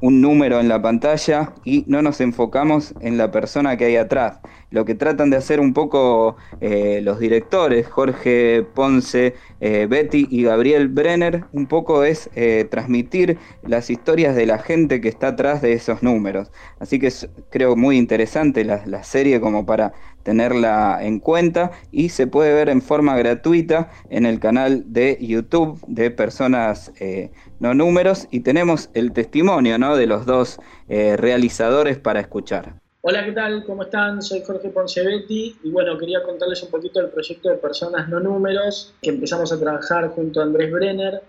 [0.02, 4.40] un número en la pantalla y no nos enfocamos en la persona que hay atrás.
[4.72, 10.44] Lo que tratan de hacer un poco eh, los directores, Jorge Ponce, eh, Betty y
[10.44, 15.64] Gabriel Brenner, un poco es eh, transmitir las historias de la gente que está atrás
[15.64, 16.52] de esos números.
[16.80, 22.28] Así que es, creo muy interesante la, serie como para tenerla en cuenta y se
[22.28, 26.92] puede ver en forma gratuita en el canal de YouTube de personas
[27.60, 29.96] no números y tenemos el testimonio ¿no?
[29.96, 32.76] de los dos realizadores para escuchar.
[33.10, 33.64] Hola, ¿qué tal?
[33.64, 34.22] ¿Cómo están?
[34.22, 38.94] Soy Jorge Poncevetti y bueno, quería contarles un poquito del proyecto de Personas No Números
[39.02, 41.24] que empezamos a trabajar junto a Andrés Brenner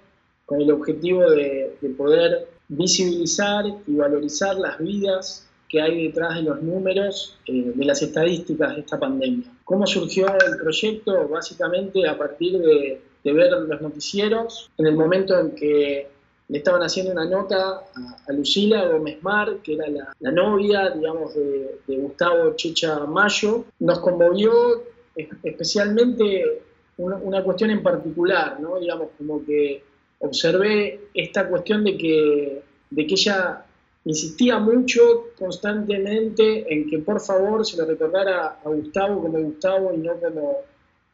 [0.45, 6.43] con el objetivo de, de poder visibilizar y valorizar las vidas que hay detrás de
[6.43, 9.51] los números eh, de las estadísticas de esta pandemia.
[9.65, 11.29] ¿Cómo surgió el proyecto?
[11.29, 16.11] Básicamente a partir de, de ver los noticieros, en el momento en que
[16.51, 17.85] le estaban haciendo una nota
[18.27, 23.65] a, Lucila Gómez Mar, que era la, novia, digamos, de, Gustavo Checha Mayo.
[23.79, 24.83] Nos conmovió
[25.15, 26.63] es- especialmente
[26.97, 28.81] una, una cuestión en particular, ¿no?
[28.81, 29.85] Digamos, como que
[30.19, 33.65] observé esta cuestión de que, de que ella
[34.05, 39.99] insistía mucho constantemente en que por favor se le recordara a Gustavo como Gustavo y
[39.99, 40.57] no como,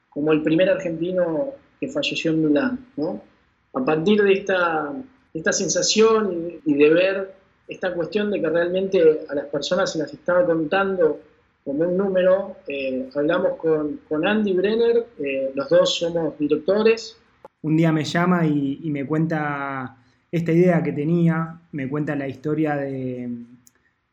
[0.08, 3.20] como el primer argentino que falleció en Milán, ¿no?
[3.74, 4.94] A partir de esta,
[5.38, 7.34] esta sensación y, de ver
[7.68, 11.20] esta cuestión de que realmente a las personas se las estaba contando
[11.64, 17.16] como un número, eh, hablamos con, con Andy Brenner, eh, los dos somos directores,
[17.62, 19.96] un día me llama y, me cuenta
[20.30, 23.28] esta idea que tenía, me cuenta la historia de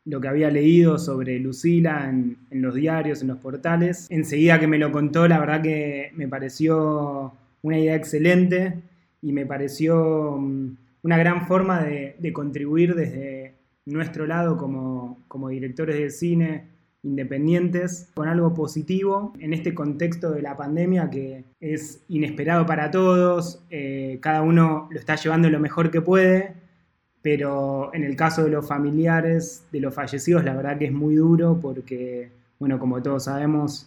[0.06, 4.08] lo que había leído sobre Lucila en, en los diarios, en los portales.
[4.10, 7.32] Enseguida que me lo contó, la verdad que me pareció
[7.62, 8.74] una idea excelente
[9.22, 13.54] y me pareció mm, una gran forma de, contribuir desde
[13.84, 16.64] nuestro lado como, como directores de cine
[17.02, 23.62] independientes con algo positivo en este contexto de la pandemia que es inesperado para todos,
[23.68, 26.54] eh, cada uno lo está llevando lo mejor que puede,
[27.20, 31.16] pero en el caso de los familiares de los fallecidos la verdad que es muy
[31.16, 33.86] duro porque, bueno, como todos sabemos,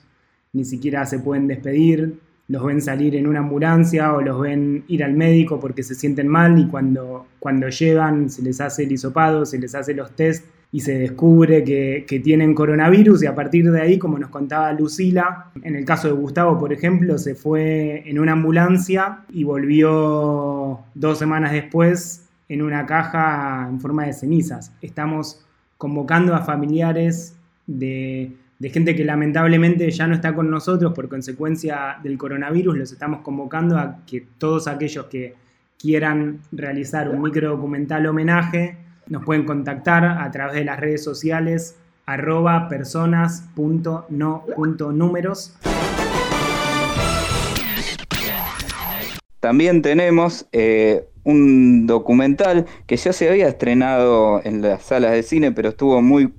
[0.54, 5.04] ni siquiera se pueden despedir, los ven salir en una ambulancia o los ven ir
[5.04, 9.46] al médico porque se sienten mal y cuando, cuando llegan se les hace el hisopado,
[9.46, 13.72] se les hace los test y se descubre que, que, tienen coronavirus y a partir
[13.72, 18.04] de ahí, como nos contaba Lucila, en el caso de Gustavo, por ejemplo, se fue
[18.06, 24.74] en una ambulancia y volvió dos semanas después en una caja en forma de cenizas.
[24.82, 25.46] Estamos
[25.78, 31.98] convocando a familiares de, de gente que lamentablemente ya no está con nosotros por consecuencia
[32.02, 35.36] del coronavirus, los estamos convocando a que todos aquellos que
[35.78, 38.78] quieran realizar un micro documental homenaje
[39.08, 45.56] nos pueden contactar a través de las redes sociales arroba personas.no.números.
[49.40, 55.52] También tenemos eh, un documental que ya se había estrenado en las salas de cine,
[55.52, 56.34] pero estuvo muy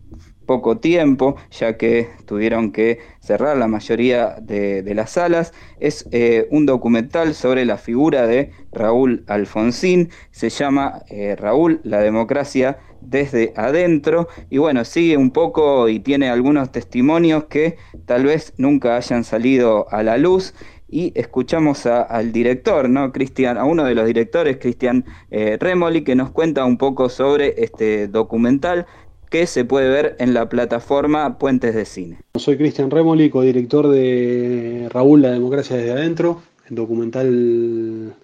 [0.48, 5.52] poco tiempo, ya que tuvieron que cerrar la mayoría de, las salas.
[5.78, 12.00] Es eh, un documental sobre la figura de Raúl Alfonsín, se llama eh, Raúl, la
[12.00, 17.76] democracia desde adentro, y bueno, sigue un poco y tiene algunos testimonios que
[18.06, 20.54] tal vez nunca hayan salido a la luz.
[20.90, 23.12] Y escuchamos a, al director, ¿no?
[23.12, 27.62] Cristian, a uno de los directores, Cristian eh, Remoli, que nos cuenta un poco sobre
[27.62, 28.86] este documental
[29.30, 32.18] que se puede ver en la plataforma Puentes de Cine.
[32.34, 38.14] Soy Cristian Remoli, codirector de Raúl, la democracia desde adentro, el documental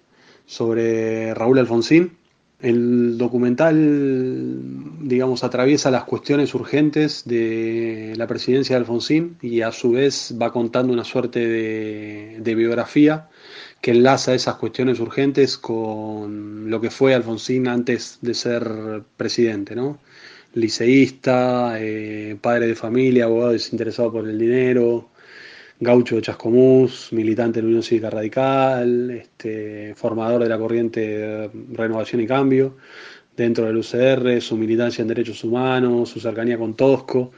[0.45, 2.17] sobre Raúl Alfonsín.
[2.61, 4.57] El documental,
[5.01, 10.51] digamos, atraviesa las cuestiones urgentes de la presidencia de Alfonsín y a su vez va
[10.51, 13.27] contando una suerte de, biografía
[13.81, 19.99] que enlaza esas cuestiones urgentes con lo que fue Alfonsín antes de ser presidente, ¿no?
[20.55, 25.09] Liceísta, eh, padre de familia, abogado desinteresado por el dinero,
[25.79, 32.21] gaucho de Chascomús, militante de la Unión Cívica Radical, este, formador de la corriente Renovación
[32.21, 32.77] y Cambio
[33.35, 37.31] dentro del UCR, su militancia en derechos humanos, su cercanía con Tosco.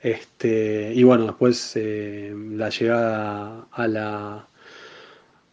[0.00, 4.46] Este, y bueno, después eh, la llegada a la,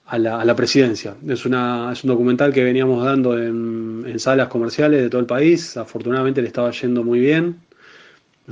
[0.06, 1.16] a la, presidencia.
[1.28, 5.78] Es, una, es un documental que veníamos dando en, salas comerciales de todo el país.
[5.78, 7.62] Afortunadamente le estaba yendo muy bien.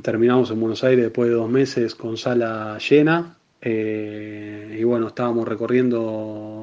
[0.02, 3.38] Terminamos en Buenos Aires después de dos meses con sala llena.
[3.62, 6.02] Eh, y bueno, estábamos recorriendo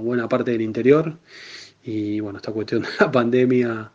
[0.02, 1.14] buena parte del interior.
[1.84, 3.90] Y bueno, esta cuestión de la pandemia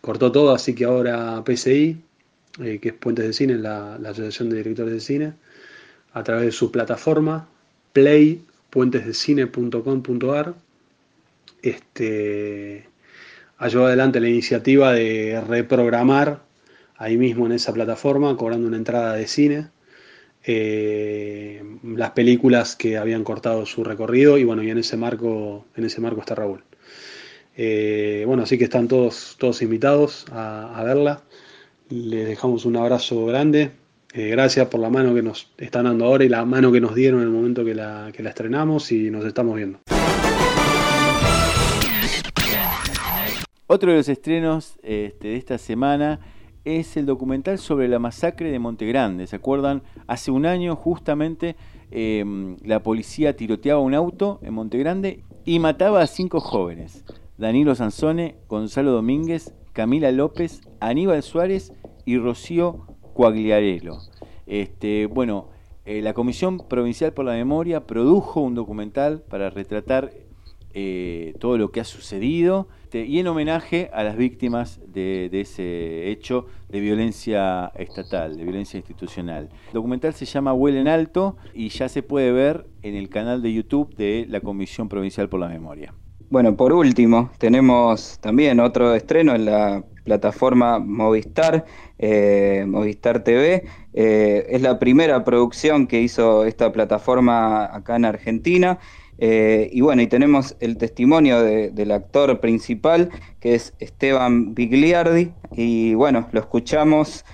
[0.00, 2.00] cortó todo, así que ahora PCI,
[2.62, 5.32] eh, que es Puentes de Cine, la Asociación de Directores de Cine,
[6.12, 7.48] a través de su plataforma
[7.92, 10.54] Play puentesdecine.com.ar
[11.62, 12.88] este,
[13.60, 16.42] llevado adelante la iniciativa de reprogramar
[16.96, 19.68] ahí mismo en esa plataforma, cobrando una entrada de cine,
[20.44, 25.84] eh, las películas que habían cortado su recorrido y bueno, y en ese marco, en
[25.84, 26.64] ese marco está Raúl.
[27.56, 31.22] Eh, bueno, así que están todos, todos invitados a, a verla.
[31.90, 33.72] Les dejamos un abrazo grande.
[34.12, 36.96] Eh, gracias por la mano que nos están dando ahora y la mano que nos
[36.96, 39.78] dieron en el momento que la, que la estrenamos y nos estamos viendo.
[43.68, 46.18] Otro de los estrenos este, de esta semana
[46.64, 49.28] es el documental sobre la masacre de Montegrande.
[49.28, 49.82] ¿Se acuerdan?
[50.08, 51.54] Hace un año justamente
[51.92, 52.24] eh,
[52.64, 57.04] la policía tiroteaba un auto en Montegrande y mataba a cinco jóvenes.
[57.38, 61.72] Danilo Sansone, Gonzalo Domínguez, Camila López, Aníbal Suárez
[62.04, 62.89] y Rocío
[63.20, 63.98] Coagliarello.
[64.46, 65.48] Este, bueno,
[65.84, 70.10] eh, la Comisión Provincial por la Memoria produjo un documental para retratar
[70.72, 75.42] eh, todo lo que ha sucedido este, y en homenaje a las víctimas de, de,
[75.42, 79.50] ese hecho de violencia estatal, de violencia institucional.
[79.66, 83.42] El documental se llama Huele en Alto y ya se puede ver en el canal
[83.42, 85.92] de YouTube de la Comisión Provincial por la Memoria.
[86.30, 91.64] Bueno, por último, tenemos también otro estreno en la plataforma Movistar,
[92.02, 93.64] eh, Movistar TV.
[93.92, 98.78] Eh, es la primera producción que hizo esta plataforma acá en Argentina.
[99.18, 105.32] Eh, y bueno, y tenemos el testimonio de, del actor principal, que es Esteban Bigliardi.
[105.52, 107.24] Y bueno, lo escuchamos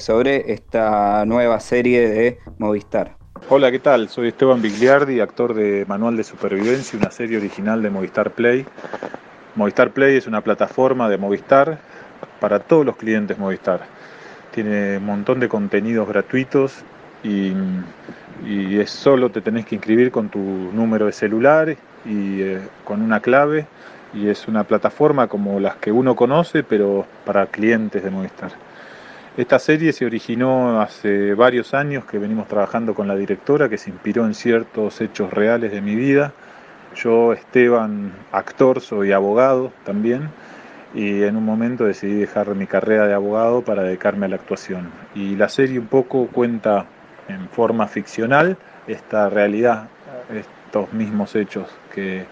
[0.00, 3.16] sobre esta nueva serie de Movistar.
[3.48, 4.08] Hola, ¿qué tal?
[4.08, 8.66] Soy Esteban Bigliardi, actor de Manual de Supervivencia, una serie original de Movistar Play.
[9.54, 11.78] Movistar Play es una plataforma de Movistar
[12.40, 13.99] para todos los clientes Movistar.
[14.52, 16.82] Tiene un montón de contenidos gratuitos
[17.22, 17.52] y,
[18.46, 23.20] es solo te tenés que inscribir con tu número de celular y eh, con una
[23.20, 23.66] clave
[24.14, 28.52] y es una plataforma como las que uno conoce pero para clientes de Movistar.
[29.36, 33.90] Esta serie se originó hace varios años que venimos trabajando con la directora que se
[33.90, 36.32] inspiró en ciertos hechos reales de mi vida.
[36.96, 40.30] Yo, Esteban, actor, soy abogado también
[40.94, 44.90] y en un momento decidí dejar mi carrera de abogado para dedicarme a la actuación.
[45.14, 46.86] Y la serie un poco cuenta
[47.28, 48.56] en forma ficcional
[48.86, 49.88] esta realidad,
[50.34, 52.24] estos mismos hechos, que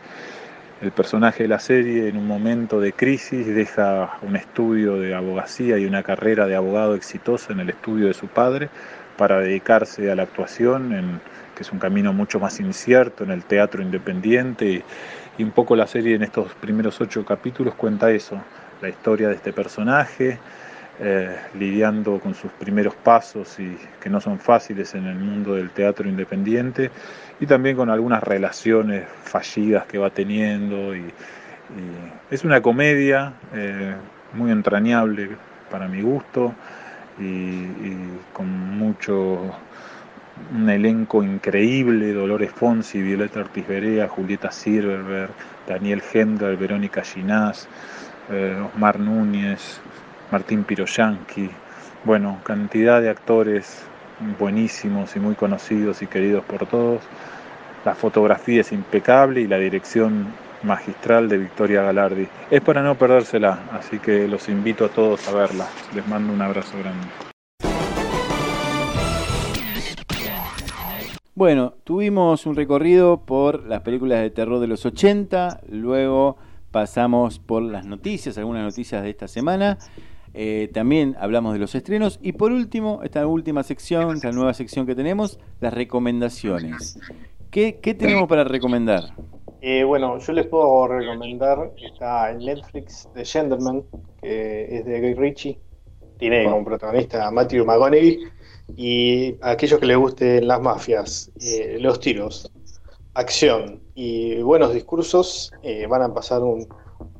[0.80, 5.78] el personaje de la serie en un momento de crisis deja un estudio de abogacía
[5.78, 8.68] y una carrera de abogado exitosa en el estudio de su padre
[9.16, 11.20] para dedicarse a la actuación, en,
[11.56, 14.85] que es un camino mucho más incierto en el teatro independiente.
[15.39, 18.36] Y un poco la serie en estos primeros ocho capítulos cuenta eso,
[18.82, 20.39] la historia de este personaje,
[21.01, 25.70] eh, lidiando con sus primeros pasos y que no son fáciles en el mundo del
[25.70, 26.90] teatro independiente
[27.39, 31.05] y también con algunas relaciones fallidas que va teniendo y,
[32.31, 33.94] es una comedia eh,
[34.32, 35.28] muy entrañable
[35.70, 36.55] para mi gusto
[37.20, 37.66] y
[38.32, 38.48] con
[38.78, 39.55] mucho
[40.55, 45.31] un elenco increíble, Dolores Fonsi, Violeta Ortiz Berea, Julieta Silverberg,
[45.66, 47.69] Daniel Hendler, Verónica Ginás,
[48.31, 49.81] eh, Osmar Núñez,
[50.31, 51.51] Martín Piroyanqui,
[52.05, 53.85] bueno, cantidad de actores
[54.39, 57.02] buenísimos y muy conocidos y queridos por todos.
[57.85, 60.27] La fotografía es impecable y la dirección
[60.62, 62.28] magistral de Victoria Galardi.
[62.51, 65.66] Es para no perdérsela, así que los invito a todos a verla.
[65.94, 67.27] Les mando un abrazo grande.
[71.39, 76.36] Bueno, tuvimos un recorrido por las películas de terror de los 80, luego
[76.73, 79.78] pasamos por las noticias, algunas noticias de esta semana,
[80.35, 84.85] eh, también hablamos de los estrenos y por último, esta última sección, esta nueva sección
[84.85, 86.98] que tenemos, las recomendaciones.
[87.52, 89.15] ¿Qué, tenemos para recomendar?
[89.60, 93.85] Eh, bueno, yo les puedo recomendar, está en Netflix, The Gentleman,
[94.20, 95.60] que es de Guy Ritchie,
[96.19, 98.19] tiene como protagonista a Matthew McConaughey,
[98.77, 102.51] y a aquellos que les gusten las mafias, eh, los tiros,
[103.15, 106.66] acción y buenos discursos, eh, van a pasar un,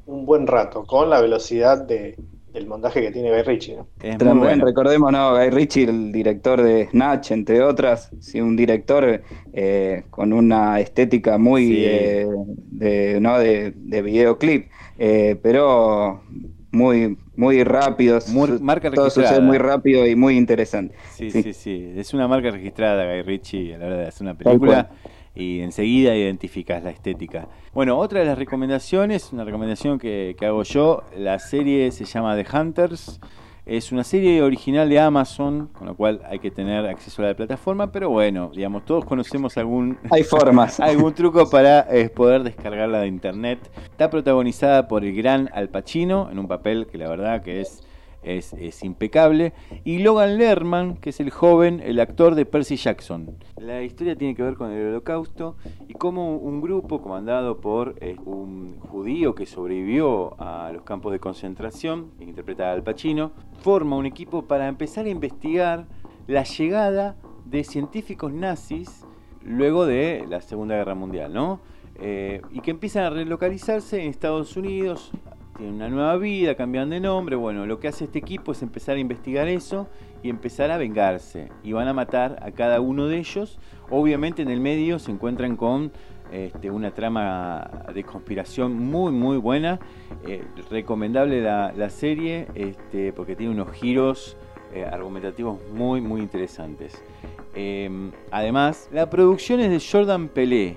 [0.07, 2.17] un, buen rato con la velocidad de,
[2.53, 3.77] del montaje que tiene Guy Ritchie.
[3.77, 3.89] ¿no?
[3.99, 4.65] También bueno.
[4.65, 5.35] recordemos, ¿no?
[5.37, 9.23] Guy Ritchie, el director de Snatch, entre otras, sí, un director
[9.53, 11.85] eh, con una estética muy sí.
[11.85, 12.27] eh,
[12.71, 13.39] de, ¿no?
[13.39, 16.23] de, de videoclip, eh, pero
[16.71, 20.97] muy muy rápido, muy, marca todo sucede muy rápido y muy interesante.
[21.15, 24.23] Sí, sí, sí, sí, es una marca registrada Guy Ritchie a la hora de hacer
[24.27, 24.91] una película
[25.37, 27.47] y enseguida identificas la estética.
[27.73, 32.35] Bueno, otra de las recomendaciones, una recomendación que, que hago yo, la serie se llama
[32.35, 33.21] The Hunters.
[33.69, 37.35] Es una serie original de Amazon, con lo cual hay que tener acceso a la
[37.35, 39.99] plataforma, pero bueno, digamos, todos conocemos algún...
[40.11, 40.81] Hay formas.
[40.81, 43.59] algún truco para eh, poder descargarla de internet.
[43.91, 47.83] Está protagonizada por el gran Al Pacino, en un papel que la verdad que es,
[48.23, 49.53] es, es impecable,
[49.85, 53.37] y Logan Lerman, que es el joven, el actor de Percy Jackson.
[53.57, 55.57] La historia tiene que ver con el holocausto
[55.89, 61.21] y cómo un grupo comandado por eh, un judío que sobrevivió a los campos de
[61.21, 65.87] concentración, que interpreta Al Pacino, forma un equipo para empezar a investigar
[66.27, 67.17] la llegada
[67.47, 69.05] de científicos nazis
[69.43, 71.61] luego de la Segunda Guerra Mundial, ¿no?
[72.01, 75.11] Eh, y que empiezan a relocalizarse en Estados Unidos,
[75.59, 78.97] tienen una nueva vida, cambian de nombre, bueno, lo que hace este equipo es empezar
[78.97, 79.89] a investigar eso
[80.23, 83.59] y empezar a vengarse, y van a matar a cada uno de ellos,
[83.91, 85.91] obviamente en el medio se encuentran con
[86.33, 89.81] este, una trama de conspiración muy muy buena,
[90.27, 94.37] eh, recomendable la, la serie este, porque tiene unos giros
[94.75, 97.03] eh, argumentativos muy muy interesantes.
[97.55, 97.91] Eh,
[98.31, 100.77] además, la producción es de Jordan Pelé,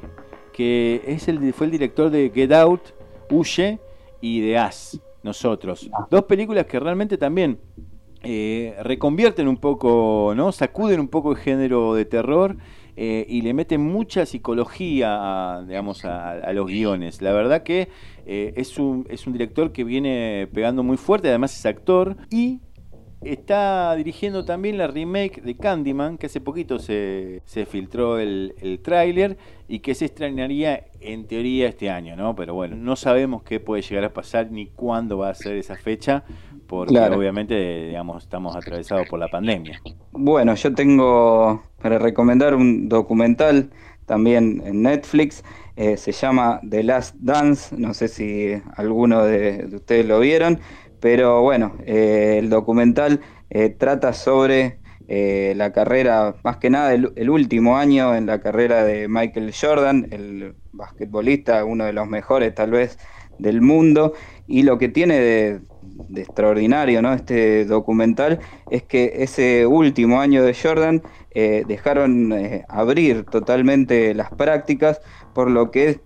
[0.53, 2.81] que es el, fue el director de Get Out,
[3.29, 3.79] Huye
[4.22, 5.89] y de As, nosotros.
[6.10, 7.60] Dos películas que realmente también
[8.23, 10.52] eh, reconvierten un poco, ¿no?
[10.52, 12.56] Sacuden un poco el género de terror
[12.95, 17.22] eh, y le meten mucha psicología, a, digamos, a, los guiones.
[17.22, 17.89] La verdad que
[18.27, 22.60] eh, es, un, es un director que viene pegando muy fuerte, además es actor y
[23.23, 28.80] está dirigiendo también la remake de Candyman, que hace poquito se, se filtró el, el
[28.80, 29.38] tráiler
[29.68, 32.35] y que se estrenaría en teoría este año, ¿no?
[32.35, 35.76] Pero bueno, no sabemos qué puede llegar a pasar ni cuándo va a ser esa
[35.76, 36.23] fecha,
[36.68, 37.18] porque claro.
[37.18, 39.81] obviamente, digamos, estamos atravesados por la pandemia.
[40.11, 43.69] Bueno, yo tengo para recomendar un documental
[44.06, 45.43] también en Netflix,
[45.77, 50.60] eh, se llama The Last Dance, no sé si alguno de, de ustedes lo vieron,
[51.01, 53.19] pero bueno, eh, el documental
[53.49, 58.85] eh, trata sobre eh, la carrera, más que nada el, último año en la carrera
[58.85, 62.97] de Michael Jordan, el basquetbolista, uno de los mejores tal vez
[63.39, 64.13] del mundo,
[64.47, 65.59] Y lo que tiene de,
[66.09, 67.13] de extraordinario ¿no?
[67.13, 71.01] este documental es que ese último año de Jordan
[71.33, 72.33] dejaron
[72.67, 75.01] abrir totalmente las prácticas,
[75.33, 76.01] por lo que,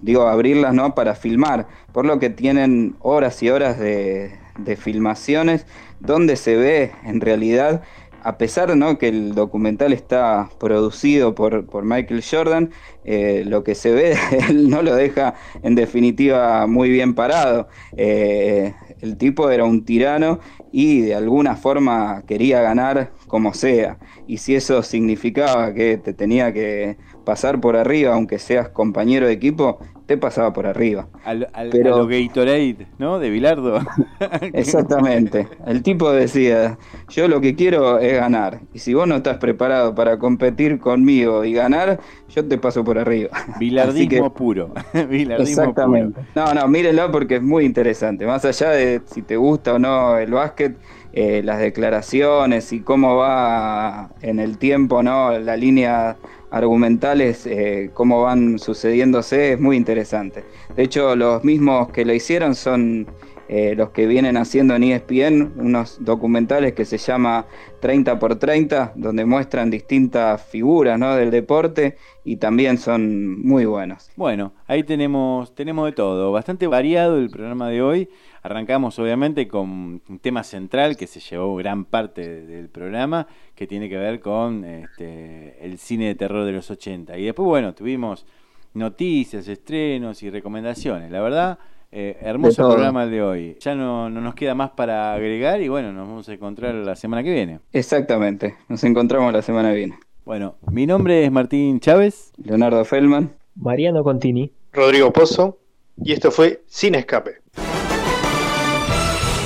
[0.00, 0.94] digo, abrirlas ¿no?
[0.94, 5.66] para filmar, por lo que tienen horas y horas de, de filmaciones
[6.00, 7.82] donde se ve en realidad
[8.24, 8.98] a pesar ¿no?
[8.98, 12.70] que el documental está producido por, por Michael Jordan,
[13.04, 14.16] eh, lo que se ve,
[14.48, 17.68] él no lo deja en definitiva muy bien parado.
[17.96, 20.38] Eh, el tipo era un tirano
[20.70, 23.96] y de alguna forma quería ganar como sea.
[24.26, 29.32] Y si eso significaba que te tenía que pasar por arriba, aunque seas compañero de
[29.32, 31.08] equipo, te pasaba por arriba.
[31.24, 33.18] Al, al, Pero- a lo Gatorade, ¿no?
[33.18, 33.78] De Bilardo.
[34.52, 35.48] Exactamente.
[35.66, 36.78] El tipo decía,
[37.08, 38.60] yo lo que quiero es ganar.
[38.74, 42.98] Y si vos no estás preparado para competir conmigo y ganar, yo te paso por
[42.98, 43.30] arriba.
[43.58, 44.74] Bilardismo que- puro.
[45.08, 46.20] Bilardismo Exactamente.
[46.20, 46.26] puro.
[46.34, 48.26] No, no, mírenlo porque es muy interesante.
[48.26, 50.76] Más allá de si te gusta o no el básquet,
[51.12, 55.38] eh, las declaraciones y cómo va en el tiempo, ¿no?
[55.38, 56.16] La línea
[56.50, 60.44] argumentales, eh, cómo van sucediéndose, es muy interesante.
[60.76, 63.06] De hecho, los mismos que lo hicieron son
[63.54, 67.44] eh, los que vienen haciendo en ESPN unos documentales que se llama
[67.80, 71.14] 30 por 30, donde muestran distintas figuras ¿no?
[71.16, 74.10] del deporte y también son muy buenos.
[74.16, 76.32] Bueno, ahí tenemos, tenemos de todo.
[76.32, 78.08] Bastante variado el programa de hoy.
[78.42, 79.70] Arrancamos obviamente con
[80.08, 84.20] un tema central que se llevó gran parte de- del programa, que tiene que ver
[84.20, 87.16] con este, el cine de terror de los 80.
[87.18, 88.26] Y después, bueno, tuvimos
[88.74, 91.10] noticias, estrenos y recomendaciones.
[91.10, 91.58] La verdad,
[91.92, 93.56] eh, hermoso programa el de hoy.
[93.60, 96.96] Ya no, no nos queda más para agregar y bueno, nos vamos a encontrar la
[96.96, 97.60] semana que viene.
[97.72, 99.98] Exactamente, nos encontramos la semana que viene.
[100.24, 102.32] Bueno, mi nombre es Martín Chávez.
[102.42, 103.32] Leonardo Feldman.
[103.56, 104.50] Mariano Contini.
[104.72, 105.58] Rodrigo Pozo.
[106.02, 107.41] Y esto fue Sin Escape.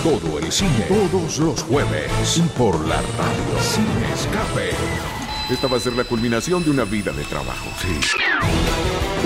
[0.06, 4.70] Todo el cine, todos los jueves, y por la radio Sin Escape.
[5.50, 7.66] Esta va a ser la culminación de una vida de trabajo.
[7.82, 7.98] Sí.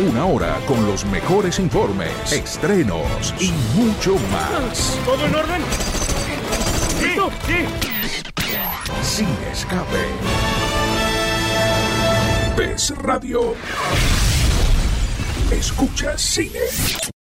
[0.08, 4.98] Una hora con los mejores informes, estrenos y mucho más.
[5.04, 5.62] ¿Todo en orden?
[7.02, 7.30] ¿Listo?
[7.46, 7.66] Sí.
[9.02, 10.06] Sin Escape.
[12.56, 13.54] Ves Radio.
[15.50, 17.19] Escucha cine.